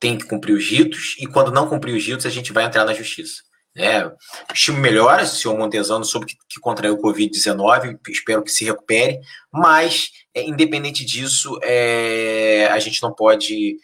Tem 0.00 0.16
que 0.16 0.26
cumprir 0.26 0.54
os 0.54 0.66
ritos, 0.66 1.16
e 1.18 1.26
quando 1.26 1.52
não 1.52 1.68
cumprir 1.68 1.94
os 1.94 2.04
ritos, 2.04 2.26
a 2.26 2.30
gente 2.30 2.52
vai 2.52 2.64
entrar 2.64 2.84
na 2.84 2.94
justiça. 2.94 3.42
É, 3.76 4.06
o 4.06 4.54
time 4.54 4.78
melhora, 4.78 5.24
o 5.24 5.26
senhor 5.26 5.58
Montesano 5.58 6.04
soube 6.04 6.26
que, 6.26 6.36
que 6.48 6.60
contraiu 6.60 6.94
o 6.94 7.02
Covid-19, 7.02 7.98
espero 8.08 8.42
que 8.42 8.50
se 8.50 8.64
recupere, 8.64 9.18
mas, 9.52 10.10
é, 10.32 10.42
independente 10.42 11.04
disso, 11.04 11.58
é, 11.62 12.68
a 12.70 12.78
gente 12.78 13.02
não 13.02 13.12
pode 13.12 13.76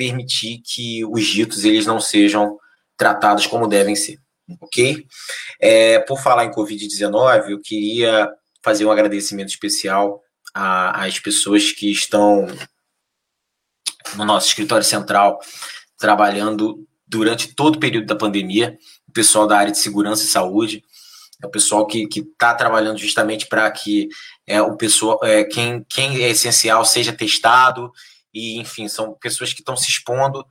permitir 0.00 0.62
que 0.64 1.04
os 1.04 1.26
ditos 1.26 1.62
eles 1.62 1.84
não 1.84 2.00
sejam 2.00 2.58
tratados 2.96 3.46
como 3.46 3.68
devem 3.68 3.94
ser, 3.94 4.18
ok? 4.58 5.06
É, 5.60 5.98
por 5.98 6.18
falar 6.18 6.46
em 6.46 6.50
Covid-19, 6.50 7.50
eu 7.50 7.60
queria 7.60 8.32
fazer 8.64 8.86
um 8.86 8.90
agradecimento 8.90 9.50
especial 9.50 10.22
às 10.54 11.20
pessoas 11.20 11.70
que 11.70 11.92
estão 11.92 12.46
no 14.16 14.24
nosso 14.24 14.48
escritório 14.48 14.86
central 14.86 15.38
trabalhando 15.98 16.82
durante 17.06 17.54
todo 17.54 17.76
o 17.76 17.80
período 17.80 18.06
da 18.06 18.16
pandemia 18.16 18.78
o 19.06 19.12
pessoal 19.12 19.46
da 19.46 19.58
área 19.58 19.72
de 19.72 19.78
segurança 19.78 20.24
e 20.24 20.28
saúde, 20.28 20.82
é 21.42 21.46
o 21.46 21.50
pessoal 21.50 21.86
que 21.86 22.08
está 22.14 22.54
trabalhando 22.54 22.96
justamente 22.96 23.46
para 23.46 23.70
que 23.70 24.08
é, 24.46 24.62
o 24.62 24.76
pessoal, 24.76 25.18
é, 25.22 25.44
quem, 25.44 25.84
quem 25.90 26.22
é 26.22 26.30
essencial 26.30 26.86
seja 26.86 27.12
testado, 27.12 27.92
e 28.32 28.58
enfim, 28.58 28.88
são 28.88 29.14
pessoas 29.14 29.52
que 29.52 29.60
estão 29.60 29.76
se 29.76 29.90
expondo 29.90 30.44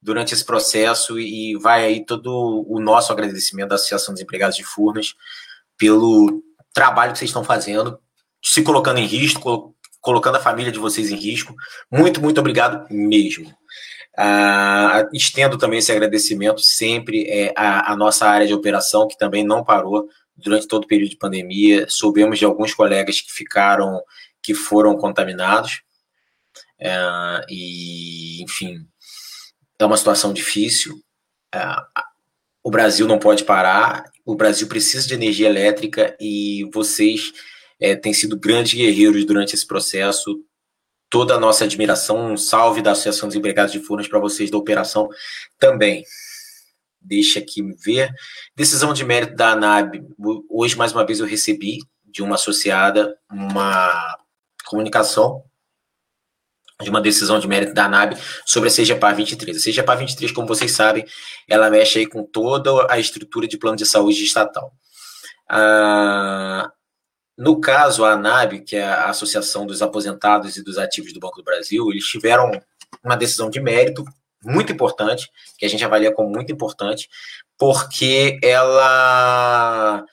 durante 0.00 0.34
esse 0.34 0.44
processo 0.44 1.18
e 1.18 1.56
vai 1.56 1.84
aí 1.84 2.04
todo 2.04 2.64
o 2.68 2.78
nosso 2.78 3.12
agradecimento 3.12 3.70
da 3.70 3.74
Associação 3.76 4.12
dos 4.12 4.22
Empregados 4.22 4.56
de 4.56 4.64
Furnas 4.64 5.14
pelo 5.78 6.42
trabalho 6.74 7.12
que 7.12 7.18
vocês 7.18 7.30
estão 7.30 7.42
fazendo, 7.42 7.98
se 8.42 8.62
colocando 8.62 8.98
em 8.98 9.06
risco, 9.06 9.74
colocando 10.00 10.36
a 10.36 10.40
família 10.40 10.70
de 10.70 10.78
vocês 10.78 11.10
em 11.10 11.16
risco. 11.16 11.54
Muito, 11.90 12.20
muito 12.20 12.38
obrigado 12.38 12.86
mesmo. 12.90 13.50
Ah, 14.16 15.08
estendo 15.12 15.56
também 15.56 15.78
esse 15.78 15.90
agradecimento 15.90 16.60
sempre 16.60 17.26
é, 17.28 17.52
à, 17.56 17.92
à, 17.92 17.96
nossa 17.96 18.26
área 18.26 18.46
de 18.46 18.54
operação, 18.54 19.08
que 19.08 19.18
também 19.18 19.42
não 19.42 19.64
parou 19.64 20.06
durante 20.36 20.68
todo 20.68 20.84
o 20.84 20.86
período 20.86 21.10
de 21.10 21.16
pandemia. 21.16 21.86
Soubemos 21.88 22.38
de 22.38 22.44
alguns 22.44 22.74
colegas 22.74 23.20
que 23.20 23.32
ficaram, 23.32 24.00
que 24.42 24.54
foram 24.54 24.96
contaminados. 24.96 25.82
É, 26.84 27.46
e, 27.48 28.42
enfim, 28.42 28.86
é 29.78 29.86
uma 29.86 29.96
situação 29.96 30.34
difícil. 30.34 31.00
É, 31.54 31.64
o 32.62 32.70
Brasil 32.70 33.06
não 33.06 33.18
pode 33.18 33.44
parar, 33.44 34.04
o 34.24 34.34
Brasil 34.34 34.68
precisa 34.68 35.06
de 35.06 35.14
energia 35.14 35.48
elétrica 35.48 36.14
e 36.20 36.68
vocês 36.74 37.32
é, 37.80 37.96
têm 37.96 38.12
sido 38.12 38.38
grandes 38.38 38.74
guerreiros 38.74 39.24
durante 39.24 39.54
esse 39.54 39.66
processo 39.66 40.44
toda 41.08 41.34
a 41.34 41.40
nossa 41.40 41.64
admiração, 41.64 42.32
um 42.32 42.36
salve 42.36 42.82
da 42.82 42.90
Associação 42.92 43.28
dos 43.28 43.36
Empregados 43.36 43.72
de 43.72 43.78
Furnas 43.78 44.08
para 44.08 44.18
vocês 44.18 44.50
da 44.50 44.58
operação 44.58 45.08
também. 45.58 46.04
Deixa 47.00 47.38
aqui 47.38 47.62
me 47.62 47.74
ver. 47.76 48.10
Decisão 48.56 48.92
de 48.92 49.04
mérito 49.04 49.36
da 49.36 49.50
ANAB. 49.52 50.02
Hoje, 50.50 50.76
mais 50.76 50.92
uma 50.92 51.06
vez, 51.06 51.20
eu 51.20 51.26
recebi 51.26 51.78
de 52.04 52.20
uma 52.20 52.34
associada 52.34 53.16
uma 53.30 54.18
comunicação 54.66 55.44
de 56.82 56.90
uma 56.90 57.00
decisão 57.00 57.38
de 57.38 57.46
mérito 57.46 57.72
da 57.72 57.84
ANAB 57.84 58.16
sobre 58.44 58.68
a 58.68 58.72
CGPA 58.72 59.12
23. 59.12 59.56
A 59.56 59.60
CGPA 59.60 59.96
23, 59.96 60.32
como 60.32 60.48
vocês 60.48 60.72
sabem, 60.72 61.04
ela 61.48 61.70
mexe 61.70 62.00
aí 62.00 62.06
com 62.06 62.24
toda 62.24 62.86
a 62.90 62.98
estrutura 62.98 63.46
de 63.46 63.56
plano 63.56 63.76
de 63.76 63.86
saúde 63.86 64.24
estatal. 64.24 64.72
Ah, 65.48 66.70
no 67.36 67.60
caso, 67.60 68.04
a 68.04 68.12
ANAB, 68.12 68.60
que 68.60 68.76
é 68.76 68.84
a 68.84 69.10
Associação 69.10 69.66
dos 69.66 69.82
Aposentados 69.82 70.56
e 70.56 70.62
dos 70.62 70.78
Ativos 70.78 71.12
do 71.12 71.20
Banco 71.20 71.36
do 71.36 71.44
Brasil, 71.44 71.90
eles 71.90 72.04
tiveram 72.04 72.50
uma 73.02 73.16
decisão 73.16 73.50
de 73.50 73.60
mérito 73.60 74.04
muito 74.44 74.72
importante, 74.72 75.30
que 75.58 75.64
a 75.64 75.68
gente 75.68 75.84
avalia 75.84 76.12
como 76.12 76.28
muito 76.28 76.52
importante, 76.52 77.08
porque 77.58 78.38
ela 78.42 80.04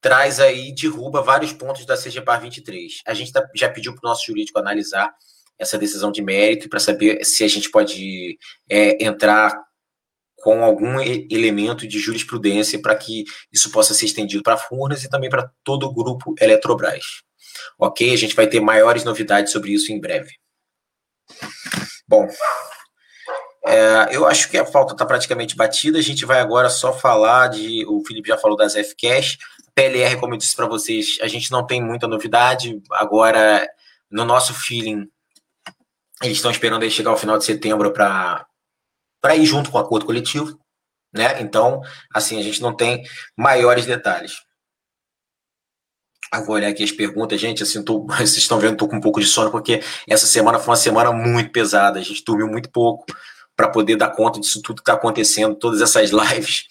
traz 0.00 0.38
aí, 0.38 0.74
derruba 0.74 1.22
vários 1.22 1.52
pontos 1.52 1.86
da 1.86 1.96
CGPAR 1.96 2.40
23. 2.40 3.00
A 3.06 3.14
gente 3.14 3.32
tá, 3.32 3.42
já 3.54 3.68
pediu 3.70 3.94
para 3.94 4.06
o 4.06 4.10
nosso 4.10 4.26
jurídico 4.26 4.58
analisar 4.58 5.14
essa 5.58 5.78
decisão 5.78 6.10
de 6.10 6.22
mérito 6.22 6.68
para 6.68 6.80
saber 6.80 7.24
se 7.24 7.44
a 7.44 7.48
gente 7.48 7.70
pode 7.70 8.38
é, 8.68 9.04
entrar 9.04 9.56
com 10.36 10.62
algum 10.62 11.00
elemento 11.00 11.88
de 11.88 11.98
jurisprudência 11.98 12.80
para 12.80 12.94
que 12.94 13.24
isso 13.50 13.70
possa 13.70 13.94
ser 13.94 14.04
estendido 14.04 14.42
para 14.42 14.58
Furnas 14.58 15.02
e 15.02 15.08
também 15.08 15.30
para 15.30 15.50
todo 15.64 15.86
o 15.86 15.94
grupo 15.94 16.34
Eletrobras. 16.38 17.22
Ok? 17.78 18.12
A 18.12 18.16
gente 18.16 18.36
vai 18.36 18.46
ter 18.46 18.60
maiores 18.60 19.04
novidades 19.04 19.52
sobre 19.52 19.72
isso 19.72 19.90
em 19.90 19.98
breve. 19.98 20.32
Bom, 22.06 22.28
é, 23.66 24.14
eu 24.14 24.26
acho 24.26 24.50
que 24.50 24.58
a 24.58 24.66
falta 24.66 24.92
está 24.92 25.06
praticamente 25.06 25.56
batida. 25.56 25.98
A 25.98 26.02
gente 26.02 26.26
vai 26.26 26.40
agora 26.40 26.68
só 26.68 26.92
falar 26.92 27.48
de. 27.48 27.86
O 27.86 28.04
Felipe 28.06 28.28
já 28.28 28.36
falou 28.36 28.56
das 28.56 28.74
FCash. 28.74 29.38
PLR, 29.74 30.16
como 30.20 30.34
eu 30.34 30.38
disse 30.38 30.54
para 30.54 30.66
vocês, 30.66 31.18
a 31.22 31.26
gente 31.26 31.50
não 31.50 31.66
tem 31.66 31.82
muita 31.82 32.06
novidade. 32.06 32.80
Agora, 32.92 33.66
no 34.10 34.24
nosso 34.24 34.52
feeling, 34.52 35.08
eles 36.24 36.38
estão 36.38 36.50
esperando 36.50 36.82
aí 36.82 36.90
chegar 36.90 37.10
ao 37.10 37.16
final 37.16 37.38
de 37.38 37.44
setembro 37.44 37.92
para 37.92 38.46
ir 39.36 39.44
junto 39.44 39.70
com 39.70 39.78
o 39.78 39.80
acordo 39.80 40.06
coletivo, 40.06 40.58
né? 41.12 41.40
Então, 41.40 41.80
assim, 42.12 42.38
a 42.38 42.42
gente 42.42 42.60
não 42.60 42.74
tem 42.74 43.04
maiores 43.36 43.86
detalhes. 43.86 44.34
Eu 46.32 46.44
vou 46.44 46.56
olhar 46.56 46.68
aqui 46.68 46.82
as 46.82 46.90
perguntas, 46.90 47.40
gente. 47.40 47.62
Assim, 47.62 47.82
tô, 47.82 48.06
vocês 48.18 48.36
estão 48.36 48.58
vendo, 48.58 48.72
estou 48.72 48.88
com 48.88 48.96
um 48.96 49.00
pouco 49.00 49.20
de 49.20 49.26
sono, 49.26 49.50
porque 49.50 49.82
essa 50.08 50.26
semana 50.26 50.58
foi 50.58 50.70
uma 50.70 50.76
semana 50.76 51.12
muito 51.12 51.52
pesada. 51.52 51.98
A 51.98 52.02
gente 52.02 52.24
dormiu 52.24 52.48
muito 52.48 52.70
pouco 52.70 53.04
para 53.56 53.68
poder 53.68 53.96
dar 53.96 54.08
conta 54.08 54.40
disso 54.40 54.60
tudo 54.60 54.76
que 54.76 54.82
está 54.82 54.94
acontecendo, 54.94 55.54
todas 55.54 55.80
essas 55.80 56.10
lives. 56.12 56.64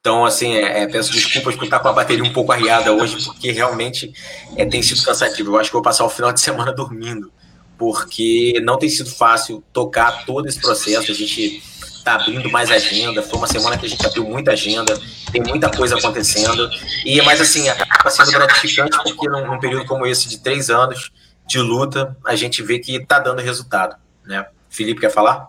Então, 0.00 0.24
assim, 0.24 0.54
é, 0.54 0.82
é, 0.82 0.86
peço 0.86 1.10
desculpas 1.10 1.56
por 1.56 1.64
estar 1.64 1.80
com 1.80 1.88
a 1.88 1.92
bateria 1.92 2.22
um 2.22 2.32
pouco 2.32 2.52
arriada 2.52 2.92
hoje, 2.92 3.24
porque 3.24 3.50
realmente 3.50 4.12
é, 4.56 4.64
tem 4.64 4.80
sido 4.80 5.02
cansativo. 5.02 5.50
Eu 5.50 5.58
acho 5.58 5.70
que 5.70 5.74
vou 5.74 5.82
passar 5.82 6.04
o 6.04 6.10
final 6.10 6.32
de 6.32 6.40
semana 6.40 6.70
dormindo, 6.72 7.32
porque 7.78 8.60
não 8.62 8.78
tem 8.78 8.88
sido 8.88 9.10
fácil 9.10 9.62
tocar 9.72 10.24
todo 10.24 10.46
esse 10.48 10.60
processo. 10.60 11.10
A 11.10 11.14
gente 11.14 11.62
está 12.06 12.14
abrindo 12.14 12.50
mais 12.50 12.70
agenda. 12.70 13.22
Foi 13.22 13.38
uma 13.38 13.46
semana 13.46 13.76
que 13.76 13.86
a 13.86 13.88
gente 13.88 14.06
abriu 14.06 14.24
muita 14.24 14.52
agenda, 14.52 14.98
tem 15.32 15.42
muita 15.42 15.68
coisa 15.68 15.96
acontecendo. 15.96 16.70
E 17.04 17.20
mas 17.22 17.40
assim, 17.40 17.68
acaba 17.68 18.10
sendo 18.10 18.30
gratificante 18.30 18.96
porque 19.02 19.28
num, 19.28 19.46
num 19.46 19.58
período 19.58 19.84
como 19.86 20.06
esse 20.06 20.28
de 20.28 20.38
três 20.38 20.70
anos 20.70 21.10
de 21.46 21.58
luta, 21.58 22.16
a 22.24 22.34
gente 22.34 22.62
vê 22.62 22.78
que 22.78 22.96
está 22.96 23.18
dando 23.18 23.40
resultado. 23.40 23.96
Né? 24.24 24.44
Felipe, 24.68 25.00
quer 25.00 25.10
falar? 25.10 25.48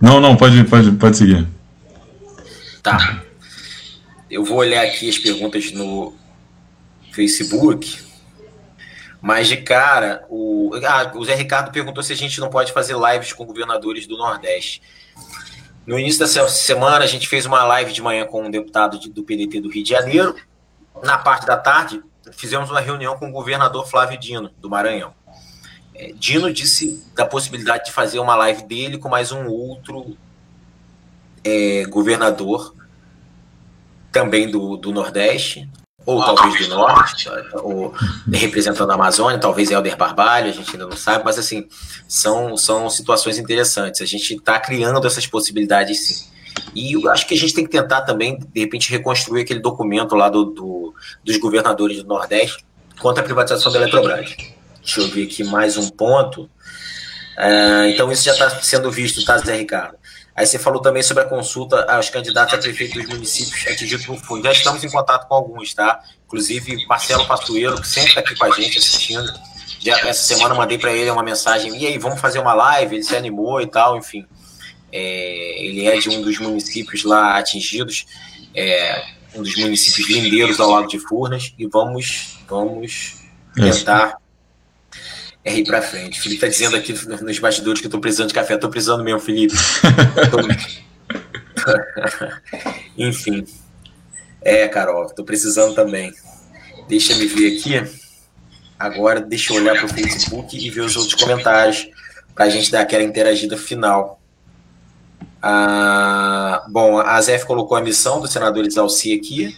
Não, 0.00 0.20
não, 0.20 0.36
pode, 0.36 0.64
pode, 0.64 0.90
pode 0.92 1.16
seguir. 1.16 1.46
Tá. 2.82 3.22
Eu 4.28 4.44
vou 4.44 4.58
olhar 4.58 4.82
aqui 4.82 5.08
as 5.08 5.18
perguntas 5.18 5.70
no 5.72 6.14
Facebook. 7.12 7.98
Mas 9.22 9.46
de 9.46 9.56
cara, 9.58 10.26
o, 10.28 10.72
ah, 10.84 11.12
o 11.14 11.24
Zé 11.24 11.36
Ricardo 11.36 11.70
perguntou 11.70 12.02
se 12.02 12.12
a 12.12 12.16
gente 12.16 12.40
não 12.40 12.50
pode 12.50 12.72
fazer 12.72 12.96
lives 12.96 13.32
com 13.32 13.46
governadores 13.46 14.04
do 14.04 14.18
Nordeste. 14.18 14.82
No 15.86 15.96
início 15.96 16.18
dessa 16.18 16.48
semana, 16.48 17.04
a 17.04 17.06
gente 17.06 17.28
fez 17.28 17.46
uma 17.46 17.62
live 17.62 17.92
de 17.92 18.02
manhã 18.02 18.26
com 18.26 18.44
um 18.44 18.50
deputado 18.50 18.98
de, 18.98 19.08
do 19.08 19.22
PDT 19.22 19.60
do 19.60 19.70
Rio 19.70 19.84
de 19.84 19.90
Janeiro. 19.90 20.34
Na 21.04 21.18
parte 21.18 21.46
da 21.46 21.56
tarde, 21.56 22.02
fizemos 22.32 22.68
uma 22.68 22.80
reunião 22.80 23.16
com 23.16 23.28
o 23.28 23.32
governador 23.32 23.86
Flávio 23.86 24.18
Dino, 24.18 24.50
do 24.58 24.68
Maranhão. 24.68 25.14
É, 25.94 26.12
Dino 26.14 26.52
disse 26.52 27.04
da 27.14 27.24
possibilidade 27.24 27.86
de 27.86 27.92
fazer 27.92 28.18
uma 28.18 28.34
live 28.34 28.64
dele 28.64 28.98
com 28.98 29.08
mais 29.08 29.30
um 29.30 29.46
outro 29.46 30.16
é, 31.44 31.84
governador, 31.84 32.74
também 34.10 34.50
do, 34.50 34.76
do 34.76 34.90
Nordeste, 34.90 35.68
ou 36.04 36.22
talvez 36.24 36.68
do 36.68 36.74
norte, 36.74 37.28
ou 37.54 37.94
representando 38.32 38.90
a 38.90 38.94
Amazônia, 38.94 39.38
talvez 39.38 39.70
Helder 39.70 39.96
Barbalho, 39.96 40.50
a 40.50 40.52
gente 40.52 40.70
ainda 40.72 40.86
não 40.86 40.96
sabe, 40.96 41.24
mas 41.24 41.38
assim, 41.38 41.68
são, 42.08 42.56
são 42.56 42.90
situações 42.90 43.38
interessantes. 43.38 44.00
A 44.00 44.06
gente 44.06 44.34
está 44.34 44.58
criando 44.58 45.06
essas 45.06 45.26
possibilidades 45.26 46.00
sim. 46.00 46.32
E 46.74 46.92
eu 46.94 47.10
acho 47.10 47.26
que 47.26 47.34
a 47.34 47.36
gente 47.36 47.54
tem 47.54 47.64
que 47.64 47.70
tentar 47.70 48.02
também, 48.02 48.38
de 48.38 48.60
repente, 48.60 48.90
reconstruir 48.90 49.42
aquele 49.42 49.60
documento 49.60 50.14
lá 50.14 50.28
do, 50.28 50.44
do 50.44 50.94
dos 51.24 51.36
governadores 51.38 52.02
do 52.02 52.08
Nordeste 52.08 52.64
contra 52.98 53.22
a 53.22 53.24
privatização 53.24 53.72
da 53.72 53.78
Eletrobras. 53.78 54.34
Deixa 54.82 55.00
eu 55.00 55.08
ver 55.08 55.24
aqui 55.24 55.44
mais 55.44 55.76
um 55.76 55.88
ponto. 55.88 56.42
Uh, 57.38 57.86
então, 57.88 58.10
isso 58.12 58.24
já 58.24 58.32
está 58.32 58.50
sendo 58.50 58.90
visto, 58.90 59.24
tá, 59.24 59.38
Zé 59.38 59.56
Ricardo? 59.56 59.96
Aí 60.34 60.46
você 60.46 60.58
falou 60.58 60.80
também 60.80 61.02
sobre 61.02 61.24
a 61.24 61.26
consulta 61.26 61.84
aos 61.92 62.08
candidatos 62.08 62.54
a 62.54 62.58
prefeito 62.58 62.98
dos 62.98 63.06
municípios 63.06 63.66
atingidos 63.66 64.06
por 64.06 64.16
fundo. 64.16 64.42
Já 64.42 64.52
estamos 64.52 64.82
em 64.82 64.90
contato 64.90 65.28
com 65.28 65.34
alguns, 65.34 65.74
tá? 65.74 66.02
Inclusive 66.26 66.86
Marcelo 66.86 67.26
Pastueiro, 67.26 67.78
que 67.80 67.86
sempre 67.86 68.08
está 68.08 68.20
aqui 68.20 68.34
com 68.34 68.46
a 68.46 68.50
gente 68.50 68.78
assistindo. 68.78 69.30
Já, 69.78 69.98
essa 70.08 70.34
semana 70.34 70.54
mandei 70.54 70.78
para 70.78 70.92
ele 70.92 71.10
uma 71.10 71.22
mensagem. 71.22 71.76
E 71.76 71.86
aí, 71.86 71.98
vamos 71.98 72.20
fazer 72.20 72.38
uma 72.38 72.54
live? 72.54 72.96
Ele 72.96 73.02
se 73.02 73.14
animou 73.14 73.60
e 73.60 73.66
tal, 73.66 73.98
enfim. 73.98 74.24
É, 74.90 75.64
ele 75.64 75.86
é 75.86 75.98
de 75.98 76.08
um 76.08 76.22
dos 76.22 76.38
municípios 76.38 77.04
lá 77.04 77.38
atingidos, 77.38 78.06
é, 78.54 79.04
um 79.34 79.42
dos 79.42 79.56
municípios 79.56 80.08
lindeiros 80.08 80.60
ao 80.60 80.70
lado 80.70 80.86
de 80.86 80.98
Furnas. 80.98 81.52
E 81.58 81.66
vamos, 81.66 82.38
vamos 82.48 83.16
tentar 83.54 84.21
é 85.44 85.58
ir 85.58 85.64
para 85.64 85.82
frente. 85.82 86.18
O 86.18 86.22
Felipe 86.22 86.40
tá 86.40 86.48
dizendo 86.48 86.76
aqui 86.76 86.92
nos 86.92 87.38
bastidores 87.38 87.80
que 87.80 87.86
eu 87.86 87.90
tô 87.90 88.00
precisando 88.00 88.28
de 88.28 88.34
café. 88.34 88.56
Tô 88.56 88.68
precisando 88.68 89.02
mesmo, 89.02 89.20
Felipe. 89.20 89.54
Enfim. 92.96 93.44
É, 94.40 94.66
Carol, 94.68 95.12
tô 95.14 95.24
precisando 95.24 95.74
também. 95.74 96.12
Deixa 96.88 97.14
me 97.16 97.26
ver 97.26 97.56
aqui. 97.56 98.02
Agora 98.78 99.20
deixa 99.20 99.52
eu 99.52 99.58
olhar 99.58 99.78
pro 99.78 99.88
Facebook 99.88 100.56
e 100.56 100.70
ver 100.70 100.80
os 100.80 100.96
outros 100.96 101.14
comentários 101.14 101.88
para 102.34 102.46
a 102.46 102.50
gente 102.50 102.70
dar 102.70 102.80
aquela 102.80 103.02
interagida 103.02 103.56
final. 103.56 104.20
Ah, 105.40 106.64
bom, 106.68 106.98
a 106.98 107.20
ZF 107.20 107.46
colocou 107.46 107.76
a 107.76 107.80
missão 107.80 108.20
do 108.20 108.28
senador 108.28 108.66
Isalci 108.66 109.14
aqui. 109.14 109.56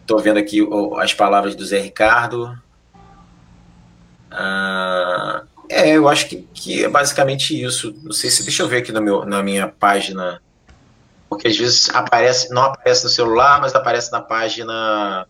Estou 0.00 0.20
vendo 0.20 0.38
aqui 0.38 0.60
as 0.98 1.14
palavras 1.14 1.54
do 1.54 1.64
Zé 1.64 1.80
Ricardo. 1.80 2.58
Ah, 4.32 5.42
é, 5.68 5.96
eu 5.96 6.08
acho 6.08 6.28
que, 6.28 6.46
que 6.52 6.84
é 6.84 6.88
basicamente 6.88 7.60
isso. 7.60 7.94
Não 8.02 8.12
sei 8.12 8.30
se. 8.30 8.42
Deixa 8.42 8.62
eu 8.62 8.68
ver 8.68 8.78
aqui 8.78 8.92
no 8.92 9.00
meu, 9.00 9.24
na 9.24 9.42
minha 9.42 9.68
página. 9.68 10.40
Porque 11.28 11.48
às 11.48 11.56
vezes 11.56 11.88
aparece, 11.90 12.50
não 12.52 12.64
aparece 12.64 13.04
no 13.04 13.10
celular, 13.10 13.60
mas 13.60 13.74
aparece 13.74 14.12
na 14.12 14.20
página 14.20 15.26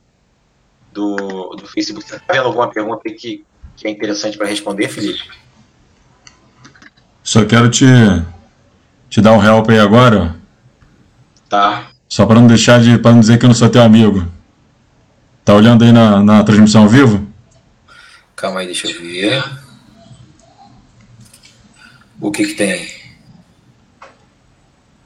do, 0.93 1.55
do 1.57 1.67
Facebook. 1.67 2.09
Você 2.09 2.17
está 2.17 2.33
vendo 2.33 2.47
alguma 2.47 2.69
pergunta 2.69 3.03
que, 3.05 3.45
que 3.77 3.87
é 3.87 3.91
interessante 3.91 4.37
para 4.37 4.49
responder, 4.49 4.89
Felipe? 4.89 5.31
Só 7.23 7.45
quero 7.45 7.71
te, 7.71 7.87
te 9.09 9.21
dar 9.21 9.33
um 9.33 9.45
help 9.45 9.71
aí 9.71 9.79
agora. 9.79 10.35
Tá. 11.49 11.87
Só 12.09 12.27
para 12.27 12.41
não 12.41 12.49
deixar 12.49 12.81
de. 12.81 12.99
para 12.99 13.13
não 13.13 13.21
dizer 13.21 13.39
que 13.39 13.45
eu 13.45 13.49
não 13.49 13.55
sou 13.55 13.71
teu 13.71 13.83
amigo. 13.83 14.27
Tá 15.45 15.55
olhando 15.55 15.85
aí 15.85 15.93
na, 15.93 16.23
na 16.23 16.43
transmissão 16.43 16.83
ao 16.83 16.89
vivo? 16.89 17.32
Calma 18.43 18.59
aí, 18.59 18.67
deixa 18.67 18.89
eu 18.89 19.01
ver. 19.01 19.45
O 22.21 22.33
que 22.33 22.45
que 22.45 22.55
tem? 22.55 22.93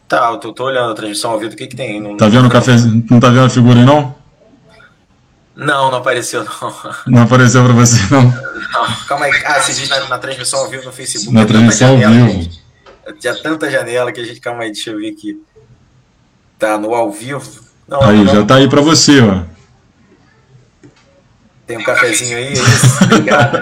Tá, 0.09 0.31
eu 0.31 0.39
tô, 0.39 0.55
tô 0.55 0.65
olhando 0.65 0.93
a 0.93 0.95
transmissão 0.95 1.33
ao 1.33 1.39
vivo, 1.39 1.53
o 1.53 1.57
que 1.57 1.67
que 1.67 1.77
tem? 1.77 2.01
Não, 2.01 2.17
tá 2.17 2.29
vendo 2.29 2.47
o 2.47 2.51
café? 2.51 2.73
Não 3.11 3.21
tá 3.21 3.29
vendo 3.29 3.45
a 3.45 3.51
figura 3.51 3.79
aí, 3.79 3.85
não? 3.85 4.15
Não, 5.55 5.91
não 5.91 5.99
apareceu, 5.99 6.45
não. 6.45 6.75
Não 7.07 7.23
apareceu 7.25 7.63
pra 7.63 7.75
você, 7.75 7.99
não? 8.11 8.23
Não, 8.23 9.07
calma 9.07 9.27
aí. 9.27 9.33
Ah, 9.45 9.61
você 9.61 9.75
diz 9.75 9.89
na, 9.91 10.09
na 10.09 10.19
transmissão 10.19 10.61
ao 10.61 10.71
vivo 10.71 10.87
no 10.87 10.93
Facebook. 10.93 11.35
Na 11.35 11.45
transmissão 11.45 11.91
ao 11.91 11.99
vivo. 11.99 12.51
Tinha 13.21 13.35
tanta 13.35 13.71
janela 13.71 14.13
que 14.13 14.21
a 14.21 14.25
gente... 14.25 14.41
Calma 14.41 14.63
aí, 14.63 14.73
deixa 14.73 14.91
eu 14.91 14.99
ver 14.99 15.11
aqui. 15.11 15.43
Tá 16.59 16.79
no 16.79 16.95
ao 16.95 17.13
vivo. 17.13 17.47
Não, 17.87 18.01
aí, 18.01 18.25
não, 18.25 18.35
já 18.35 18.47
tá 18.47 18.55
aí 18.55 18.69
pra 18.69 18.81
você, 18.81 19.21
ó. 19.21 19.56
Tem 21.67 21.77
um 21.77 21.83
cafezinho 21.83 22.37
aí, 22.37 22.47
é 22.47 22.53
isso? 22.53 23.05
Obrigado. 23.05 23.59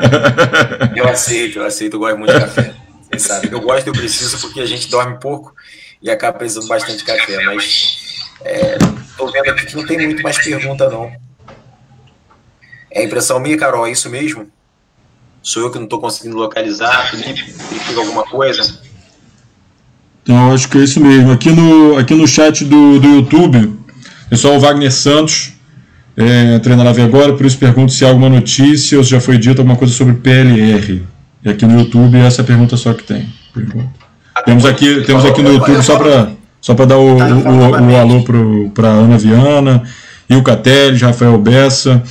Eu 0.94 1.08
aceito, 1.08 1.58
eu 1.58 1.64
aceito, 1.64 1.94
eu 1.94 2.00
gosto 2.00 2.18
muito 2.18 2.32
de 2.34 2.40
café. 2.40 2.74
Vocês 3.08 3.22
sabem. 3.22 3.50
Eu 3.50 3.60
gosto, 3.60 3.86
eu 3.86 3.92
preciso, 3.94 4.38
porque 4.40 4.60
a 4.60 4.66
gente 4.66 4.90
dorme 4.90 5.18
pouco 5.18 5.54
e 6.02 6.10
acaba 6.10 6.36
precisando 6.36 6.68
bastante 6.68 7.02
café. 7.02 7.42
Mas 7.44 8.28
é, 8.42 8.76
vendo 8.78 9.50
aqui 9.50 9.66
que 9.66 9.76
não 9.76 9.86
tem 9.86 9.98
muito 10.04 10.22
mais 10.22 10.36
pergunta, 10.36 10.88
não. 10.90 11.10
É 12.90 13.02
impressão 13.02 13.40
minha, 13.40 13.56
Carol, 13.56 13.86
é 13.86 13.90
isso 13.90 14.10
mesmo? 14.10 14.48
Sou 15.42 15.62
eu 15.62 15.70
que 15.70 15.78
não 15.78 15.84
estou 15.84 16.00
conseguindo 16.00 16.36
localizar? 16.36 17.10
Felipe, 17.10 17.54
alguma 17.96 18.24
coisa? 18.24 18.80
Então, 20.22 20.52
acho 20.52 20.68
que 20.68 20.78
é 20.78 20.82
isso 20.82 21.00
mesmo. 21.00 21.32
Aqui 21.32 21.50
no, 21.50 21.98
aqui 21.98 22.14
no 22.14 22.28
chat 22.28 22.64
do, 22.64 23.00
do 23.00 23.08
YouTube, 23.08 23.78
pessoal, 24.28 24.60
Wagner 24.60 24.92
Santos 24.92 25.53
é, 26.16 26.54
entrando 26.54 26.78
na 26.78 26.84
live 26.84 27.02
agora, 27.02 27.32
por 27.32 27.44
isso 27.44 27.58
pergunto 27.58 27.92
se 27.92 28.04
há 28.04 28.08
alguma 28.08 28.28
notícia 28.28 28.96
ou 28.96 29.04
se 29.04 29.10
já 29.10 29.20
foi 29.20 29.36
dito 29.36 29.58
alguma 29.58 29.76
coisa 29.76 29.92
sobre 29.92 30.14
PLR. 30.14 31.02
E 31.44 31.48
aqui 31.48 31.66
no 31.66 31.78
YouTube 31.78 32.16
essa 32.18 32.40
é 32.40 32.42
a 32.42 32.46
pergunta 32.46 32.76
só 32.76 32.92
que 32.94 33.02
tem. 33.02 33.28
Temos 34.44 34.64
aqui, 34.64 35.02
temos 35.02 35.24
aqui 35.24 35.42
no 35.42 35.52
YouTube 35.52 35.82
só 35.82 35.96
para 35.96 36.32
só 36.60 36.72
dar 36.74 36.98
o, 36.98 37.16
tá, 37.16 37.26
o, 37.28 37.48
o, 37.48 37.92
o 37.92 37.96
alô 37.96 38.24
para 38.72 38.88
Ana 38.88 39.18
Viana, 39.18 39.82
Ilka 40.30 40.56
Teles, 40.56 41.02
Rafael 41.02 41.36
Bessa, 41.36 42.02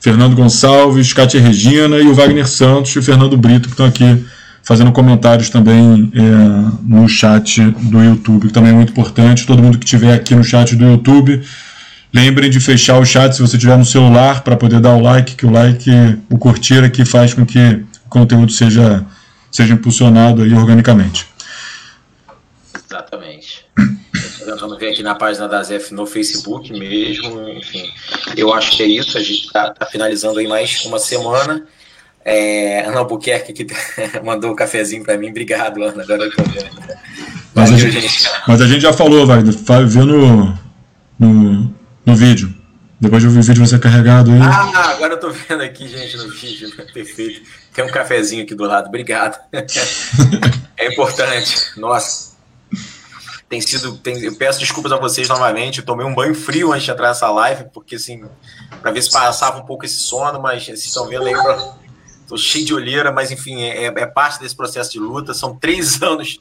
Fernando 0.00 0.34
Gonçalves, 0.34 1.12
Cátia 1.12 1.40
Regina 1.40 1.98
e 1.98 2.06
o 2.06 2.14
Wagner 2.14 2.48
Santos 2.48 2.92
e 2.92 2.98
o 2.98 3.02
Fernando 3.02 3.36
Brito, 3.36 3.68
que 3.68 3.74
estão 3.74 3.86
aqui 3.86 4.24
fazendo 4.62 4.92
comentários 4.92 5.50
também 5.50 6.10
é, 6.14 6.20
no 6.82 7.06
chat 7.08 7.60
do 7.60 8.02
YouTube, 8.02 8.46
que 8.46 8.52
também 8.52 8.70
é 8.70 8.74
muito 8.74 8.90
importante. 8.90 9.46
Todo 9.46 9.62
mundo 9.62 9.78
que 9.78 9.84
estiver 9.84 10.14
aqui 10.14 10.34
no 10.34 10.42
chat 10.42 10.74
do 10.74 10.84
YouTube, 10.84 11.42
Lembrem 12.12 12.50
de 12.50 12.58
fechar 12.58 12.98
o 12.98 13.04
chat 13.04 13.34
se 13.34 13.40
você 13.40 13.56
tiver 13.56 13.78
no 13.78 13.84
celular 13.84 14.42
para 14.42 14.56
poder 14.56 14.80
dar 14.80 14.96
o 14.96 15.00
like, 15.00 15.36
que 15.36 15.46
o 15.46 15.50
like, 15.50 15.90
o 16.28 16.36
curtir 16.36 16.82
aqui 16.84 17.04
faz 17.04 17.32
com 17.32 17.46
que 17.46 17.58
o 18.06 18.08
conteúdo 18.08 18.50
seja, 18.50 19.04
seja 19.50 19.74
impulsionado 19.74 20.42
aí 20.42 20.52
organicamente. 20.52 21.26
Exatamente. 22.74 23.64
Vamos 24.58 24.78
ver 24.78 24.90
aqui 24.90 25.02
na 25.02 25.14
página 25.14 25.46
da 25.46 25.62
ZF 25.62 25.94
no 25.94 26.04
Facebook 26.04 26.72
mesmo. 26.72 27.48
Enfim, 27.48 27.88
eu 28.36 28.52
acho 28.52 28.76
que 28.76 28.82
é 28.82 28.86
isso. 28.86 29.16
A 29.16 29.20
gente 29.20 29.46
está 29.46 29.70
tá 29.70 29.86
finalizando 29.86 30.40
aí 30.40 30.48
mais 30.48 30.84
uma 30.84 30.98
semana. 30.98 31.64
É, 32.24 32.84
Ana 32.86 32.98
Albuquerque 32.98 33.52
que 33.52 33.66
mandou 34.24 34.50
o 34.50 34.52
um 34.52 34.56
cafezinho 34.56 35.04
para 35.04 35.16
mim. 35.16 35.30
Obrigado, 35.30 35.82
Ana. 35.82 36.02
Agora 36.02 36.24
eu 36.24 36.30
tô 36.32 36.42
vendo. 36.42 36.70
Mas, 37.54 37.72
a 37.72 37.76
gente, 37.76 38.30
mas 38.46 38.60
a 38.60 38.66
gente 38.66 38.80
já 38.80 38.92
falou, 38.92 39.26
vai, 39.26 39.42
vê 39.42 40.00
no, 40.00 40.58
no, 41.18 41.74
no 42.04 42.16
vídeo. 42.16 42.54
Depois 43.00 43.22
de 43.22 43.28
ouvir 43.28 43.38
o 43.38 43.42
vídeo 43.42 43.66
você 43.66 43.78
carregado 43.78 44.30
aí. 44.30 44.40
Ah, 44.42 44.90
agora 44.90 45.14
eu 45.14 45.20
tô 45.20 45.30
vendo 45.30 45.62
aqui, 45.62 45.88
gente, 45.88 46.18
no 46.18 46.28
vídeo. 46.28 46.70
Perfeito. 46.92 47.40
Tem 47.72 47.82
um 47.82 47.88
cafezinho 47.88 48.42
aqui 48.42 48.54
do 48.54 48.64
lado. 48.64 48.88
Obrigado. 48.88 49.38
é 50.76 50.86
importante. 50.86 51.78
Nossa. 51.78 52.30
Tem 53.48 53.58
sido. 53.60 53.96
Tem, 53.96 54.22
eu 54.22 54.36
peço 54.36 54.60
desculpas 54.60 54.92
a 54.92 54.98
vocês 54.98 55.28
novamente. 55.28 55.78
Eu 55.78 55.84
tomei 55.86 56.04
um 56.04 56.14
banho 56.14 56.34
frio 56.34 56.72
antes 56.72 56.84
de 56.84 56.90
entrar 56.90 57.08
nessa 57.08 57.30
live, 57.30 57.64
porque 57.72 57.96
assim, 57.96 58.22
para 58.82 58.90
ver 58.90 59.02
se 59.02 59.10
passava 59.10 59.58
um 59.58 59.64
pouco 59.64 59.86
esse 59.86 59.96
sono, 59.96 60.38
mas 60.38 60.64
vocês 60.64 60.84
estão 60.84 61.08
vendo 61.08 61.24
aí, 61.24 61.34
tô 62.28 62.36
cheio 62.36 62.66
de 62.66 62.74
olheira, 62.74 63.10
mas 63.10 63.30
enfim, 63.30 63.62
é, 63.62 63.86
é 63.86 64.06
parte 64.06 64.38
desse 64.40 64.54
processo 64.54 64.92
de 64.92 64.98
luta. 64.98 65.32
São 65.32 65.56
três 65.56 66.00
anos 66.02 66.38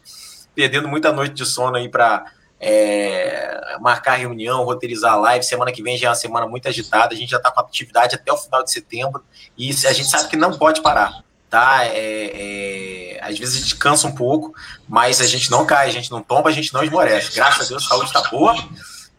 perdendo 0.53 0.89
muita 0.89 1.13
noite 1.13 1.33
de 1.33 1.45
sono 1.45 1.77
aí 1.77 1.87
para 1.87 2.25
é, 2.59 3.77
marcar 3.79 4.15
reunião, 4.15 4.63
roteirizar 4.63 5.19
live. 5.19 5.45
Semana 5.45 5.71
que 5.71 5.81
vem 5.81 5.97
já 5.97 6.07
é 6.07 6.09
uma 6.09 6.15
semana 6.15 6.47
muito 6.47 6.67
agitada. 6.67 7.13
A 7.13 7.17
gente 7.17 7.29
já 7.29 7.37
está 7.37 7.51
com 7.51 7.61
atividade 7.61 8.15
até 8.15 8.31
o 8.31 8.37
final 8.37 8.63
de 8.63 8.71
setembro 8.71 9.23
e 9.57 9.69
a 9.69 9.93
gente 9.93 10.09
sabe 10.09 10.29
que 10.29 10.35
não 10.35 10.57
pode 10.57 10.81
parar. 10.81 11.23
Tá? 11.49 11.85
É, 11.85 11.95
é, 11.95 13.19
às 13.23 13.37
vezes 13.39 13.55
a 13.55 13.59
gente 13.59 13.75
cansa 13.75 14.07
um 14.07 14.13
pouco, 14.13 14.53
mas 14.87 15.19
a 15.19 15.25
gente 15.25 15.49
não 15.49 15.65
cai, 15.65 15.87
a 15.87 15.91
gente 15.91 16.11
não 16.11 16.21
tomba, 16.21 16.49
a 16.49 16.53
gente 16.53 16.73
não 16.73 16.83
esmorece. 16.83 17.33
Graças 17.33 17.65
a 17.65 17.69
Deus 17.69 17.85
a 17.85 17.89
saúde 17.89 18.07
está 18.07 18.21
boa 18.29 18.55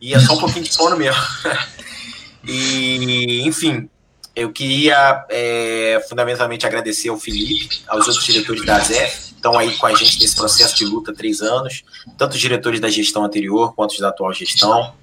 e 0.00 0.14
é 0.14 0.20
só 0.20 0.34
um 0.34 0.38
pouquinho 0.38 0.64
de 0.64 0.72
sono 0.72 0.96
mesmo. 0.96 1.20
e, 2.44 3.42
enfim, 3.46 3.88
eu 4.34 4.52
queria 4.52 5.24
é, 5.28 6.04
fundamentalmente 6.08 6.66
agradecer 6.66 7.08
ao 7.08 7.18
Felipe, 7.18 7.82
aos 7.88 8.06
outros 8.06 8.24
diretores 8.24 8.64
da 8.64 8.78
ZEF, 8.78 9.34
estão 9.34 9.58
aí 9.58 9.76
com 9.76 9.86
a 9.86 9.94
gente 9.94 10.18
nesse 10.20 10.36
processo 10.36 10.76
de 10.76 10.84
luta 10.84 11.10
há 11.10 11.14
três 11.14 11.40
anos, 11.40 11.82
tanto 12.16 12.34
os 12.34 12.40
diretores 12.40 12.80
da 12.80 12.88
gestão 12.88 13.24
anterior 13.24 13.74
quanto 13.74 13.92
os 13.92 13.98
da 13.98 14.08
atual 14.08 14.32
gestão. 14.32 14.94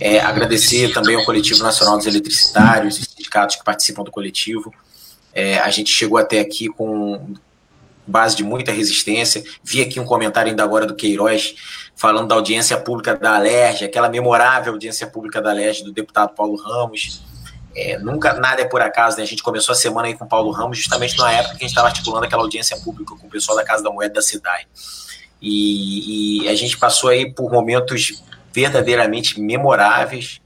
É, 0.00 0.20
agradecer 0.20 0.92
também 0.92 1.16
ao 1.16 1.24
Coletivo 1.24 1.62
Nacional 1.62 1.96
dos 1.96 2.06
Eletricitários, 2.06 2.98
os 2.98 3.06
sindicatos 3.06 3.56
que 3.56 3.64
participam 3.64 4.02
do 4.02 4.10
coletivo. 4.10 4.72
É, 5.32 5.58
a 5.58 5.70
gente 5.70 5.90
chegou 5.90 6.18
até 6.18 6.40
aqui 6.40 6.68
com 6.68 7.34
base 8.06 8.36
de 8.36 8.44
muita 8.44 8.72
resistência. 8.72 9.42
Vi 9.62 9.80
aqui 9.80 9.98
um 9.98 10.04
comentário 10.04 10.50
ainda 10.50 10.62
agora 10.62 10.86
do 10.86 10.94
Queiroz 10.94 11.54
falando 11.96 12.28
da 12.28 12.34
audiência 12.34 12.76
pública 12.76 13.14
da 13.14 13.36
Alerj, 13.36 13.84
aquela 13.84 14.08
memorável 14.08 14.72
audiência 14.72 15.06
pública 15.06 15.40
da 15.40 15.50
Alerj 15.50 15.84
do 15.84 15.92
deputado 15.92 16.34
Paulo 16.34 16.56
Ramos. 16.56 17.22
É, 17.76 17.98
nunca 17.98 18.34
nada 18.34 18.62
é 18.62 18.64
por 18.64 18.80
acaso, 18.80 19.16
né? 19.16 19.24
A 19.24 19.26
gente 19.26 19.42
começou 19.42 19.72
a 19.72 19.76
semana 19.76 20.08
aí 20.08 20.14
com 20.14 20.24
o 20.24 20.28
Paulo 20.28 20.50
Ramos, 20.52 20.78
justamente 20.78 21.18
na 21.18 21.32
época 21.32 21.56
que 21.56 21.64
a 21.64 21.66
gente 21.66 21.70
estava 21.70 21.88
articulando 21.88 22.24
aquela 22.24 22.42
audiência 22.42 22.76
pública 22.78 23.16
com 23.16 23.26
o 23.26 23.30
pessoal 23.30 23.56
da 23.56 23.64
Casa 23.64 23.82
da 23.82 23.90
Moeda 23.90 24.14
da 24.14 24.22
cidade. 24.22 24.68
E, 25.42 26.44
e 26.44 26.48
a 26.48 26.54
gente 26.54 26.78
passou 26.78 27.10
aí 27.10 27.32
por 27.32 27.50
momentos 27.50 28.22
verdadeiramente 28.52 29.40
memoráveis, 29.40 30.40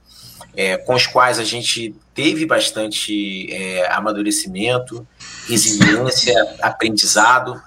é, 0.56 0.76
com 0.78 0.94
os 0.94 1.06
quais 1.06 1.38
a 1.38 1.44
gente 1.44 1.94
teve 2.14 2.46
bastante 2.46 3.46
é, 3.52 3.92
amadurecimento, 3.92 5.06
resiliência, 5.46 6.34
aprendizado. 6.62 7.62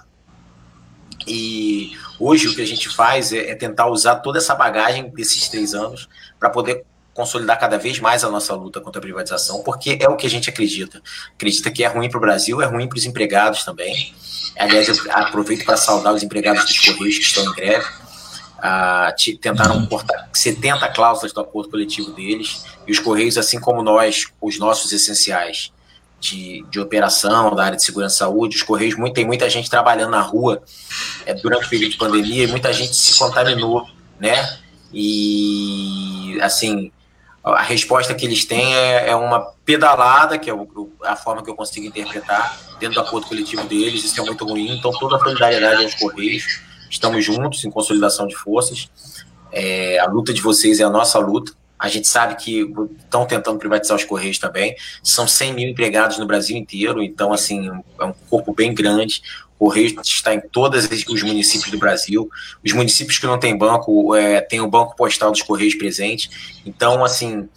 E 1.26 1.92
hoje 2.18 2.48
o 2.48 2.54
que 2.54 2.60
a 2.60 2.66
gente 2.66 2.88
faz 2.88 3.32
é, 3.32 3.50
é 3.50 3.54
tentar 3.54 3.86
usar 3.86 4.16
toda 4.16 4.38
essa 4.38 4.54
bagagem 4.54 5.08
desses 5.10 5.48
três 5.48 5.72
anos 5.72 6.08
para 6.38 6.50
poder 6.50 6.84
consolidar 7.14 7.58
cada 7.58 7.78
vez 7.78 7.98
mais 8.00 8.24
a 8.24 8.30
nossa 8.30 8.54
luta 8.54 8.80
contra 8.80 8.98
a 8.98 9.02
privatização, 9.02 9.62
porque 9.62 9.98
é 10.00 10.08
o 10.08 10.16
que 10.16 10.26
a 10.26 10.30
gente 10.30 10.48
acredita. 10.48 11.02
Acredita 11.34 11.70
que 11.70 11.84
é 11.84 11.88
ruim 11.88 12.08
para 12.08 12.18
o 12.18 12.20
Brasil, 12.20 12.62
é 12.62 12.66
ruim 12.66 12.88
para 12.88 12.98
os 12.98 13.04
empregados 13.04 13.64
também. 13.64 14.14
Aliás, 14.58 14.88
eu 14.88 14.96
aproveito 15.12 15.64
para 15.64 15.76
saudar 15.76 16.14
os 16.14 16.22
empregados 16.22 16.64
dos 16.64 16.78
Correios 16.78 17.18
que 17.18 17.24
estão 17.24 17.44
em 17.44 17.52
greve. 17.52 17.86
Ah, 18.64 19.12
tentaram 19.40 19.84
cortar 19.86 20.30
70 20.32 20.88
cláusulas 20.90 21.32
do 21.32 21.40
acordo 21.40 21.68
coletivo 21.68 22.12
deles, 22.12 22.64
e 22.86 22.92
os 22.92 22.98
Correios, 23.00 23.36
assim 23.36 23.58
como 23.58 23.82
nós, 23.82 24.28
os 24.40 24.58
nossos 24.58 24.92
essenciais 24.92 25.72
de, 26.20 26.64
de 26.70 26.78
operação, 26.78 27.54
da 27.56 27.64
área 27.64 27.76
de 27.76 27.84
segurança 27.84 28.14
e 28.14 28.18
saúde, 28.18 28.56
os 28.56 28.62
Correios, 28.62 28.96
muito, 28.96 29.14
tem 29.14 29.26
muita 29.26 29.50
gente 29.50 29.68
trabalhando 29.68 30.12
na 30.12 30.20
rua 30.20 30.62
é, 31.26 31.34
durante 31.34 31.66
o 31.66 31.68
período 31.68 31.90
de 31.90 31.98
pandemia, 31.98 32.44
e 32.44 32.46
muita 32.46 32.72
gente 32.72 32.94
se 32.94 33.18
contaminou, 33.18 33.84
né? 34.20 34.58
E, 34.94 36.38
assim, 36.40 36.92
a 37.44 37.62
resposta 37.62 38.14
que 38.14 38.24
eles 38.24 38.44
têm 38.44 38.74
é, 38.74 39.10
é 39.10 39.16
uma 39.16 39.40
pedalada, 39.64 40.38
que 40.38 40.48
é 40.48 40.54
o, 40.54 40.90
a 41.02 41.16
forma 41.16 41.42
que 41.42 41.50
eu 41.50 41.54
consigo 41.54 41.86
interpretar, 41.86 42.58
dentro 42.78 42.94
do 42.94 43.00
acordo 43.00 43.26
coletivo 43.26 43.64
deles, 43.64 44.04
isso 44.04 44.20
é 44.20 44.24
muito 44.24 44.44
ruim, 44.44 44.76
então 44.76 44.92
toda 44.92 45.16
a 45.16 45.18
solidariedade 45.18 45.84
aos 45.84 45.94
Correios, 45.94 46.60
estamos 46.88 47.24
juntos 47.24 47.64
em 47.64 47.70
consolidação 47.70 48.26
de 48.28 48.36
forças, 48.36 48.88
é, 49.50 49.98
a 49.98 50.06
luta 50.06 50.32
de 50.32 50.40
vocês 50.40 50.78
é 50.78 50.84
a 50.84 50.90
nossa 50.90 51.18
luta, 51.18 51.52
a 51.78 51.88
gente 51.88 52.06
sabe 52.06 52.36
que 52.36 52.60
estão 53.00 53.26
tentando 53.26 53.58
privatizar 53.58 53.96
os 53.96 54.04
Correios 54.04 54.38
também, 54.38 54.76
são 55.02 55.26
100 55.26 55.52
mil 55.52 55.68
empregados 55.68 56.16
no 56.18 56.26
Brasil 56.26 56.56
inteiro, 56.56 57.02
então, 57.02 57.32
assim, 57.32 57.68
é 57.98 58.04
um 58.04 58.14
corpo 58.30 58.54
bem 58.54 58.72
grande, 58.72 59.20
o 59.62 59.66
Correio 59.66 59.94
está 60.02 60.34
em 60.34 60.40
todos 60.40 60.88
os 61.08 61.22
municípios 61.22 61.70
do 61.70 61.78
Brasil. 61.78 62.28
Os 62.64 62.72
municípios 62.72 63.18
que 63.18 63.26
não 63.26 63.38
têm 63.38 63.56
banco, 63.56 64.12
é, 64.12 64.40
tem 64.40 64.60
o 64.60 64.68
banco 64.68 64.96
postal 64.96 65.30
dos 65.30 65.40
Correios 65.40 65.76
presente. 65.76 66.28
Então, 66.66 67.04
assim, 67.04 67.48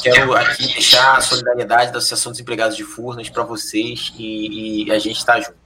quero 0.00 0.32
aqui 0.34 0.68
deixar 0.68 1.16
a 1.16 1.20
solidariedade 1.20 1.90
da 1.90 1.98
Associação 1.98 2.30
dos 2.30 2.40
Empregados 2.40 2.76
de 2.76 2.84
Furnas 2.84 3.28
para 3.28 3.42
vocês 3.42 4.12
e, 4.16 4.84
e, 4.84 4.92
a 4.92 4.98
gente 5.00 5.16
está 5.16 5.40
junto. 5.40 5.56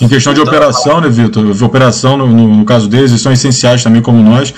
Em 0.00 0.08
questão 0.08 0.32
de 0.32 0.40
então, 0.40 0.50
operação, 0.50 1.00
né, 1.00 1.10
Vitor? 1.10 1.62
Operação, 1.62 2.16
no, 2.16 2.26
no, 2.26 2.64
caso 2.64 2.88
deles, 2.88 3.10
eles 3.10 3.22
são 3.22 3.32
essenciais 3.32 3.82
também 3.82 4.00
como 4.00 4.22
nós, 4.22 4.54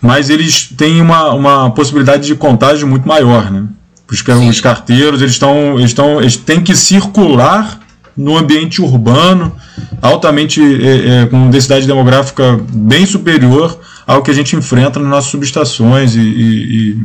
mas 0.00 0.30
eles 0.30 0.68
têm 0.68 1.02
uma, 1.02 1.34
uma 1.34 1.70
possibilidade 1.72 2.26
de 2.26 2.34
contágio 2.34 2.88
muito 2.88 3.06
maior, 3.06 3.50
né? 3.50 3.66
Os, 4.10 4.24
os 4.48 4.60
carteiros, 4.60 5.20
eles 5.20 5.34
estão, 5.34 5.78
eles 5.78 5.90
estão, 5.90 6.20
eles 6.20 6.36
têm 6.36 6.62
que 6.62 6.74
circular 6.74 7.79
no 8.16 8.36
ambiente 8.36 8.80
urbano, 8.82 9.54
altamente 10.02 10.60
é, 10.60 11.22
é, 11.22 11.26
com 11.26 11.50
densidade 11.50 11.86
demográfica 11.86 12.60
bem 12.72 13.06
superior 13.06 13.78
ao 14.06 14.22
que 14.22 14.30
a 14.30 14.34
gente 14.34 14.56
enfrenta 14.56 14.98
nas 14.98 15.08
nossas 15.08 15.30
subestações 15.30 16.14
e, 16.14 16.20
e, 16.20 16.90
e, 16.92 17.04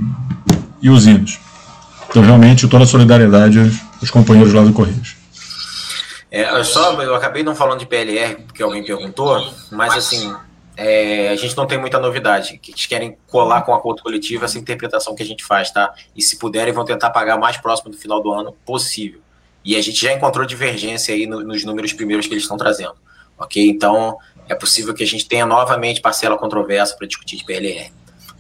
e 0.84 0.90
usinas. 0.90 1.40
Então, 2.10 2.24
realmente, 2.24 2.68
toda 2.68 2.84
a 2.84 2.88
solidariedade 2.88 3.60
aos 4.00 4.10
companheiros 4.10 4.54
lá 4.54 4.64
do 4.64 4.74
Correios. 4.74 5.16
É, 6.32 6.64
só, 6.64 7.02
eu 7.02 7.16
acabei 7.16 7.44
não 7.44 7.56
falando 7.56 7.80
de 7.80 7.86
PLR, 7.86 8.36
porque 8.44 8.62
alguém 8.62 8.84
perguntou, 8.84 9.42
mas 9.72 9.94
assim, 9.94 10.34
é, 10.78 11.30
a 11.30 11.36
gente 11.36 11.56
não 11.56 11.66
tem 11.66 11.78
muita 11.78 12.00
novidade. 12.00 12.58
Que 12.58 12.72
eles 12.72 12.86
querem 12.86 13.18
colar 13.28 13.62
com 13.62 13.72
o 13.72 13.76
acordo 13.76 14.02
coletivo 14.02 14.46
essa 14.46 14.60
interpretação 14.60 15.16
que 15.16 15.24
a 15.24 15.26
gente 15.26 15.44
faz, 15.44 15.72
tá? 15.72 15.94
E 16.16 16.22
se 16.22 16.38
puderem, 16.38 16.74
vão 16.74 16.84
tentar 16.84 17.10
pagar 17.12 17.38
mais 17.38 17.58
próximo 17.58 17.92
do 17.92 17.98
final 17.98 18.22
do 18.22 18.32
ano 18.32 18.54
possível. 18.66 19.22
E 19.66 19.76
a 19.76 19.82
gente 19.82 20.00
já 20.00 20.14
encontrou 20.14 20.46
divergência 20.46 21.16
aí 21.16 21.26
no, 21.26 21.42
nos 21.42 21.66
números 21.66 21.92
primeiros 21.92 22.28
que 22.28 22.34
eles 22.34 22.44
estão 22.44 22.56
trazendo. 22.56 22.94
Ok? 23.36 23.68
Então, 23.68 24.18
é 24.48 24.54
possível 24.54 24.94
que 24.94 25.04
a 25.04 25.08
gente 25.08 25.28
tenha 25.28 25.46
novamente 25.46 26.00
parcela 26.02 26.38
controversa 26.38 26.96
para 26.96 27.08
discutir 27.08 27.36
de 27.36 27.44
PLR. 27.44 27.92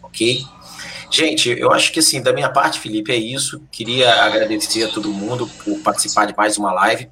Ok? 0.03 0.45
Gente, 1.09 1.49
eu 1.49 1.71
acho 1.71 1.91
que 1.91 1.99
assim, 1.99 2.21
da 2.21 2.32
minha 2.32 2.49
parte, 2.49 2.80
Felipe, 2.80 3.11
é 3.11 3.15
isso. 3.15 3.61
Queria 3.71 4.23
agradecer 4.23 4.84
a 4.84 4.88
todo 4.88 5.09
mundo 5.09 5.49
por 5.63 5.80
participar 5.80 6.26
de 6.26 6.36
mais 6.36 6.57
uma 6.57 6.71
live, 6.71 7.09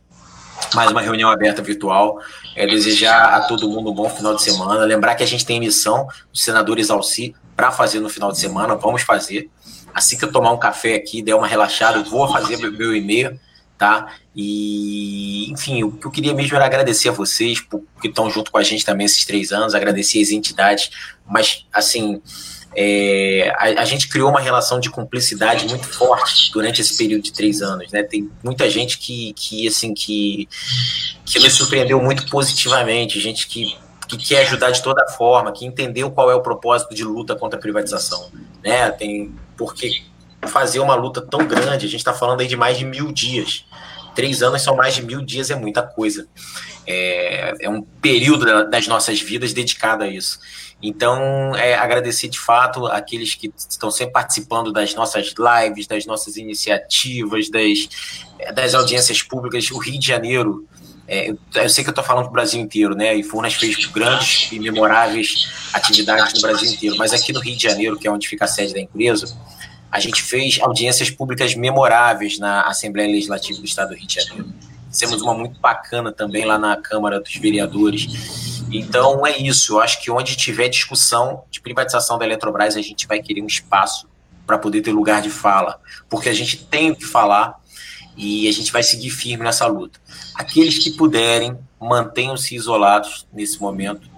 mais 0.76 0.91
uma 0.91 1.01
reunião 1.01 1.30
aberta 1.30 1.61
virtual. 1.61 2.20
É, 2.55 2.68
desejar 2.68 3.34
a 3.34 3.41
todo 3.41 3.68
mundo 3.68 3.91
um 3.91 3.93
bom 3.93 4.09
final 4.09 4.36
de 4.36 4.43
semana. 4.43 4.86
Lembrar 4.86 5.16
que 5.16 5.24
a 5.24 5.28
gente 5.28 5.45
tem 5.45 5.57
emissão 5.57 6.07
do 6.32 6.38
senadores 6.38 6.91
Alci 6.91 7.36
para 7.55 7.72
fazer 7.72 7.99
no 7.99 8.09
final 8.09 8.32
de 8.32 8.39
semana. 8.39 8.76
Vamos 8.76 9.01
fazer. 9.01 9.49
Assim 9.93 10.18
que 10.18 10.26
eu 10.26 10.32
tomar 10.32 10.51
um 10.51 10.57
café 10.57 10.95
aqui, 10.95 11.22
der 11.22 11.36
uma 11.36 11.47
relaxada, 11.47 11.97
eu 11.97 12.03
vou 12.03 12.32
fazer 12.32 12.57
meu 12.57 12.95
e-mail 12.95 13.39
tá? 13.84 14.15
E, 14.34 15.51
enfim, 15.51 15.84
o 15.84 15.91
que 15.91 16.07
eu 16.07 16.11
queria 16.11 16.34
mesmo 16.34 16.55
era 16.55 16.65
agradecer 16.65 17.09
a 17.09 17.11
vocês 17.11 17.59
por, 17.59 17.84
que 18.01 18.07
estão 18.07 18.29
junto 18.29 18.49
com 18.49 18.57
a 18.57 18.63
gente 18.63 18.86
também 18.86 19.05
esses 19.05 19.25
três 19.25 19.51
anos, 19.51 19.75
agradecer 19.75 20.21
as 20.21 20.31
entidades, 20.31 20.89
mas, 21.27 21.65
assim, 21.73 22.21
é, 22.73 23.53
a, 23.57 23.81
a, 23.81 23.86
gente 23.86 24.07
criou 24.07 24.29
uma 24.29 24.39
relação 24.39 24.79
de 24.79 24.89
cumplicidade 24.89 25.67
muito 25.67 25.86
forte 25.86 26.49
durante 26.53 26.79
esse 26.79 26.97
período 26.97 27.23
de 27.23 27.34
três 27.34 27.61
anos, 27.61 27.91
né? 27.91 28.03
Tem 28.03 28.31
muita 28.41 28.69
gente 28.69 28.97
que, 28.97 29.34
que 29.34 29.67
assim, 29.67 29.93
que, 29.93 30.47
que 31.25 31.39
nos 31.39 31.53
surpreendeu 31.53 32.01
muito 32.01 32.25
positivamente, 32.29 33.19
gente 33.19 33.47
que, 33.47 33.75
que 34.07 34.15
quer 34.15 34.43
ajudar 34.43 34.71
de 34.71 34.81
toda 34.81 35.05
forma, 35.09 35.51
que 35.51 35.65
entendeu 35.65 36.09
qual 36.09 36.31
é 36.31 36.36
o 36.36 36.41
propósito 36.41 36.95
de 36.95 37.03
luta 37.03 37.36
contra 37.36 37.59
a 37.59 37.61
privatização, 37.61 38.31
né? 38.63 38.89
Tem, 38.91 39.36
porque 39.57 40.03
fazer 40.47 40.79
uma 40.79 40.95
luta 40.95 41.21
tão 41.21 41.45
grande, 41.45 41.85
a 41.85 41.89
gente 41.89 41.97
está 41.97 42.13
falando 42.13 42.41
aí 42.41 42.47
de 42.47 42.55
mais 42.55 42.77
de 42.77 42.85
mil 42.85 43.11
dias. 43.11 43.65
Três 44.15 44.43
anos 44.43 44.61
são 44.61 44.75
mais 44.75 44.93
de 44.93 45.01
mil 45.01 45.21
dias, 45.21 45.49
é 45.49 45.55
muita 45.55 45.81
coisa. 45.81 46.27
É, 46.85 47.53
é 47.61 47.69
um 47.69 47.81
período 47.81 48.69
das 48.69 48.87
nossas 48.87 49.19
vidas 49.19 49.53
dedicado 49.53 50.03
a 50.03 50.07
isso. 50.07 50.39
Então, 50.81 51.55
é, 51.55 51.75
agradecer 51.75 52.27
de 52.27 52.37
fato 52.37 52.85
aqueles 52.87 53.33
que 53.35 53.51
estão 53.55 53.89
sempre 53.89 54.11
participando 54.11 54.71
das 54.71 54.93
nossas 54.93 55.33
lives, 55.37 55.87
das 55.87 56.05
nossas 56.05 56.35
iniciativas, 56.35 57.49
das, 57.49 57.87
das 58.53 58.75
audiências 58.75 59.23
públicas. 59.23 59.71
O 59.71 59.77
Rio 59.77 59.97
de 59.97 60.05
Janeiro, 60.05 60.67
é, 61.07 61.33
eu 61.55 61.69
sei 61.69 61.85
que 61.85 61.89
eu 61.89 61.93
estou 61.93 62.03
falando 62.03 62.25
para 62.25 62.31
o 62.31 62.33
Brasil 62.33 62.59
inteiro, 62.59 62.95
né? 62.95 63.15
E 63.15 63.23
Furnas 63.23 63.53
fez 63.53 63.85
grandes 63.85 64.51
e 64.51 64.59
memoráveis 64.59 65.49
atividades 65.71 66.33
no 66.33 66.41
Brasil 66.41 66.69
inteiro, 66.69 66.97
mas 66.97 67.13
aqui 67.13 67.31
no 67.31 67.39
Rio 67.39 67.55
de 67.55 67.63
Janeiro, 67.63 67.97
que 67.97 68.05
é 68.05 68.11
onde 68.11 68.27
fica 68.27 68.43
a 68.43 68.47
sede 68.47 68.73
da 68.73 68.81
empresa, 68.81 69.33
a 69.93 69.99
gente 69.99 70.23
fez 70.23 70.59
audiências 70.59 71.11
públicas 71.11 71.53
memoráveis 71.53 72.39
na 72.39 72.63
Assembleia 72.63 73.07
Legislativa 73.07 73.59
do 73.59 73.65
Estado 73.65 73.89
do 73.89 73.95
Rio 73.95 74.07
de 74.07 74.15
Janeiro. 74.15 74.51
Fizemos 74.89 75.21
uma 75.21 75.35
muito 75.35 75.59
bacana 75.59 76.11
também 76.11 76.45
lá 76.45 76.57
na 76.57 76.75
Câmara 76.75 77.19
dos 77.19 77.35
Vereadores. 77.35 78.63
Então 78.71 79.23
é 79.23 79.37
isso. 79.37 79.73
Eu 79.73 79.81
acho 79.81 80.01
que 80.01 80.09
onde 80.09 80.35
tiver 80.35 80.67
discussão 80.67 81.43
de 81.51 81.61
privatização 81.61 82.17
da 82.17 82.25
Eletrobras, 82.25 82.75
a 82.75 82.81
gente 82.81 83.05
vai 83.05 83.21
querer 83.21 83.43
um 83.43 83.45
espaço 83.45 84.09
para 84.47 84.57
poder 84.57 84.81
ter 84.81 84.91
lugar 84.91 85.21
de 85.21 85.29
fala, 85.29 85.79
porque 86.09 86.27
a 86.27 86.33
gente 86.33 86.65
tem 86.65 86.89
o 86.89 86.95
que 86.95 87.05
falar 87.05 87.61
e 88.17 88.47
a 88.47 88.51
gente 88.51 88.71
vai 88.71 88.81
seguir 88.81 89.11
firme 89.11 89.43
nessa 89.43 89.67
luta. 89.67 89.99
Aqueles 90.33 90.79
que 90.79 90.89
puderem, 90.89 91.55
mantenham-se 91.79 92.55
isolados 92.55 93.27
nesse 93.31 93.61
momento 93.61 94.09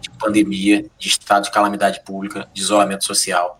de 0.00 0.10
pandemia, 0.10 0.86
de 0.96 1.08
estado 1.08 1.42
de 1.42 1.50
calamidade 1.50 2.04
pública, 2.04 2.48
de 2.54 2.60
isolamento 2.60 3.04
social. 3.04 3.58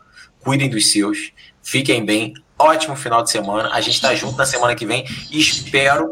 Cuidem 0.49 0.70
dos 0.70 0.90
seus 0.90 1.30
Fiquem 1.62 2.07
bem. 2.07 2.32
Ótimo 2.59 2.96
final 2.96 3.22
de 3.22 3.30
semana. 3.30 3.68
A 3.70 3.82
gente 3.82 3.96
está 3.96 4.14
junto 4.14 4.38
na 4.38 4.46
semana 4.46 4.74
que 4.74 4.86
vem. 4.86 5.05
E 5.30 5.38
espero, 5.38 6.09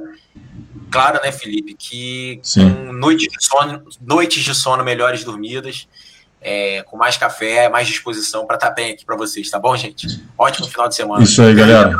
claro, 0.90 1.18
né, 1.24 1.32
Felipe, 1.32 1.72
que 1.72 2.38
Sim. 2.42 2.68
com 2.68 2.92
noites 2.92 3.28
de 3.32 3.42
sono, 3.42 3.82
noites 3.98 4.44
de 4.44 4.54
sono 4.54 4.84
melhores 4.84 5.24
dormidas, 5.24 5.88
é, 6.42 6.82
com 6.82 6.98
mais 6.98 7.16
café, 7.16 7.70
mais 7.70 7.88
disposição 7.88 8.44
para 8.44 8.56
estar 8.56 8.68
tá 8.68 8.74
bem 8.74 8.92
aqui 8.92 9.06
para 9.06 9.16
vocês, 9.16 9.48
tá 9.48 9.58
bom, 9.58 9.74
gente? 9.74 10.22
Ótimo 10.36 10.68
final 10.68 10.86
de 10.86 10.96
semana. 10.96 11.24
Isso 11.24 11.40
aí, 11.40 11.54
galera. 11.54 11.96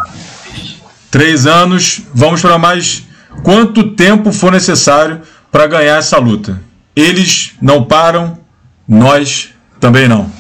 Três 1.11 1.47
anos. 1.47 2.03
Vamos 2.13 2.43
para 2.43 2.59
mais 2.59 3.03
quanto 3.43 3.93
tempo 3.93 4.31
for 4.31 4.53
necessário 4.53 5.23
para 5.51 5.67
ganhar 5.67 5.97
essa 5.97 6.19
luta. 6.19 6.63
Eles 6.95 7.55
não 7.63 7.83
param, 7.83 8.39
nós 8.87 9.55
também 9.81 10.07
não. 10.07 10.31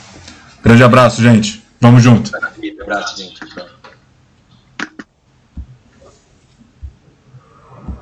Grande 0.62 0.84
abraço, 0.84 1.22
gente. 1.22 1.64
Vamos 1.80 2.02
junto. 2.02 2.30
Abraço, 2.82 3.18
gente. 3.18 3.40